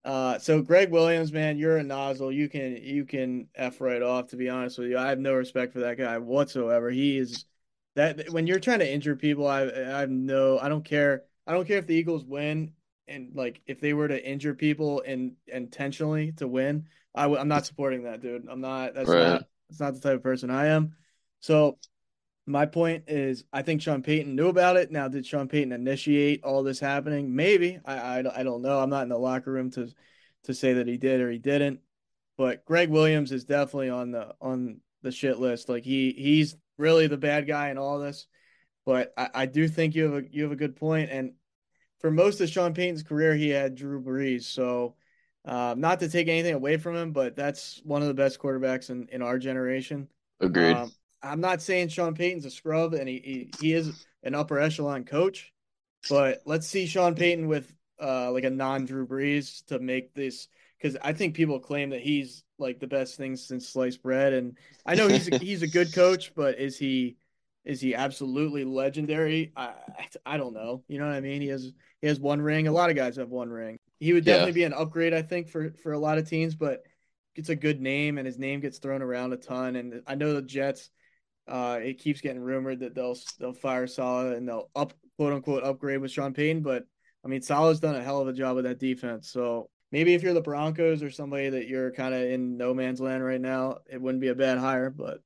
Uh, 0.04 0.38
so 0.38 0.62
Gregg 0.62 0.92
Williams, 0.92 1.32
man, 1.32 1.58
you're 1.58 1.78
a 1.78 1.82
nozzle. 1.82 2.30
You 2.30 2.48
can 2.48 2.76
you 2.76 3.04
can 3.04 3.48
f 3.54 3.80
right 3.80 4.02
off. 4.02 4.28
To 4.28 4.36
be 4.36 4.48
honest 4.48 4.78
with 4.78 4.88
you, 4.88 4.98
I 4.98 5.08
have 5.08 5.18
no 5.18 5.34
respect 5.34 5.72
for 5.72 5.80
that 5.80 5.98
guy 5.98 6.18
whatsoever. 6.18 6.90
He 6.90 7.18
is 7.18 7.44
that 7.96 8.30
when 8.30 8.46
you're 8.46 8.60
trying 8.60 8.78
to 8.78 8.90
injure 8.90 9.16
people, 9.16 9.46
I 9.46 9.62
I 9.62 10.00
have 10.00 10.10
no 10.10 10.58
I 10.58 10.68
don't 10.68 10.84
care 10.84 11.24
I 11.46 11.52
don't 11.52 11.66
care 11.66 11.78
if 11.78 11.86
the 11.86 11.94
Eagles 11.94 12.24
win 12.24 12.72
and 13.08 13.32
like 13.34 13.60
if 13.66 13.80
they 13.80 13.92
were 13.92 14.08
to 14.08 14.24
injure 14.24 14.54
people 14.54 15.02
and 15.06 15.32
intentionally 15.48 16.32
to 16.32 16.46
win, 16.46 16.86
I 17.14 17.22
w- 17.22 17.40
I'm 17.40 17.48
not 17.48 17.66
supporting 17.66 18.04
that, 18.04 18.20
dude. 18.20 18.46
I'm 18.48 18.60
not. 18.60 18.94
That's 18.94 19.08
Right. 19.08 19.20
not. 19.20 19.42
That's 19.68 19.80
not 19.80 19.94
the 19.94 20.00
type 20.00 20.16
of 20.16 20.22
person 20.22 20.50
I 20.50 20.66
am. 20.66 20.94
So 21.40 21.78
my 22.46 22.66
point 22.66 23.04
is, 23.08 23.44
I 23.52 23.62
think 23.62 23.82
Sean 23.82 24.02
Payton 24.02 24.36
knew 24.36 24.48
about 24.48 24.76
it. 24.76 24.92
Now, 24.92 25.08
did 25.08 25.26
Sean 25.26 25.48
Payton 25.48 25.72
initiate 25.72 26.44
all 26.44 26.62
this 26.62 26.78
happening? 26.78 27.34
Maybe. 27.34 27.80
I, 27.84 27.94
I, 28.20 28.40
I 28.40 28.42
don't 28.44 28.62
know. 28.62 28.78
I'm 28.78 28.90
not 28.90 29.02
in 29.02 29.08
the 29.08 29.18
locker 29.18 29.50
room 29.50 29.70
to 29.72 29.88
to 30.44 30.54
say 30.54 30.74
that 30.74 30.86
he 30.86 30.96
did 30.96 31.20
or 31.20 31.30
he 31.30 31.38
didn't. 31.38 31.80
But 32.36 32.64
Gregg 32.64 32.90
Williams 32.90 33.32
is 33.32 33.44
definitely 33.44 33.90
on 33.90 34.10
the 34.12 34.34
on 34.40 34.80
the 35.02 35.10
shit 35.10 35.38
list. 35.38 35.68
Like 35.68 35.84
he 35.84 36.12
he's 36.12 36.56
really 36.78 37.06
the 37.06 37.16
bad 37.16 37.46
guy 37.46 37.70
in 37.70 37.78
all 37.78 37.98
this. 37.98 38.26
But 38.84 39.12
I, 39.16 39.28
I 39.34 39.46
do 39.46 39.68
think 39.68 39.94
you 39.94 40.04
have 40.04 40.24
a 40.24 40.28
you 40.30 40.42
have 40.44 40.52
a 40.52 40.56
good 40.56 40.76
point. 40.76 41.10
And 41.10 41.32
for 42.00 42.10
most 42.10 42.40
of 42.40 42.48
Sean 42.48 42.74
Payton's 42.74 43.02
career, 43.02 43.34
he 43.34 43.48
had 43.48 43.74
Drew 43.74 44.02
Brees. 44.02 44.44
So 44.44 44.94
uh, 45.44 45.74
not 45.76 46.00
to 46.00 46.08
take 46.08 46.28
anything 46.28 46.54
away 46.54 46.76
from 46.76 46.96
him, 46.96 47.12
but 47.12 47.36
that's 47.36 47.80
one 47.84 48.02
of 48.02 48.08
the 48.08 48.14
best 48.14 48.38
quarterbacks 48.38 48.90
in, 48.90 49.08
in 49.10 49.22
our 49.22 49.38
generation. 49.38 50.08
Agreed. 50.40 50.74
Um, 50.76 50.92
I'm 51.22 51.40
not 51.40 51.62
saying 51.62 51.88
Sean 51.88 52.14
Payton's 52.14 52.44
a 52.44 52.50
scrub 52.50 52.94
and 52.94 53.08
he, 53.08 53.18
he 53.18 53.50
he 53.60 53.72
is 53.72 54.06
an 54.22 54.34
upper 54.34 54.58
echelon 54.58 55.04
coach, 55.04 55.52
but 56.08 56.42
let's 56.44 56.66
see 56.66 56.86
Sean 56.86 57.14
Payton 57.14 57.48
with 57.48 57.72
uh 58.00 58.30
like 58.32 58.44
a 58.44 58.50
non 58.50 58.84
Drew 58.84 59.06
Brees 59.06 59.64
to 59.66 59.78
make 59.78 60.14
this 60.14 60.48
because 60.78 60.96
I 61.02 61.12
think 61.12 61.34
people 61.34 61.58
claim 61.60 61.90
that 61.90 62.00
he's 62.00 62.44
like 62.58 62.80
the 62.80 62.86
best 62.86 63.16
thing 63.16 63.36
since 63.36 63.68
sliced 63.68 64.02
bread, 64.02 64.32
and 64.32 64.56
I 64.84 64.94
know 64.94 65.08
he's 65.08 65.28
a, 65.28 65.36
he's 65.40 65.62
a 65.62 65.66
good 65.66 65.92
coach, 65.92 66.34
but 66.34 66.58
is 66.58 66.78
he 66.78 67.16
is 67.64 67.80
he 67.80 67.94
absolutely 67.94 68.64
legendary? 68.64 69.52
I 69.56 69.74
I 70.24 70.36
don't 70.36 70.54
know. 70.54 70.84
You 70.88 70.98
know 70.98 71.06
what 71.06 71.14
I 71.16 71.20
mean? 71.20 71.42
He 71.42 71.48
has 71.48 71.72
he 72.00 72.08
has 72.08 72.20
one 72.20 72.40
ring. 72.40 72.68
A 72.68 72.72
lot 72.72 72.90
of 72.90 72.96
guys 72.96 73.16
have 73.16 73.30
one 73.30 73.50
ring. 73.50 73.78
He 73.98 74.12
would 74.12 74.24
Yeah. 74.24 74.34
definitely 74.34 74.52
be 74.52 74.64
an 74.64 74.72
upgrade, 74.74 75.14
I 75.14 75.22
think, 75.22 75.48
for 75.48 75.72
for 75.82 75.92
a 75.92 75.98
lot 75.98 76.18
of 76.18 76.28
teams, 76.28 76.54
but 76.54 76.82
it's 77.34 77.48
a 77.48 77.56
good 77.56 77.80
name 77.80 78.18
and 78.18 78.26
his 78.26 78.38
name 78.38 78.60
gets 78.60 78.78
thrown 78.78 79.02
around 79.02 79.32
a 79.32 79.36
ton. 79.36 79.76
And 79.76 80.02
I 80.06 80.14
know 80.14 80.34
the 80.34 80.42
Jets, 80.42 80.90
uh, 81.48 81.78
it 81.82 81.98
keeps 81.98 82.20
getting 82.20 82.40
rumored 82.40 82.80
that 82.80 82.94
they'll 82.94 83.16
they'll 83.38 83.52
fire 83.52 83.86
Salah 83.86 84.34
and 84.34 84.48
they'll 84.48 84.70
up 84.74 84.94
quote 85.16 85.32
unquote 85.32 85.64
upgrade 85.64 86.00
with 86.00 86.10
Sean 86.12 86.32
Payton. 86.32 86.62
But 86.62 86.84
I 87.24 87.28
mean, 87.28 87.42
Salah's 87.42 87.80
done 87.80 87.96
a 87.96 88.02
hell 88.02 88.20
of 88.20 88.28
a 88.28 88.32
job 88.32 88.56
with 88.56 88.64
that 88.64 88.78
defense. 88.78 89.30
So 89.30 89.68
maybe 89.92 90.14
if 90.14 90.22
you're 90.22 90.34
the 90.34 90.40
Broncos 90.40 91.02
or 91.02 91.10
somebody 91.10 91.48
that 91.50 91.68
you're 91.68 91.92
kind 91.92 92.14
of 92.14 92.22
in 92.22 92.56
no 92.56 92.74
man's 92.74 93.00
land 93.00 93.24
right 93.24 93.40
now, 93.40 93.78
it 93.90 94.00
wouldn't 94.00 94.20
be 94.20 94.28
a 94.28 94.34
bad 94.34 94.58
hire. 94.58 94.90
But 94.90 95.20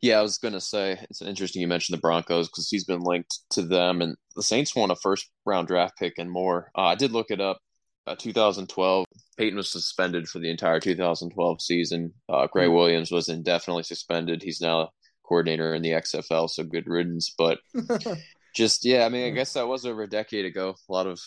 Yeah, 0.00 0.18
I 0.18 0.22
was 0.22 0.38
gonna 0.38 0.60
say 0.60 0.98
it's 1.10 1.22
interesting 1.22 1.62
you 1.62 1.68
mentioned 1.68 1.96
the 1.96 2.00
Broncos 2.00 2.48
because 2.48 2.68
he's 2.68 2.84
been 2.84 3.00
linked 3.00 3.38
to 3.50 3.62
them, 3.62 4.02
and 4.02 4.16
the 4.36 4.42
Saints 4.42 4.74
won 4.76 4.90
a 4.90 4.96
first 4.96 5.30
round 5.44 5.68
draft 5.68 5.98
pick 5.98 6.14
and 6.18 6.30
more. 6.30 6.70
Uh, 6.76 6.82
I 6.82 6.94
did 6.94 7.12
look 7.12 7.30
it 7.30 7.40
up. 7.40 7.58
Uh, 8.06 8.14
2012, 8.16 9.06
Payton 9.38 9.56
was 9.56 9.70
suspended 9.70 10.28
for 10.28 10.38
the 10.38 10.50
entire 10.50 10.78
2012 10.78 11.62
season. 11.62 12.12
Uh, 12.28 12.46
Gregg 12.46 12.68
Williams 12.68 13.10
was 13.10 13.30
indefinitely 13.30 13.82
suspended. 13.82 14.42
He's 14.42 14.60
now 14.60 14.80
a 14.80 14.88
coordinator 15.24 15.74
in 15.74 15.80
the 15.80 15.92
XFL, 15.92 16.50
so 16.50 16.64
good 16.64 16.86
riddance. 16.86 17.34
But 17.36 17.60
just 18.54 18.84
yeah, 18.84 19.06
I 19.06 19.08
mean, 19.08 19.26
I 19.26 19.30
guess 19.30 19.54
that 19.54 19.68
was 19.68 19.86
over 19.86 20.02
a 20.02 20.08
decade 20.08 20.44
ago. 20.44 20.76
A 20.88 20.92
lot 20.92 21.06
of 21.06 21.18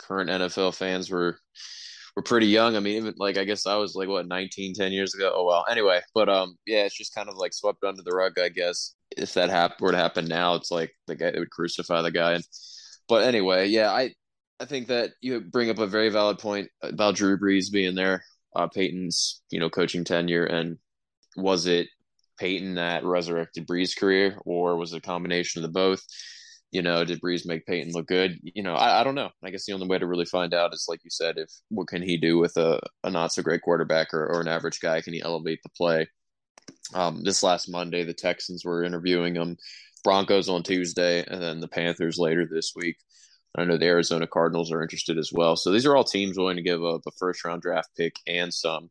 current 0.00 0.30
NFL 0.30 0.74
fans 0.74 1.10
were 1.10 1.38
were 2.16 2.22
pretty 2.22 2.46
young. 2.46 2.76
I 2.76 2.80
mean, 2.80 2.96
even 2.96 3.14
like 3.18 3.38
I 3.38 3.44
guess 3.44 3.66
I 3.66 3.76
was 3.76 3.94
like 3.94 4.08
what 4.08 4.26
19, 4.26 4.74
10 4.74 4.92
years 4.92 5.14
ago. 5.14 5.32
Oh 5.34 5.44
well. 5.44 5.64
Anyway, 5.70 6.00
but 6.14 6.28
um, 6.28 6.56
yeah, 6.66 6.84
it's 6.84 6.96
just 6.96 7.14
kind 7.14 7.28
of 7.28 7.36
like 7.36 7.52
swept 7.52 7.84
under 7.84 8.02
the 8.02 8.12
rug. 8.12 8.38
I 8.38 8.48
guess 8.48 8.94
if 9.16 9.34
that 9.34 9.50
hap- 9.50 9.80
were 9.80 9.92
to 9.92 9.98
happen 9.98 10.26
now, 10.26 10.54
it's 10.54 10.70
like 10.70 10.92
the 11.06 11.14
guy 11.14 11.32
would 11.36 11.50
crucify 11.50 12.02
the 12.02 12.10
guy. 12.10 12.34
And, 12.34 12.44
but 13.08 13.24
anyway, 13.24 13.68
yeah, 13.68 13.90
I 13.90 14.14
I 14.60 14.66
think 14.66 14.88
that 14.88 15.12
you 15.20 15.40
bring 15.40 15.70
up 15.70 15.78
a 15.78 15.86
very 15.86 16.10
valid 16.10 16.38
point 16.38 16.68
about 16.82 17.16
Drew 17.16 17.38
Brees 17.38 17.72
being 17.72 17.94
there. 17.94 18.22
Uh, 18.54 18.66
Payton's 18.66 19.42
you 19.50 19.60
know 19.60 19.70
coaching 19.70 20.04
tenure, 20.04 20.44
and 20.44 20.78
was 21.36 21.66
it 21.66 21.88
Payton 22.38 22.74
that 22.74 23.04
resurrected 23.04 23.66
Brees' 23.66 23.96
career, 23.96 24.38
or 24.44 24.76
was 24.76 24.92
it 24.92 24.98
a 24.98 25.00
combination 25.00 25.62
of 25.62 25.70
the 25.70 25.72
both? 25.72 26.02
You 26.72 26.82
know, 26.82 27.04
did 27.04 27.20
Brees 27.20 27.46
make 27.46 27.66
Payton 27.66 27.92
look 27.92 28.06
good? 28.06 28.38
You 28.42 28.62
know, 28.62 28.74
I, 28.74 29.00
I 29.00 29.04
don't 29.04 29.16
know. 29.16 29.30
I 29.42 29.50
guess 29.50 29.66
the 29.66 29.72
only 29.72 29.88
way 29.88 29.98
to 29.98 30.06
really 30.06 30.24
find 30.24 30.54
out 30.54 30.72
is, 30.72 30.86
like 30.88 31.00
you 31.02 31.10
said, 31.10 31.36
if 31.36 31.50
what 31.68 31.88
can 31.88 32.02
he 32.02 32.16
do 32.16 32.38
with 32.38 32.56
a, 32.56 32.78
a 33.02 33.10
not 33.10 33.32
so 33.32 33.42
great 33.42 33.62
quarterback 33.62 34.14
or, 34.14 34.24
or 34.26 34.40
an 34.40 34.48
average 34.48 34.80
guy? 34.80 35.00
Can 35.00 35.12
he 35.12 35.22
elevate 35.22 35.60
the 35.62 35.70
play? 35.70 36.08
Um, 36.94 37.22
this 37.24 37.42
last 37.42 37.68
Monday, 37.68 38.04
the 38.04 38.14
Texans 38.14 38.64
were 38.64 38.84
interviewing 38.84 39.34
him, 39.34 39.56
Broncos 40.04 40.48
on 40.48 40.62
Tuesday, 40.62 41.24
and 41.26 41.42
then 41.42 41.60
the 41.60 41.68
Panthers 41.68 42.18
later 42.18 42.46
this 42.48 42.72
week. 42.76 42.96
I 43.56 43.64
know 43.64 43.76
the 43.76 43.86
Arizona 43.86 44.26
Cardinals 44.28 44.70
are 44.70 44.82
interested 44.82 45.18
as 45.18 45.32
well. 45.32 45.56
So 45.56 45.72
these 45.72 45.86
are 45.86 45.96
all 45.96 46.04
teams 46.04 46.38
willing 46.38 46.56
to 46.56 46.62
give 46.62 46.84
up 46.84 47.02
a 47.06 47.10
first 47.18 47.44
round 47.44 47.62
draft 47.62 47.88
pick 47.96 48.14
and 48.26 48.54
some 48.54 48.90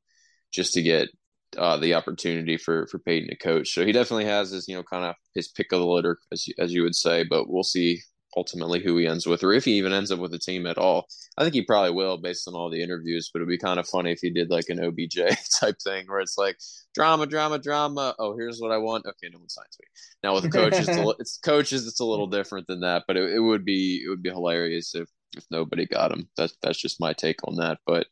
just 0.52 0.74
to 0.74 0.82
get 0.82 1.10
uh, 1.58 1.78
the 1.78 1.94
opportunity 1.94 2.58
for 2.58 2.88
for 2.88 3.00
Payton 3.00 3.30
to 3.30 3.36
coach. 3.36 3.74
So 3.74 3.86
he 3.86 3.92
definitely 3.92 4.26
has 4.26 4.52
his 4.52 4.68
you 4.68 4.76
know 4.76 4.84
kind 4.84 5.06
of 5.06 5.16
his 5.34 5.48
pick 5.48 5.72
of 5.72 5.80
the 5.80 5.86
litter 5.86 6.20
as 6.32 6.48
you, 6.48 6.54
as 6.60 6.74
you 6.74 6.84
would 6.84 6.96
say. 6.96 7.24
But 7.24 7.50
we'll 7.50 7.64
see 7.64 8.02
ultimately 8.38 8.80
who 8.82 8.98
he 8.98 9.08
ends 9.08 9.26
with, 9.26 9.44
or 9.44 9.54
if 9.54 9.66
he 9.66 9.74
even 9.74 9.92
ends 9.92 10.12
up 10.12 10.20
with 10.20 10.34
a 10.34 10.40
team 10.40 10.68
at 10.68 10.78
all. 10.78 11.08
I 11.38 11.44
think 11.44 11.56
he 11.56 11.64
probably 11.64 11.92
will 11.92 12.18
based 12.18 12.48
on 12.48 12.54
all 12.54 12.70
the 12.70 12.82
interviews. 12.82 13.30
But 13.32 13.40
it'd 13.40 13.50
be 13.50 13.58
kind 13.58 13.80
of 13.80 13.88
funny 13.88 14.12
if 14.12 14.20
he 14.22 14.30
did 14.30 14.50
like 14.50 14.70
an 14.70 14.84
OBJ 14.84 15.20
type 15.60 15.78
thing 15.84 16.06
where 16.08 16.20
it's 16.20 16.38
like 16.38 16.58
drama, 16.94 17.26
drama, 17.26 17.60
drama. 17.60 18.16
Oh, 18.20 18.36
here's 18.38 18.60
what 18.60 18.72
I 18.72 18.78
want. 18.78 19.06
Okay, 19.06 19.30
no 19.32 19.40
one 19.40 19.50
signs 19.50 19.78
me. 19.80 19.88
Now 20.24 20.36
with 20.36 20.44
the 20.44 20.50
coaches, 20.50 20.88
it's, 20.88 20.98
a, 20.98 21.10
it's 21.20 21.38
coaches. 21.38 21.88
It's 21.88 22.00
a 22.00 22.06
little 22.06 22.28
different 22.28 22.68
than 22.68 22.82
that. 22.82 23.04
But 23.08 23.18
it, 23.18 23.34
it 23.34 23.40
would 23.40 23.66
be 23.66 24.04
it 24.06 24.10
would 24.10 24.24
be 24.24 24.30
hilarious 24.30 24.94
if 24.96 25.10
if 25.36 25.46
nobody 25.52 25.86
got 25.86 26.12
him. 26.12 26.30
That's 26.38 26.56
that's 26.62 26.80
just 26.80 27.02
my 27.02 27.14
take 27.14 27.40
on 27.48 27.56
that. 27.56 27.80
But 27.86 28.08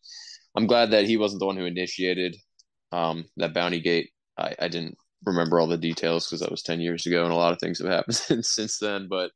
I'm 0.55 0.67
glad 0.67 0.91
that 0.91 1.05
he 1.05 1.17
wasn't 1.17 1.39
the 1.39 1.45
one 1.45 1.57
who 1.57 1.65
initiated 1.65 2.35
um, 2.91 3.25
that 3.37 3.53
bounty 3.53 3.79
gate. 3.79 4.11
I, 4.37 4.55
I 4.59 4.67
didn't 4.67 4.97
remember 5.25 5.59
all 5.59 5.67
the 5.67 5.77
details 5.77 6.27
because 6.27 6.41
that 6.41 6.51
was 6.51 6.61
10 6.61 6.79
years 6.79 7.05
ago 7.05 7.23
and 7.23 7.33
a 7.33 7.37
lot 7.37 7.53
of 7.53 7.59
things 7.59 7.79
have 7.79 7.89
happened 7.89 8.15
since, 8.15 8.49
since 8.55 8.77
then. 8.79 9.07
But 9.09 9.31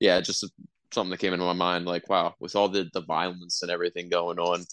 yeah, 0.00 0.20
just 0.20 0.44
something 0.92 1.10
that 1.10 1.18
came 1.18 1.32
into 1.32 1.44
my 1.44 1.52
mind 1.52 1.86
like, 1.86 2.08
wow, 2.08 2.34
with 2.40 2.56
all 2.56 2.68
the, 2.68 2.88
the 2.92 3.02
violence 3.02 3.62
and 3.62 3.70
everything 3.70 4.08
going 4.08 4.38
on, 4.38 4.64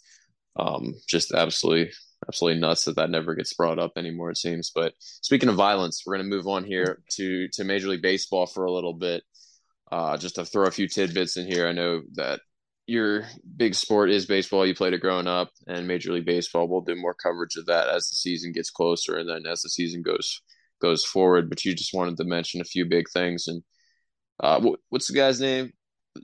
um, 0.55 0.93
just 1.07 1.33
absolutely, 1.33 1.91
absolutely 2.27 2.61
nuts 2.61 2.85
that 2.85 2.95
that 2.95 3.09
never 3.09 3.35
gets 3.35 3.53
brought 3.53 3.79
up 3.79 3.93
anymore, 3.97 4.31
it 4.31 4.37
seems. 4.37 4.71
But 4.73 4.93
speaking 4.99 5.49
of 5.49 5.55
violence, 5.55 6.03
we're 6.05 6.15
going 6.15 6.29
to 6.29 6.35
move 6.35 6.47
on 6.47 6.63
here 6.63 7.01
to, 7.13 7.47
to 7.49 7.63
Major 7.63 7.89
League 7.89 8.01
Baseball 8.01 8.45
for 8.45 8.65
a 8.65 8.71
little 8.71 8.93
bit. 8.93 9.23
Uh, 9.91 10.17
just 10.17 10.35
to 10.35 10.43
throw 10.45 10.65
a 10.65 10.71
few 10.71 10.87
tidbits 10.87 11.37
in 11.37 11.45
here. 11.45 11.67
I 11.67 11.71
know 11.71 12.01
that 12.13 12.39
your 12.85 13.25
big 13.55 13.75
sport 13.75 14.09
is 14.09 14.25
baseball. 14.25 14.65
You 14.65 14.75
played 14.75 14.93
it 14.93 15.01
growing 15.01 15.27
up, 15.27 15.49
and 15.67 15.87
Major 15.87 16.11
League 16.11 16.25
Baseball. 16.25 16.67
We'll 16.67 16.81
do 16.81 16.95
more 16.95 17.13
coverage 17.13 17.55
of 17.55 17.65
that 17.67 17.87
as 17.89 18.09
the 18.09 18.15
season 18.15 18.51
gets 18.51 18.69
closer, 18.69 19.17
and 19.17 19.29
then 19.29 19.45
as 19.49 19.61
the 19.61 19.69
season 19.69 20.01
goes 20.01 20.41
goes 20.81 21.05
forward. 21.05 21.49
But 21.49 21.63
you 21.63 21.73
just 21.73 21.93
wanted 21.93 22.17
to 22.17 22.25
mention 22.25 22.61
a 22.61 22.65
few 22.65 22.85
big 22.85 23.05
things, 23.09 23.47
and 23.47 23.63
uh, 24.39 24.59
what, 24.59 24.79
what's 24.89 25.07
the 25.07 25.15
guy's 25.15 25.39
name? 25.39 25.71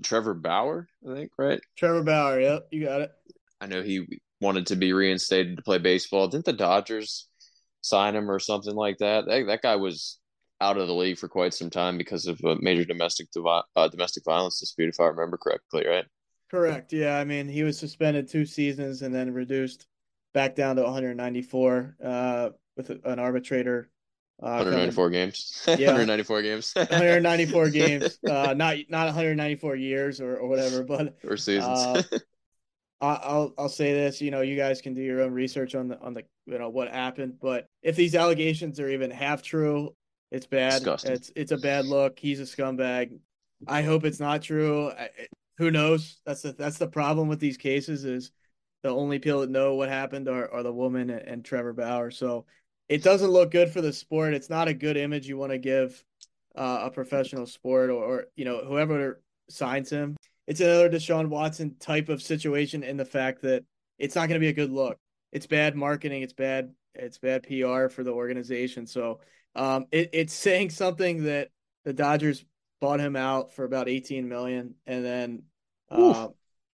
Trevor 0.04 0.34
Bauer, 0.34 0.88
I 1.10 1.16
think, 1.16 1.32
right? 1.38 1.60
Trevor 1.78 2.04
Bauer, 2.04 2.40
yep, 2.40 2.68
you 2.72 2.86
got 2.86 3.02
it. 3.02 3.12
I 3.62 3.68
know 3.68 3.82
he 3.82 4.06
wanted 4.42 4.68
to 4.68 4.76
be 4.76 4.94
reinstated 4.94 5.58
to 5.58 5.64
play 5.64 5.80
baseball. 5.80 6.28
Didn't 6.28 6.46
the 6.46 6.54
Dodgers 6.54 7.28
sign 7.82 8.16
him 8.16 8.30
or 8.30 8.40
something 8.40 8.76
like 8.76 8.98
that? 9.00 9.26
That, 9.26 9.48
that 9.48 9.62
guy 9.62 9.78
was 9.78 10.20
out 10.62 10.78
of 10.78 10.88
the 10.88 10.94
league 10.94 11.18
for 11.18 11.28
quite 11.28 11.54
some 11.54 11.70
time 11.70 11.98
because 11.98 12.28
of 12.28 12.40
a 12.44 12.56
major 12.60 12.86
domestic 12.86 13.28
uh, 13.76 13.88
domestic 13.88 14.24
violence 14.26 14.60
dispute, 14.60 14.90
if 14.90 15.00
I 15.00 15.06
remember 15.06 15.38
correctly, 15.38 15.86
right? 15.88 16.06
Correct. 16.50 16.92
Yeah, 16.94 17.18
I 17.18 17.24
mean 17.24 17.48
he 17.48 17.64
was 17.64 17.78
suspended 17.78 18.28
two 18.28 18.46
seasons 18.46 19.02
and 19.02 19.14
then 19.14 19.34
reduced 19.34 19.88
back 20.34 20.56
down 20.56 20.76
to 20.78 20.84
194 20.84 21.96
uh, 22.04 22.50
with 22.76 22.90
an 22.90 23.20
arbitrator. 23.20 23.90
Uh, 24.42 24.64
194 24.64 25.10
games. 25.10 25.64
Yeah. 25.68 25.74
194 25.88 26.42
games. 26.42 26.72
194 26.74 27.70
games, 27.72 28.20
uh, 28.28 28.54
not 28.56 28.78
not 28.90 29.06
194 29.08 29.76
years 29.76 30.22
or, 30.22 30.38
or 30.38 30.48
whatever. 30.48 30.84
But 30.84 31.18
or 31.24 31.38
seasons. 31.38 31.66
Uh, 31.80 32.04
I- 33.02 33.20
I'll 33.24 33.54
I'll 33.58 33.70
say 33.70 33.94
this. 33.94 34.22
You 34.22 34.32
know, 34.32 34.42
you 34.42 34.56
guys 34.56 34.82
can 34.82 34.94
do 34.94 35.02
your 35.02 35.22
own 35.22 35.34
research 35.34 35.76
on 35.76 35.88
the 35.90 36.00
on 36.00 36.14
the 36.14 36.24
you 36.46 36.58
know 36.58 36.70
what 36.70 36.90
happened. 36.90 37.36
But 37.42 37.66
if 37.84 37.96
these 37.96 38.16
allegations 38.16 38.80
are 38.80 38.90
even 38.90 39.12
half 39.12 39.44
true, 39.44 39.94
it's 40.32 40.46
bad. 40.46 40.74
Disgusting. 40.74 41.12
It's 41.12 41.32
it's 41.36 41.52
a 41.52 41.58
bad 41.58 41.86
look. 41.86 42.18
He's 42.18 42.40
a 42.40 42.44
scumbag. 42.44 43.20
I 43.68 43.82
hope 43.82 44.06
it's 44.06 44.20
not 44.22 44.42
true. 44.42 44.90
I, 44.90 45.10
who 45.60 45.70
knows? 45.70 46.22
That's 46.26 46.42
the 46.42 46.54
that's 46.54 46.78
the 46.78 46.88
problem 46.88 47.28
with 47.28 47.40
these 47.40 47.58
cases 47.58 48.06
is 48.06 48.32
the 48.82 48.90
only 48.90 49.20
people 49.20 49.42
that 49.42 49.50
know 49.50 49.76
what 49.76 49.90
happened 49.90 50.30
are, 50.30 50.52
are 50.52 50.64
the 50.64 50.74
woman 50.74 51.10
and, 51.10 51.22
and 51.28 51.46
Trevor 51.46 51.74
Bauer. 51.74 52.12
So 52.12 52.46
it 52.88 53.04
doesn't 53.04 53.30
look 53.30 53.52
good 53.52 53.70
for 53.70 53.82
the 53.82 53.92
sport. 53.92 54.34
It's 54.34 54.50
not 54.50 54.70
a 54.70 54.74
good 54.74 54.96
image 54.96 55.28
you 55.28 55.38
want 55.38 55.52
to 55.52 55.58
give 55.58 56.02
uh, 56.56 56.84
a 56.84 56.92
professional 56.92 57.46
sport 57.46 57.90
or, 57.90 58.04
or 58.04 58.26
you 58.38 58.46
know 58.46 58.64
whoever 58.66 59.22
signs 59.50 59.90
him. 59.90 60.16
It's 60.48 60.62
another 60.62 60.90
Deshaun 60.90 61.28
Watson 61.28 61.76
type 61.78 62.08
of 62.08 62.24
situation 62.24 62.84
in 62.84 62.96
the 62.96 63.06
fact 63.06 63.42
that 63.42 63.66
it's 64.00 64.16
not 64.16 64.30
going 64.30 64.40
to 64.40 64.44
be 64.44 64.48
a 64.48 64.54
good 64.54 64.72
look. 64.72 64.98
It's 65.34 65.46
bad 65.46 65.76
marketing. 65.76 66.24
It's 66.24 66.34
bad. 66.34 66.74
It's 66.96 67.18
bad 67.18 67.44
PR 67.44 67.90
for 67.90 68.04
the 68.04 68.14
organization. 68.14 68.88
So 68.88 69.20
um, 69.56 69.88
it, 69.92 70.10
it's 70.14 70.34
saying 70.34 70.70
something 70.70 71.26
that 71.26 71.50
the 71.84 71.94
Dodgers 71.94 72.46
bought 72.80 73.00
him 73.00 73.16
out 73.16 73.52
for 73.52 73.66
about 73.66 73.90
18 73.90 74.28
million 74.28 74.76
and 74.88 75.04
then 75.04 75.44
Uh, 75.92 76.30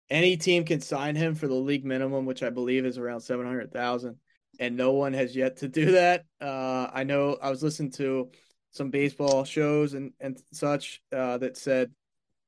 any 0.09 0.37
team 0.37 0.65
can 0.65 0.81
sign 0.81 1.15
him 1.15 1.35
for 1.35 1.47
the 1.47 1.53
league 1.53 1.85
minimum, 1.85 2.25
which 2.25 2.43
I 2.43 2.49
believe 2.49 2.85
is 2.85 2.97
around 2.97 3.21
seven 3.21 3.45
hundred 3.45 3.71
thousand, 3.71 4.17
and 4.59 4.77
no 4.77 4.93
one 4.93 5.13
has 5.13 5.35
yet 5.35 5.57
to 5.57 5.67
do 5.67 5.93
that. 5.93 6.25
Uh, 6.39 6.89
I 6.93 7.03
know 7.03 7.37
I 7.41 7.49
was 7.49 7.63
listening 7.63 7.91
to 7.93 8.29
some 8.71 8.89
baseball 8.89 9.43
shows 9.45 9.93
and 9.93 10.13
and 10.19 10.41
such 10.51 11.01
uh, 11.11 11.37
that 11.39 11.57
said 11.57 11.91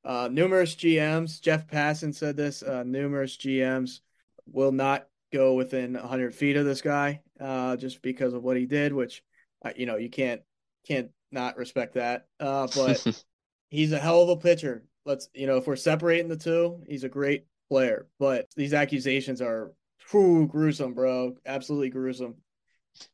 uh, 0.04 0.30
numerous 0.32 0.76
GMs. 0.76 1.42
Jeff 1.42 1.68
Passan 1.68 2.14
said 2.14 2.38
this. 2.38 2.64
Uh, 2.64 2.84
numerous 2.84 3.38
GMs 3.38 4.02
will 4.46 4.72
not 4.72 5.08
go 5.34 5.54
within 5.54 5.94
100 5.94 6.34
feet 6.34 6.56
of 6.56 6.66
this 6.66 6.82
guy 6.82 7.22
uh, 7.40 7.76
just 7.76 8.02
because 8.02 8.34
of 8.34 8.44
what 8.44 8.58
he 8.58 8.66
did, 8.66 8.94
which 8.94 9.24
uh, 9.66 9.72
you 9.76 9.86
know 9.86 9.98
you 9.98 10.10
can't 10.10 10.42
can't 10.88 11.10
not 11.32 11.58
respect 11.58 11.96
that. 11.96 12.28
Uh, 12.40 12.68
but 12.76 13.06
he's 13.70 13.92
a 13.92 14.00
hell 14.00 14.22
of 14.22 14.30
a 14.30 14.38
pitcher. 14.38 14.84
Let's 15.08 15.30
you 15.34 15.48
know 15.48 15.58
if 15.58 15.66
we're 15.66 15.78
separating 15.78 16.28
the 16.28 16.38
two, 16.38 16.84
he's 16.88 17.04
a 17.04 17.10
great 17.10 17.46
player. 17.70 18.08
But 18.20 18.48
these 18.56 18.74
accusations 18.74 19.42
are 19.42 19.72
whew, 20.12 20.48
gruesome, 20.48 20.94
bro. 20.94 21.36
Absolutely 21.46 21.90
gruesome. 21.90 22.36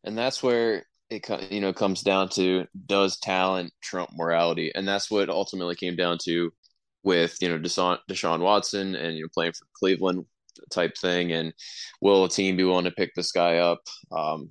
And 0.03 0.17
that's 0.17 0.41
where 0.41 0.85
it 1.09 1.29
you 1.51 1.61
know 1.61 1.71
comes 1.71 2.01
down 2.01 2.29
to 2.29 2.65
does 2.87 3.19
talent 3.19 3.71
trump 3.81 4.09
morality, 4.13 4.71
and 4.73 4.87
that's 4.87 5.11
what 5.11 5.29
ultimately 5.29 5.75
came 5.75 5.95
down 5.95 6.17
to 6.25 6.51
with 7.03 7.37
you 7.41 7.49
know 7.49 7.59
Deshaun, 7.59 7.99
Deshaun 8.09 8.39
Watson 8.39 8.95
and 8.95 9.15
you 9.15 9.23
know 9.23 9.29
playing 9.33 9.53
for 9.53 9.67
Cleveland 9.77 10.25
type 10.71 10.97
thing, 10.97 11.31
and 11.31 11.53
will 12.01 12.25
a 12.25 12.29
team 12.29 12.57
be 12.57 12.63
willing 12.63 12.85
to 12.85 12.91
pick 12.91 13.13
this 13.15 13.31
guy 13.31 13.57
up? 13.57 13.81
Um, 14.11 14.49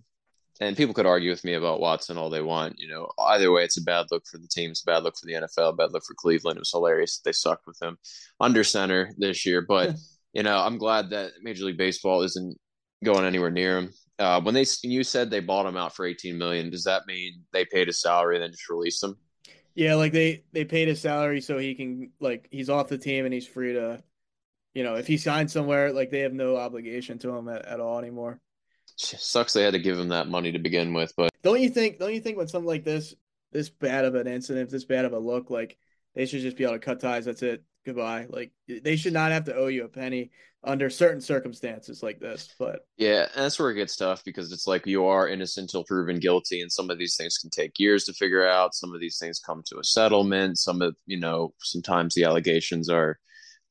and 0.60 0.76
people 0.76 0.94
could 0.94 1.06
argue 1.06 1.30
with 1.30 1.44
me 1.44 1.54
about 1.54 1.80
Watson 1.80 2.18
all 2.18 2.30
they 2.30 2.42
want. 2.42 2.78
You 2.78 2.88
know, 2.88 3.08
either 3.18 3.50
way, 3.50 3.64
it's 3.64 3.78
a 3.78 3.82
bad 3.82 4.06
look 4.10 4.24
for 4.26 4.38
the 4.38 4.48
team. 4.48 4.70
It's 4.70 4.82
a 4.82 4.90
bad 4.90 5.02
look 5.02 5.16
for 5.16 5.26
the 5.26 5.32
NFL. 5.34 5.76
Bad 5.76 5.92
look 5.92 6.04
for 6.04 6.14
Cleveland. 6.14 6.56
It 6.56 6.60
was 6.60 6.70
hilarious 6.70 7.18
that 7.18 7.28
they 7.28 7.32
sucked 7.32 7.66
with 7.66 7.80
him 7.80 7.98
under 8.40 8.62
center 8.64 9.12
this 9.16 9.46
year. 9.46 9.62
But 9.62 9.96
you 10.32 10.42
know, 10.42 10.58
I'm 10.58 10.78
glad 10.78 11.10
that 11.10 11.32
Major 11.42 11.64
League 11.64 11.78
Baseball 11.78 12.22
isn't 12.22 12.56
going 13.04 13.24
anywhere 13.24 13.50
near 13.50 13.78
him. 13.78 13.92
Uh, 14.18 14.40
when 14.40 14.54
they 14.54 14.64
you 14.82 15.02
said 15.02 15.30
they 15.30 15.40
bought 15.40 15.66
him 15.66 15.76
out 15.76 15.96
for 15.96 16.06
18 16.06 16.38
million, 16.38 16.70
does 16.70 16.84
that 16.84 17.06
mean 17.06 17.42
they 17.52 17.64
paid 17.64 17.88
his 17.88 18.00
salary 18.00 18.36
and 18.36 18.42
then 18.42 18.50
just 18.50 18.68
released 18.68 19.02
him? 19.02 19.16
Yeah, 19.74 19.94
like 19.94 20.12
they 20.12 20.44
they 20.52 20.64
paid 20.64 20.88
his 20.88 21.00
salary 21.00 21.40
so 21.40 21.58
he 21.58 21.74
can 21.74 22.12
like 22.20 22.46
he's 22.50 22.68
off 22.68 22.88
the 22.88 22.98
team 22.98 23.24
and 23.24 23.32
he's 23.32 23.46
free 23.46 23.72
to, 23.72 24.02
you 24.74 24.84
know, 24.84 24.94
if 24.94 25.06
he 25.06 25.16
signs 25.16 25.52
somewhere, 25.52 25.92
like 25.92 26.10
they 26.10 26.20
have 26.20 26.34
no 26.34 26.56
obligation 26.56 27.18
to 27.20 27.34
him 27.34 27.48
at, 27.48 27.64
at 27.64 27.80
all 27.80 27.98
anymore. 27.98 28.38
Sucks 29.02 29.52
they 29.52 29.62
had 29.62 29.74
to 29.74 29.78
give 29.78 29.98
him 29.98 30.08
that 30.08 30.28
money 30.28 30.52
to 30.52 30.58
begin 30.58 30.94
with, 30.94 31.12
but 31.16 31.30
don't 31.42 31.60
you 31.60 31.70
think? 31.70 31.98
Don't 31.98 32.14
you 32.14 32.20
think 32.20 32.38
when 32.38 32.48
something 32.48 32.68
like 32.68 32.84
this, 32.84 33.14
this 33.52 33.68
bad 33.68 34.04
of 34.04 34.14
an 34.14 34.26
incident, 34.26 34.70
this 34.70 34.84
bad 34.84 35.04
of 35.04 35.12
a 35.12 35.18
look, 35.18 35.50
like 35.50 35.76
they 36.14 36.26
should 36.26 36.42
just 36.42 36.56
be 36.56 36.64
able 36.64 36.74
to 36.74 36.78
cut 36.78 37.00
ties. 37.00 37.24
That's 37.24 37.42
it. 37.42 37.64
Goodbye. 37.84 38.26
Like 38.28 38.52
they 38.68 38.96
should 38.96 39.12
not 39.12 39.32
have 39.32 39.44
to 39.46 39.54
owe 39.54 39.66
you 39.66 39.84
a 39.84 39.88
penny 39.88 40.30
under 40.64 40.88
certain 40.88 41.20
circumstances 41.20 42.02
like 42.02 42.20
this. 42.20 42.54
But 42.58 42.86
yeah, 42.96 43.26
that's 43.34 43.58
where 43.58 43.70
it 43.70 43.76
gets 43.76 43.96
tough 43.96 44.22
because 44.24 44.52
it's 44.52 44.66
like 44.66 44.86
you 44.86 45.06
are 45.06 45.28
innocent 45.28 45.64
until 45.64 45.84
proven 45.84 46.20
guilty, 46.20 46.60
and 46.60 46.70
some 46.70 46.90
of 46.90 46.98
these 46.98 47.16
things 47.16 47.38
can 47.38 47.50
take 47.50 47.78
years 47.80 48.04
to 48.04 48.12
figure 48.12 48.46
out. 48.46 48.74
Some 48.74 48.94
of 48.94 49.00
these 49.00 49.18
things 49.18 49.40
come 49.40 49.62
to 49.66 49.78
a 49.78 49.84
settlement. 49.84 50.58
Some 50.58 50.80
of 50.80 50.96
you 51.06 51.18
know, 51.18 51.54
sometimes 51.58 52.14
the 52.14 52.24
allegations 52.24 52.88
are 52.88 53.18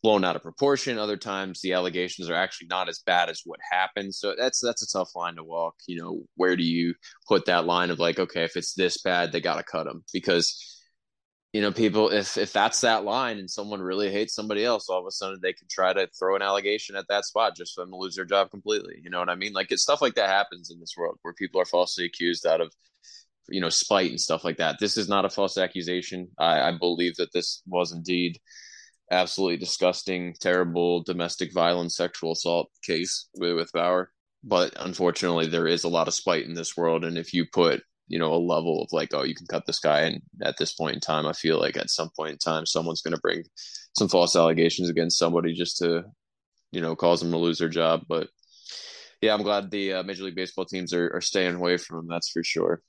blown 0.03 0.23
out 0.23 0.35
of 0.35 0.41
proportion. 0.41 0.97
Other 0.97 1.17
times 1.17 1.61
the 1.61 1.73
allegations 1.73 2.29
are 2.29 2.35
actually 2.35 2.67
not 2.67 2.89
as 2.89 2.99
bad 3.05 3.29
as 3.29 3.41
what 3.45 3.59
happened. 3.71 4.15
So 4.15 4.35
that's 4.37 4.59
that's 4.59 4.83
a 4.83 4.97
tough 4.97 5.15
line 5.15 5.35
to 5.35 5.43
walk. 5.43 5.75
You 5.87 6.01
know, 6.01 6.23
where 6.35 6.55
do 6.55 6.63
you 6.63 6.95
put 7.27 7.45
that 7.45 7.65
line 7.65 7.91
of 7.91 7.99
like, 7.99 8.19
okay, 8.19 8.43
if 8.43 8.55
it's 8.55 8.73
this 8.73 9.01
bad, 9.01 9.31
they 9.31 9.41
got 9.41 9.57
to 9.57 9.63
cut 9.63 9.85
them 9.85 10.03
because 10.13 10.71
you 11.53 11.61
know, 11.61 11.71
people 11.71 12.09
if 12.09 12.37
if 12.37 12.53
that's 12.53 12.81
that 12.81 13.03
line 13.03 13.37
and 13.37 13.49
someone 13.49 13.81
really 13.81 14.09
hates 14.09 14.33
somebody 14.33 14.63
else, 14.63 14.87
all 14.89 14.99
of 14.99 15.05
a 15.05 15.11
sudden 15.11 15.39
they 15.41 15.53
can 15.53 15.67
try 15.69 15.91
to 15.91 16.07
throw 16.17 16.35
an 16.35 16.41
allegation 16.41 16.95
at 16.95 17.05
that 17.09 17.25
spot 17.25 17.57
just 17.57 17.73
for 17.75 17.81
them 17.81 17.91
to 17.91 17.97
lose 17.97 18.15
their 18.15 18.25
job 18.25 18.49
completely. 18.49 18.95
You 19.03 19.09
know 19.09 19.19
what 19.19 19.29
I 19.29 19.35
mean? 19.35 19.51
Like 19.51 19.71
it's 19.71 19.83
stuff 19.83 20.01
like 20.01 20.15
that 20.15 20.29
happens 20.29 20.71
in 20.71 20.79
this 20.79 20.93
world 20.97 21.17
where 21.23 21.33
people 21.33 21.59
are 21.59 21.65
falsely 21.65 22.05
accused 22.05 22.47
out 22.47 22.61
of 22.61 22.73
you 23.49 23.59
know 23.59 23.69
spite 23.69 24.11
and 24.11 24.19
stuff 24.19 24.45
like 24.45 24.57
that. 24.57 24.77
This 24.79 24.95
is 24.95 25.09
not 25.09 25.25
a 25.25 25.29
false 25.29 25.57
accusation. 25.57 26.29
I, 26.39 26.69
I 26.69 26.77
believe 26.77 27.15
that 27.17 27.33
this 27.33 27.61
was 27.67 27.91
indeed 27.91 28.39
absolutely 29.11 29.57
disgusting, 29.57 30.35
terrible 30.39 31.03
domestic 31.03 31.53
violence, 31.53 31.95
sexual 31.95 32.31
assault 32.31 32.69
case 32.83 33.27
with, 33.35 33.55
with 33.55 33.71
Bauer. 33.73 34.11
But 34.43 34.73
unfortunately, 34.79 35.47
there 35.47 35.67
is 35.67 35.83
a 35.83 35.89
lot 35.89 36.07
of 36.07 36.13
spite 36.13 36.45
in 36.45 36.55
this 36.55 36.75
world, 36.75 37.03
and 37.03 37.17
if 37.17 37.33
you 37.33 37.45
put 37.45 37.83
you 38.07 38.19
know 38.19 38.33
a 38.33 38.35
level 38.35 38.81
of 38.81 38.89
like 38.91 39.13
oh 39.13 39.23
you 39.23 39.33
can 39.33 39.47
cut 39.47 39.65
this 39.65 39.79
guy 39.79 40.01
and 40.01 40.21
at 40.41 40.57
this 40.57 40.73
point 40.73 40.95
in 40.95 40.99
time 40.99 41.25
i 41.25 41.31
feel 41.31 41.57
like 41.57 41.77
at 41.77 41.89
some 41.89 42.09
point 42.13 42.31
in 42.31 42.37
time 42.37 42.65
someone's 42.65 43.01
going 43.01 43.13
to 43.13 43.21
bring 43.21 43.41
some 43.97 44.09
false 44.09 44.35
allegations 44.35 44.89
against 44.89 45.17
somebody 45.17 45.53
just 45.53 45.77
to 45.77 46.03
you 46.71 46.81
know 46.81 46.95
cause 46.95 47.21
them 47.21 47.31
to 47.31 47.37
lose 47.37 47.59
their 47.59 47.69
job. 47.69 48.03
But 48.07 48.27
yeah 49.21 49.33
i'm 49.33 49.43
glad 49.43 49.69
the 49.69 49.93
uh, 49.93 50.03
major 50.03 50.23
league 50.23 50.35
baseball 50.35 50.65
teams 50.65 50.93
are, 50.93 51.11
are 51.13 51.21
staying 51.21 51.55
away 51.55 51.77
from 51.77 51.99
him 51.99 52.07
that's 52.07 52.29
for 52.29 52.43
sure. 52.43 52.81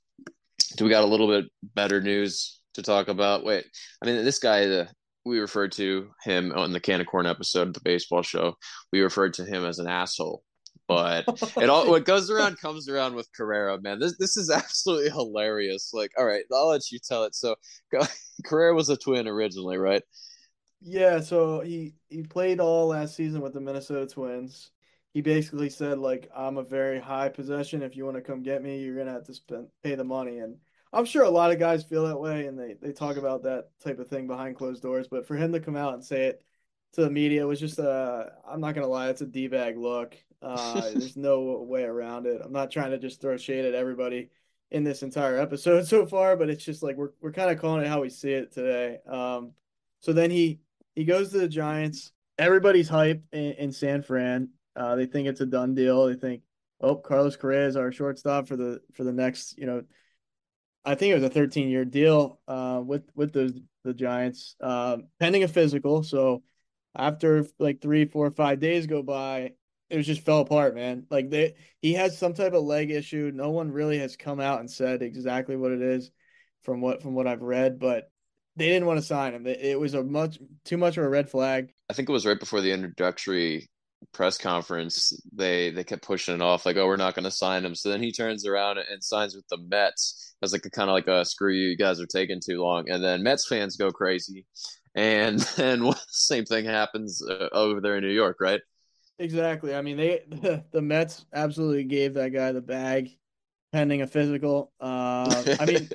Do 0.77 0.85
we 0.85 0.91
got 0.91 1.05
a 1.05 1.07
little 1.07 1.29
bit 1.29 1.51
better 1.63 2.01
news 2.01 2.61
to 2.75 2.83
talk 2.83 3.09
about? 3.09 3.45
Wait 3.45 3.65
i 4.03 4.07
mean 4.07 4.25
this 4.25 4.39
guy 4.39 4.67
the 4.67 4.89
we 5.25 5.39
referred 5.39 5.73
to 5.73 6.11
him 6.25 6.53
on 6.53 6.73
the 6.73 6.81
can 6.81 7.01
of 7.01 7.07
corn 7.07 7.27
episode 7.27 7.69
of 7.69 7.75
the 7.75 7.81
baseball 7.81 8.23
show 8.23 8.57
we 8.93 9.01
referred 9.01 9.35
to 9.35 9.45
him 9.45 9.65
as 9.65 9.79
an 9.79 9.89
asshole 9.89 10.43
but 10.89 11.25
it 11.57 11.71
all 11.71 11.89
what 11.89 12.05
goes 12.05 12.31
around 12.31 12.61
comes 12.61 12.89
around 12.89 13.15
with 13.15 13.29
Correa, 13.37 13.79
man. 13.81 13.99
This 13.99 14.17
this 14.19 14.37
is 14.37 14.51
absolutely 14.55 15.11
hilarious. 15.11 15.93
Like, 15.93 16.13
all 16.19 16.25
right, 16.25 16.45
I'll 16.53 16.69
let 16.69 16.91
you 16.91 16.99
tell 16.99 17.25
it. 17.25 17.35
So, 17.35 17.57
Correa 18.45 18.75
was 18.75 18.89
a 18.89 18.97
twin 18.97 19.29
originally, 19.29 19.79
right? 19.79 20.03
Yeah. 20.81 21.21
So 21.21 21.61
he 21.61 21.95
he 22.09 22.23
played 22.23 22.61
all 22.61 22.89
last 22.89 23.17
season 23.17 23.41
with 23.41 23.55
the 23.55 23.61
Minnesota 23.61 24.07
Twins. 24.07 24.71
He 25.15 25.21
basically 25.21 25.71
said 25.71 25.99
like, 25.99 26.29
"I'm 26.37 26.59
a 26.59 26.65
very 26.65 27.01
high 27.01 27.29
possession. 27.29 27.83
If 27.83 27.97
you 27.97 28.05
want 28.05 28.17
to 28.17 28.23
come 28.23 28.43
get 28.43 28.63
me, 28.63 28.81
you're 28.81 28.97
gonna 28.97 29.13
have 29.13 29.27
to 29.27 29.35
spend 29.35 29.69
pay 29.83 29.95
the 29.95 30.05
money." 30.05 30.39
And 30.41 30.57
I'm 30.93 31.07
sure 31.07 31.23
a 31.23 31.31
lot 31.31 31.51
of 31.51 31.59
guys 31.59 31.85
feel 31.85 32.07
that 32.07 32.21
way, 32.21 32.47
and 32.47 32.59
they 32.59 32.75
they 32.81 32.93
talk 32.93 33.17
about 33.17 33.43
that 33.45 33.71
type 33.83 33.99
of 33.99 34.09
thing 34.09 34.27
behind 34.27 34.57
closed 34.57 34.83
doors. 34.83 35.09
But 35.09 35.27
for 35.27 35.37
him 35.37 35.53
to 35.53 35.61
come 35.61 35.77
out 35.77 35.95
and 35.95 36.05
say 36.05 36.27
it 36.27 36.43
to 36.93 37.03
the 37.03 37.11
media 37.11 37.47
was 37.47 37.61
just 37.61 37.79
a 37.79 38.33
I'm 38.47 38.61
not 38.61 38.75
gonna 38.75 38.89
lie, 38.89 39.09
it's 39.09 39.23
a 39.23 39.27
d 39.27 39.49
bag 39.49 39.79
look. 39.79 40.17
Uh, 40.43 40.81
there's 40.95 41.17
no 41.17 41.63
way 41.63 41.85
around 41.85 42.27
it. 42.27 42.41
I'm 42.45 42.53
not 42.53 42.71
trying 42.71 42.91
to 42.91 42.99
just 42.99 43.21
throw 43.21 43.37
shade 43.37 43.65
at 43.65 43.75
everybody 43.75 44.31
in 44.71 44.85
this 44.85 45.03
entire 45.03 45.39
episode 45.39 45.87
so 45.87 46.05
far, 46.07 46.37
but 46.37 46.51
it's 46.51 46.65
just 46.65 46.83
like 46.83 46.97
we're 46.97 47.13
we're 47.21 47.33
kind 47.33 47.51
of 47.51 47.59
calling 47.59 47.85
it 47.85 47.89
how 47.89 48.03
we 48.03 48.11
see 48.11 48.33
it 48.33 48.53
today. 48.53 48.99
Um, 49.09 49.53
so 50.01 50.13
then 50.13 50.31
he 50.31 50.61
he 50.95 51.05
goes 51.05 51.31
to 51.33 51.39
the 51.39 51.49
Giants. 51.49 52.13
Everybody's 52.39 52.89
hype 52.89 53.23
in, 53.33 53.53
in 53.53 53.73
San 53.73 54.03
Fran. 54.03 54.51
Uh, 54.75 54.97
they 54.97 55.07
think 55.07 55.29
it's 55.29 55.41
a 55.41 55.47
done 55.47 55.75
deal. 55.75 56.07
They 56.07 56.15
think, 56.15 56.43
oh, 56.81 56.97
Carlos 56.97 57.37
Correa 57.37 57.67
is 57.67 57.77
our 57.77 57.93
shortstop 57.93 58.49
for 58.49 58.57
the 58.57 58.81
for 58.95 59.05
the 59.05 59.13
next, 59.13 59.57
you 59.59 59.67
know, 59.67 59.83
I 60.85 60.95
think 60.95 61.13
it 61.13 61.15
was 61.15 61.25
a 61.25 61.31
13 61.31 61.69
year 61.69 61.85
deal 61.85 62.41
uh, 62.49 62.83
with 62.85 63.05
with 63.15 63.33
the 63.33 63.63
the 63.85 63.95
Giants, 63.95 64.57
uh, 64.61 64.99
pending 65.19 65.43
a 65.43 65.49
physical. 65.49 66.03
So 66.03 66.43
after 66.95 67.47
like 67.59 67.81
three, 67.81 68.05
four, 68.05 68.31
five 68.31 68.61
days 68.61 68.87
go 68.87 69.03
by, 69.03 69.53
it 69.91 69.97
was 69.97 70.07
just 70.07 70.23
fell 70.23 70.41
apart, 70.41 70.75
man. 70.75 71.07
Like 71.11 71.31
they, 71.31 71.55
he 71.81 71.95
has 71.95 72.19
some 72.19 72.35
type 72.35 72.53
of 72.53 72.65
leg 72.65 72.91
issue. 72.91 73.31
No 73.35 73.51
one 73.51 73.71
really 73.71 73.99
has 73.99 74.17
come 74.17 74.41
out 74.41 74.61
and 74.61 74.71
said 74.71 75.03
exactly 75.03 75.57
what 75.57 75.73
it 75.73 75.83
is, 75.83 76.11
from 76.63 76.81
what 76.81 77.03
from 77.03 77.15
what 77.15 77.27
I've 77.27 77.43
read. 77.43 77.79
But 77.79 78.11
they 78.57 78.69
didn't 78.69 78.87
want 78.87 79.01
to 79.01 79.07
sign 79.07 79.35
him. 79.35 79.47
It 79.47 79.79
was 79.79 79.95
a 79.95 80.03
much 80.03 80.39
too 80.65 80.77
much 80.77 80.97
of 80.97 81.05
a 81.05 81.09
red 81.09 81.29
flag. 81.29 81.73
I 81.91 81.95
think 81.95 82.09
it 82.09 82.13
was 82.13 82.27
right 82.27 82.39
before 82.39 82.61
the 82.61 82.73
introductory 82.73 83.69
press 84.13 84.39
conference. 84.39 85.13
They 85.33 85.71
they 85.71 85.85
kept 85.85 86.03
pushing 86.03 86.35
it 86.35 86.43
off, 86.43 86.67
like, 86.67 86.77
"Oh, 86.77 86.87
we're 86.87 86.97
not 86.97 87.15
going 87.15 87.25
to 87.25 87.31
sign 87.31 87.65
him." 87.65 87.75
So 87.75 87.89
then 87.91 88.03
he 88.03 88.13
turns 88.13 88.47
around 88.47 88.79
and 88.79 89.03
signs 89.03 89.35
with 89.35 89.47
the 89.49 89.59
Mets 89.59 90.35
as 90.43 90.53
like 90.53 90.67
a 90.67 90.71
kind 90.71 90.91
of 90.91 90.95
like 90.95 91.09
a 91.09 91.25
screw 91.25 91.53
you, 91.53 91.69
you 91.69 91.77
guys 91.77 92.01
are 92.01 92.07
taking 92.07 92.41
too 92.41 92.63
long. 92.63 92.91
And 92.91 93.03
then 93.03 93.23
Mets 93.23 93.47
fans 93.47 93.77
go 93.77 93.91
crazy 93.93 94.47
and 94.95 95.39
then 95.57 95.91
same 96.09 96.45
thing 96.45 96.65
happens 96.65 97.23
uh, 97.27 97.49
over 97.53 97.81
there 97.81 97.97
in 97.97 98.05
New 98.05 98.11
York, 98.11 98.39
right? 98.41 98.61
Exactly. 99.19 99.75
I 99.75 99.83
mean, 99.83 99.97
they 99.97 100.23
the, 100.29 100.65
the 100.73 100.83
Mets 100.83 101.25
absolutely 101.33 101.85
gave 101.85 102.15
that 102.15 102.31
guy 102.31 102.53
the 102.53 102.61
bag, 102.61 103.11
pending 103.73 104.03
a 104.03 104.07
physical. 104.07 104.73
Uh, 104.81 105.45
I 105.61 105.65
mean, 105.67 105.89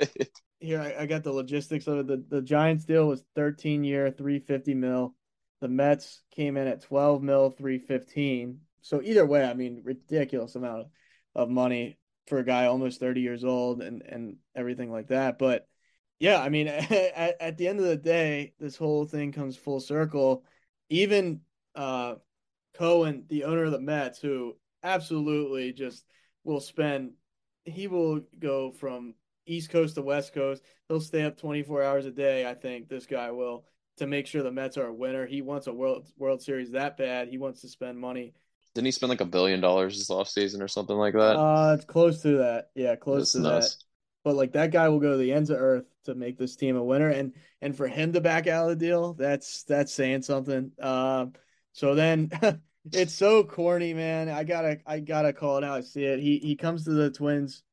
here 0.60 0.80
I, 0.80 1.04
I, 1.04 1.06
got 1.06 1.24
the 1.24 1.32
logistics 1.32 1.88
of 1.88 2.00
it. 2.00 2.08
The 2.08 2.24
the 2.30 2.42
Giants 2.42 2.86
deal 2.86 3.08
was 3.08 3.24
13 3.36 3.84
year, 3.84 4.12
350 4.12 4.74
mil. 4.76 5.16
The 5.62 5.68
Mets 5.68 6.22
came 6.32 6.58
in 6.58 6.68
at 6.68 6.82
12 6.82 7.24
mil, 7.24 7.50
315. 7.50 8.60
So 8.82 9.02
either 9.02 9.26
way, 9.26 9.44
I 9.44 9.54
mean, 9.54 9.82
ridiculous 9.84 10.56
amount 10.56 10.88
of, 11.36 11.50
money 11.50 12.00
for 12.26 12.40
a 12.40 12.44
guy 12.44 12.66
almost 12.66 13.00
30 13.00 13.22
years 13.22 13.44
old 13.44 13.82
and 13.84 14.02
and 14.02 14.38
everything 14.56 14.92
like 14.92 15.10
that. 15.10 15.38
But 15.38 15.68
yeah, 16.20 16.42
I 16.42 16.50
mean, 16.50 16.68
at, 16.68 17.36
at 17.40 17.58
the 17.58 17.68
end 17.68 17.80
of 17.80 17.86
the 17.86 17.96
day, 17.96 18.54
this 18.60 18.76
whole 18.76 19.06
thing 19.06 19.32
comes 19.32 19.56
full 19.56 19.80
circle. 19.80 20.44
Even 20.90 21.42
uh, 21.76 22.16
Cohen, 22.74 23.26
the 23.28 23.44
owner 23.44 23.66
of 23.66 23.72
the 23.72 23.80
Mets, 23.80 24.20
who 24.20 24.56
absolutely 24.84 25.74
just 25.74 26.06
will 26.44 26.60
spend, 26.60 27.14
he 27.66 27.88
will 27.88 28.22
go 28.40 28.72
from 28.72 29.14
East 29.46 29.70
Coast 29.70 29.96
to 29.96 30.02
West 30.02 30.34
Coast. 30.34 30.64
He'll 30.88 31.02
stay 31.02 31.24
up 31.24 31.38
24 31.38 31.84
hours 31.84 32.06
a 32.06 32.12
day. 32.12 32.48
I 32.48 32.54
think 32.54 32.88
this 32.88 33.06
guy 33.06 33.32
will 33.32 33.66
to 33.98 34.08
make 34.08 34.28
sure 34.28 34.44
the 34.44 34.52
Mets 34.52 34.78
are 34.78 34.88
a 34.88 34.94
winner. 34.94 35.26
He 35.26 35.42
wants 35.42 35.68
a 35.68 35.74
World 35.74 36.08
World 36.18 36.42
Series 36.42 36.72
that 36.72 36.98
bad. 36.98 37.28
He 37.28 37.38
wants 37.38 37.62
to 37.62 37.68
spend 37.68 38.00
money. 38.00 38.34
Didn't 38.74 38.86
he 38.86 38.92
spend 38.92 39.10
like 39.10 39.22
a 39.22 39.26
billion 39.26 39.60
dollars 39.60 39.98
this 39.98 40.10
offseason 40.10 40.62
or 40.62 40.68
something 40.68 40.96
like 40.96 41.14
that? 41.14 41.36
Uh, 41.36 41.74
it's 41.76 41.86
close 41.86 42.22
to 42.22 42.38
that. 42.38 42.70
Yeah, 42.76 42.96
close 42.96 43.20
That's 43.20 43.32
to 43.34 43.40
nuts. 43.40 43.76
that. 43.76 43.84
But 44.24 44.36
like 44.36 44.52
that 44.54 44.72
guy 44.72 44.90
will 44.90 45.00
go 45.00 45.12
to 45.12 45.18
the 45.18 45.34
ends 45.34 45.50
of 45.50 45.58
earth 45.60 45.86
to 46.06 46.14
make 46.14 46.38
this 46.38 46.56
team 46.56 46.76
a 46.76 46.84
winner, 46.84 47.10
and 47.10 47.34
and 47.62 47.76
for 47.76 47.88
him 47.88 48.14
to 48.14 48.22
back 48.22 48.46
out 48.48 48.70
of 48.70 48.78
the 48.78 48.86
deal, 48.86 49.14
that's 49.14 49.64
that's 49.64 49.94
saying 49.94 50.22
something. 50.22 50.72
Um, 50.82 51.34
so 51.72 51.96
then 51.96 52.30
it's 52.94 53.14
so 53.14 53.44
corny, 53.44 53.94
man. 53.94 54.30
I 54.30 54.44
gotta 54.44 54.80
I 54.86 55.00
gotta 55.00 55.34
call 55.34 55.58
it 55.58 55.64
how 55.64 55.76
I 55.76 55.82
see 55.82 56.04
it. 56.04 56.20
He 56.20 56.40
he 56.40 56.56
comes 56.56 56.84
to 56.86 56.92
the 56.92 57.10
Twins 57.10 57.64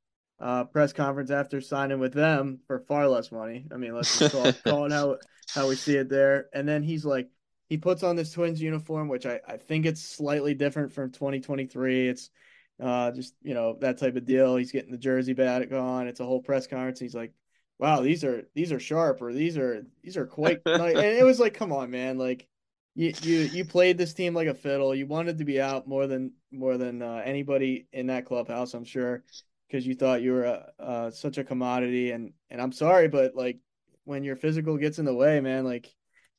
uh, 0.44 0.64
press 0.64 0.92
conference 0.92 1.30
after 1.30 1.62
signing 1.62 1.98
with 1.98 2.12
them 2.12 2.60
for 2.66 2.80
far 2.80 3.08
less 3.08 3.32
money. 3.32 3.64
I 3.72 3.78
mean, 3.78 3.94
let's 3.94 4.18
just 4.18 4.34
call, 4.34 4.52
call 4.64 4.84
it 4.84 4.92
how 4.92 5.16
how 5.54 5.68
we 5.68 5.74
see 5.74 5.96
it 5.96 6.10
there. 6.10 6.48
And 6.52 6.68
then 6.68 6.82
he's 6.82 7.04
like, 7.04 7.30
he 7.70 7.78
puts 7.78 8.02
on 8.02 8.14
this 8.14 8.30
Twins 8.30 8.60
uniform, 8.60 9.08
which 9.08 9.24
I 9.24 9.40
I 9.48 9.56
think 9.56 9.86
it's 9.86 10.02
slightly 10.02 10.52
different 10.54 10.92
from 10.92 11.10
2023. 11.12 12.08
It's 12.08 12.30
uh, 12.78 13.10
just 13.12 13.34
you 13.42 13.54
know 13.54 13.78
that 13.80 13.96
type 13.96 14.16
of 14.16 14.26
deal. 14.26 14.56
He's 14.56 14.70
getting 14.70 14.92
the 14.92 14.98
jersey 14.98 15.32
back 15.32 15.72
on. 15.72 16.08
It's 16.08 16.20
a 16.20 16.26
whole 16.26 16.42
press 16.42 16.66
conference. 16.66 17.00
He's 17.00 17.14
like, 17.14 17.32
"Wow, 17.78 18.02
these 18.02 18.22
are 18.22 18.42
these 18.54 18.70
are 18.70 18.80
sharp, 18.80 19.22
or 19.22 19.32
these 19.32 19.56
are 19.56 19.86
these 20.02 20.18
are 20.18 20.26
quite." 20.26 20.60
And 20.66 20.98
it 20.98 21.24
was 21.24 21.40
like, 21.40 21.54
"Come 21.54 21.72
on, 21.72 21.90
man! 21.90 22.18
Like, 22.18 22.46
you 22.94 23.14
you 23.22 23.38
you 23.38 23.64
played 23.64 23.96
this 23.96 24.12
team 24.12 24.34
like 24.34 24.48
a 24.48 24.54
fiddle. 24.54 24.94
You 24.94 25.06
wanted 25.06 25.38
to 25.38 25.44
be 25.46 25.58
out 25.58 25.88
more 25.88 26.06
than 26.06 26.32
more 26.52 26.76
than 26.76 27.00
uh, 27.00 27.22
anybody 27.24 27.86
in 27.94 28.08
that 28.08 28.26
clubhouse, 28.26 28.74
I'm 28.74 28.84
sure, 28.84 29.24
because 29.74 29.88
you 29.88 29.96
thought 29.96 30.22
you 30.22 30.32
were 30.32 30.46
uh, 30.46 30.82
uh, 30.82 31.10
such 31.10 31.36
a 31.36 31.42
commodity. 31.42 32.12
And 32.12 32.32
and 32.48 32.62
I'm 32.62 32.70
sorry, 32.70 33.08
but 33.08 33.34
like 33.34 33.58
when 34.04 34.22
your 34.22 34.36
physical 34.36 34.76
gets 34.76 35.00
in 35.00 35.04
the 35.04 35.14
way, 35.14 35.40
man, 35.40 35.64
like 35.64 35.92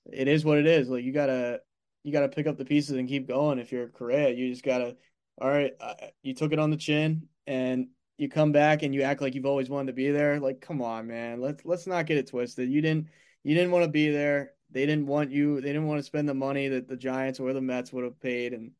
it 0.09 0.29
is 0.29 0.45
what 0.45 0.57
it 0.57 0.65
is. 0.65 0.87
Like 0.87 1.03
you 1.03 1.11
gotta 1.11 1.59
you 2.03 2.13
gotta 2.13 2.29
pick 2.29 2.47
up 2.47 2.57
the 2.57 2.63
pieces 2.63 2.95
and 2.95 3.09
keep 3.09 3.27
going. 3.27 3.59
If 3.59 3.73
you're 3.73 3.89
Correa, 3.89 4.29
you 4.29 4.49
just 4.49 4.63
gotta. 4.63 4.95
All 5.37 5.49
right, 5.49 5.73
uh, 5.81 5.95
you 6.23 6.33
took 6.33 6.53
it 6.53 6.59
on 6.59 6.69
the 6.69 6.77
chin, 6.77 7.27
and 7.45 7.87
you 8.17 8.29
come 8.29 8.53
back 8.53 8.83
and 8.83 8.95
you 8.95 9.01
act 9.01 9.21
like 9.21 9.35
you've 9.35 9.45
always 9.45 9.69
wanted 9.69 9.87
to 9.87 9.93
be 9.93 10.11
there. 10.11 10.39
Like, 10.39 10.61
come 10.61 10.81
on, 10.81 11.07
man. 11.07 11.41
Let's 11.41 11.65
let's 11.65 11.87
not 11.87 12.05
get 12.05 12.17
it 12.17 12.29
twisted. 12.29 12.69
You 12.69 12.79
didn't 12.79 13.07
you 13.43 13.53
didn't 13.53 13.71
want 13.71 13.83
to 13.83 13.91
be 13.91 14.11
there. 14.11 14.53
They 14.71 14.85
didn't 14.85 15.07
want 15.07 15.31
you. 15.31 15.59
They 15.59 15.67
didn't 15.73 15.87
want 15.87 15.99
to 15.99 16.03
spend 16.03 16.29
the 16.29 16.33
money 16.33 16.69
that 16.69 16.87
the 16.87 16.95
Giants 16.95 17.41
or 17.41 17.51
the 17.51 17.59
Mets 17.59 17.91
would 17.91 18.05
have 18.05 18.21
paid, 18.21 18.53
and 18.53 18.71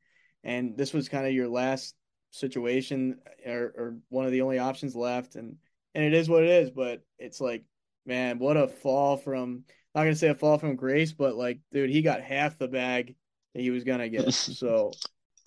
and 0.45 0.77
this 0.77 0.93
was 0.93 1.09
kind 1.09 1.27
of 1.27 1.33
your 1.33 1.49
last 1.49 1.93
situation 2.35 3.19
or, 3.45 3.73
or 3.75 3.97
one 4.09 4.25
of 4.25 4.31
the 4.31 4.41
only 4.41 4.59
options 4.59 4.95
left, 4.95 5.35
and 5.35 5.57
and 5.93 6.03
it 6.03 6.13
is 6.13 6.29
what 6.29 6.43
it 6.43 6.49
is. 6.49 6.69
But 6.69 7.01
it's 7.17 7.41
like, 7.41 7.63
man, 8.05 8.39
what 8.39 8.57
a 8.57 8.67
fall 8.67 9.17
from. 9.17 9.63
Not 9.93 10.03
gonna 10.03 10.15
say 10.15 10.27
a 10.27 10.35
fall 10.35 10.57
from 10.57 10.75
grace, 10.75 11.13
but 11.13 11.35
like, 11.35 11.59
dude, 11.71 11.89
he 11.89 12.01
got 12.01 12.21
half 12.21 12.57
the 12.57 12.67
bag 12.67 13.15
that 13.53 13.61
he 13.61 13.69
was 13.69 13.83
gonna 13.83 14.09
get. 14.09 14.25
So 14.33 14.91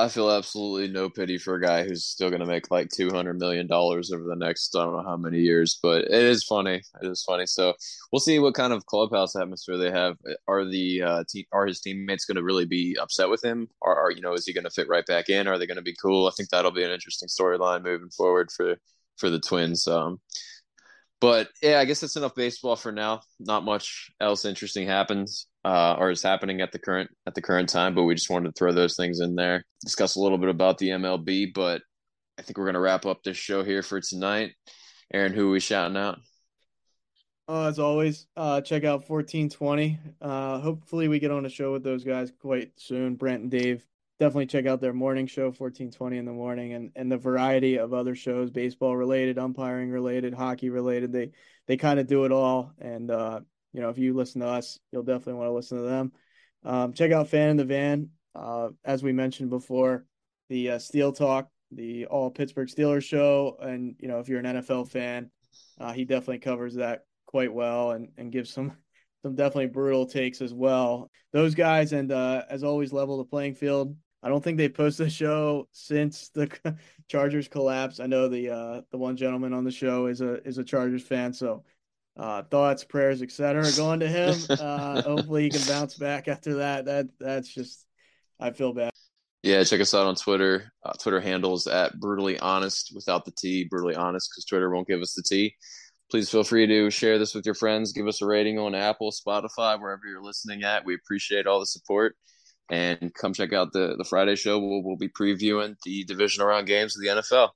I 0.00 0.08
feel 0.08 0.30
absolutely 0.30 0.86
no 0.88 1.10
pity 1.10 1.38
for 1.38 1.56
a 1.56 1.60
guy 1.60 1.82
who's 1.82 2.04
still 2.04 2.30
going 2.30 2.40
to 2.40 2.46
make 2.46 2.70
like 2.70 2.88
two 2.88 3.10
hundred 3.10 3.38
million 3.40 3.66
dollars 3.66 4.12
over 4.12 4.22
the 4.22 4.36
next 4.36 4.74
I 4.76 4.84
don't 4.84 4.92
know 4.92 5.02
how 5.02 5.16
many 5.16 5.40
years, 5.40 5.78
but 5.82 6.04
it 6.04 6.12
is 6.12 6.44
funny. 6.44 6.82
It 7.02 7.08
is 7.08 7.24
funny. 7.26 7.46
So 7.46 7.74
we'll 8.12 8.20
see 8.20 8.38
what 8.38 8.54
kind 8.54 8.72
of 8.72 8.86
clubhouse 8.86 9.34
atmosphere 9.34 9.76
they 9.76 9.90
have. 9.90 10.16
Are 10.46 10.64
the 10.64 11.02
uh, 11.02 11.24
te- 11.28 11.48
are 11.52 11.66
his 11.66 11.80
teammates 11.80 12.26
going 12.26 12.36
to 12.36 12.44
really 12.44 12.64
be 12.64 12.96
upset 13.00 13.28
with 13.28 13.44
him? 13.44 13.68
Or 13.80 13.96
are 13.96 14.12
you 14.12 14.20
know 14.20 14.34
is 14.34 14.46
he 14.46 14.52
going 14.52 14.64
to 14.64 14.70
fit 14.70 14.88
right 14.88 15.06
back 15.06 15.28
in? 15.30 15.48
Are 15.48 15.58
they 15.58 15.66
going 15.66 15.76
to 15.76 15.82
be 15.82 15.96
cool? 16.00 16.28
I 16.28 16.30
think 16.36 16.50
that'll 16.50 16.70
be 16.70 16.84
an 16.84 16.92
interesting 16.92 17.28
storyline 17.28 17.82
moving 17.82 18.10
forward 18.10 18.52
for 18.52 18.76
for 19.16 19.30
the 19.30 19.40
Twins. 19.40 19.88
Um, 19.88 20.20
but 21.20 21.48
yeah, 21.60 21.80
I 21.80 21.84
guess 21.84 22.00
that's 22.00 22.14
enough 22.14 22.36
baseball 22.36 22.76
for 22.76 22.92
now. 22.92 23.22
Not 23.40 23.64
much 23.64 24.12
else 24.20 24.44
interesting 24.44 24.86
happens 24.86 25.48
uh, 25.68 25.96
or 25.98 26.10
is 26.10 26.22
happening 26.22 26.62
at 26.62 26.72
the 26.72 26.78
current 26.78 27.10
at 27.26 27.34
the 27.34 27.42
current 27.42 27.68
time. 27.68 27.94
But 27.94 28.04
we 28.04 28.14
just 28.14 28.30
wanted 28.30 28.54
to 28.54 28.58
throw 28.58 28.72
those 28.72 28.96
things 28.96 29.20
in 29.20 29.34
there, 29.34 29.64
discuss 29.84 30.16
a 30.16 30.20
little 30.20 30.38
bit 30.38 30.48
about 30.48 30.78
the 30.78 30.88
MLB. 30.88 31.52
But 31.52 31.82
I 32.38 32.42
think 32.42 32.56
we're 32.56 32.64
gonna 32.64 32.80
wrap 32.80 33.04
up 33.04 33.22
this 33.22 33.36
show 33.36 33.62
here 33.62 33.82
for 33.82 34.00
tonight. 34.00 34.52
Aaron, 35.12 35.34
who 35.34 35.48
are 35.48 35.52
we 35.52 35.60
shouting 35.60 35.98
out? 35.98 36.20
Uh, 37.46 37.66
as 37.66 37.78
always, 37.78 38.26
uh, 38.36 38.62
check 38.62 38.84
out 38.84 39.08
1420. 39.08 39.98
Uh, 40.22 40.58
hopefully, 40.58 41.06
we 41.06 41.18
get 41.18 41.30
on 41.30 41.44
a 41.44 41.50
show 41.50 41.72
with 41.72 41.84
those 41.84 42.02
guys 42.02 42.32
quite 42.40 42.72
soon. 42.76 43.14
Brent 43.14 43.42
and 43.42 43.50
Dave. 43.50 43.86
Definitely 44.18 44.46
check 44.46 44.66
out 44.66 44.80
their 44.80 44.94
morning 44.94 45.26
show, 45.26 45.44
1420 45.44 46.18
in 46.18 46.24
the 46.24 46.32
morning, 46.32 46.72
and, 46.72 46.90
and 46.96 47.12
the 47.12 47.16
variety 47.16 47.78
of 47.78 47.94
other 47.94 48.16
shows, 48.16 48.50
baseball 48.50 48.96
related, 48.96 49.38
umpiring 49.38 49.90
related, 49.90 50.34
hockey 50.34 50.70
related. 50.70 51.12
They 51.12 51.32
they 51.66 51.76
kind 51.76 52.00
of 52.00 52.06
do 52.06 52.24
it 52.24 52.32
all. 52.32 52.72
And 52.80 53.10
uh, 53.10 53.40
you 53.78 53.84
know, 53.84 53.90
if 53.90 53.98
you 53.98 54.12
listen 54.12 54.40
to 54.40 54.48
us, 54.48 54.76
you'll 54.90 55.04
definitely 55.04 55.34
want 55.34 55.46
to 55.46 55.52
listen 55.52 55.78
to 55.78 55.84
them. 55.84 56.12
Um, 56.64 56.92
check 56.92 57.12
out 57.12 57.28
Fan 57.28 57.50
in 57.50 57.56
the 57.56 57.64
Van. 57.64 58.10
Uh, 58.34 58.70
as 58.84 59.04
we 59.04 59.12
mentioned 59.12 59.50
before, 59.50 60.04
the 60.48 60.70
uh, 60.72 60.78
Steel 60.80 61.12
Talk, 61.12 61.48
the 61.70 62.06
All 62.06 62.28
Pittsburgh 62.28 62.66
Steelers 62.66 63.04
show, 63.04 63.56
and 63.60 63.94
you 64.00 64.08
know, 64.08 64.18
if 64.18 64.28
you're 64.28 64.40
an 64.40 64.46
NFL 64.46 64.88
fan, 64.88 65.30
uh, 65.78 65.92
he 65.92 66.04
definitely 66.04 66.40
covers 66.40 66.74
that 66.74 67.04
quite 67.26 67.54
well 67.54 67.92
and, 67.92 68.08
and 68.16 68.32
gives 68.32 68.52
some 68.52 68.72
some 69.22 69.36
definitely 69.36 69.66
brutal 69.66 70.06
takes 70.06 70.42
as 70.42 70.52
well. 70.52 71.08
Those 71.32 71.54
guys 71.54 71.92
and 71.92 72.10
uh, 72.10 72.42
as 72.50 72.64
always 72.64 72.92
level 72.92 73.18
the 73.18 73.24
playing 73.26 73.54
field. 73.54 73.94
I 74.24 74.28
don't 74.28 74.42
think 74.42 74.58
they 74.58 74.68
posted 74.68 75.06
a 75.06 75.10
show 75.10 75.68
since 75.70 76.30
the 76.30 76.50
Chargers 77.08 77.46
collapse. 77.46 78.00
I 78.00 78.06
know 78.06 78.26
the 78.26 78.50
uh, 78.50 78.80
the 78.90 78.98
one 78.98 79.16
gentleman 79.16 79.52
on 79.52 79.62
the 79.62 79.70
show 79.70 80.06
is 80.06 80.20
a 80.20 80.44
is 80.44 80.58
a 80.58 80.64
Chargers 80.64 81.04
fan, 81.04 81.32
so 81.32 81.62
uh, 82.18 82.42
thoughts, 82.42 82.84
prayers, 82.84 83.22
etc. 83.22 83.62
are 83.62 83.76
going 83.76 84.00
to 84.00 84.08
him. 84.08 84.34
Uh, 84.50 85.02
hopefully 85.02 85.44
he 85.44 85.50
can 85.50 85.66
bounce 85.66 85.94
back 85.94 86.28
after 86.28 86.56
that. 86.56 86.86
That 86.86 87.06
that's 87.20 87.48
just 87.48 87.86
I 88.40 88.50
feel 88.50 88.72
bad. 88.72 88.90
Yeah, 89.42 89.62
check 89.62 89.80
us 89.80 89.94
out 89.94 90.06
on 90.06 90.16
Twitter. 90.16 90.72
Uh, 90.84 90.92
Twitter 90.94 91.20
handles 91.20 91.66
at 91.66 91.98
brutally 92.00 92.38
honest 92.40 92.90
without 92.94 93.24
the 93.24 93.30
T, 93.30 93.64
brutally 93.64 93.94
honest 93.94 94.30
because 94.30 94.44
Twitter 94.44 94.70
won't 94.70 94.88
give 94.88 95.00
us 95.00 95.14
the 95.14 95.22
T. 95.22 95.54
Please 96.10 96.28
feel 96.28 96.42
free 96.42 96.66
to 96.66 96.90
share 96.90 97.18
this 97.18 97.34
with 97.34 97.46
your 97.46 97.54
friends. 97.54 97.92
Give 97.92 98.08
us 98.08 98.20
a 98.20 98.26
rating 98.26 98.58
on 98.58 98.74
Apple, 98.74 99.12
Spotify, 99.12 99.80
wherever 99.80 100.02
you're 100.06 100.22
listening 100.22 100.64
at. 100.64 100.84
We 100.84 100.94
appreciate 100.94 101.46
all 101.46 101.60
the 101.60 101.66
support. 101.66 102.16
And 102.70 103.12
come 103.14 103.32
check 103.32 103.52
out 103.52 103.72
the 103.72 103.94
the 103.96 104.04
Friday 104.04 104.34
show. 104.34 104.58
We'll, 104.58 104.82
we'll 104.82 104.96
be 104.96 105.08
previewing 105.08 105.76
the 105.84 106.04
divisional 106.04 106.48
round 106.48 106.66
games 106.66 106.96
of 106.96 107.02
the 107.02 107.20
NFL. 107.20 107.50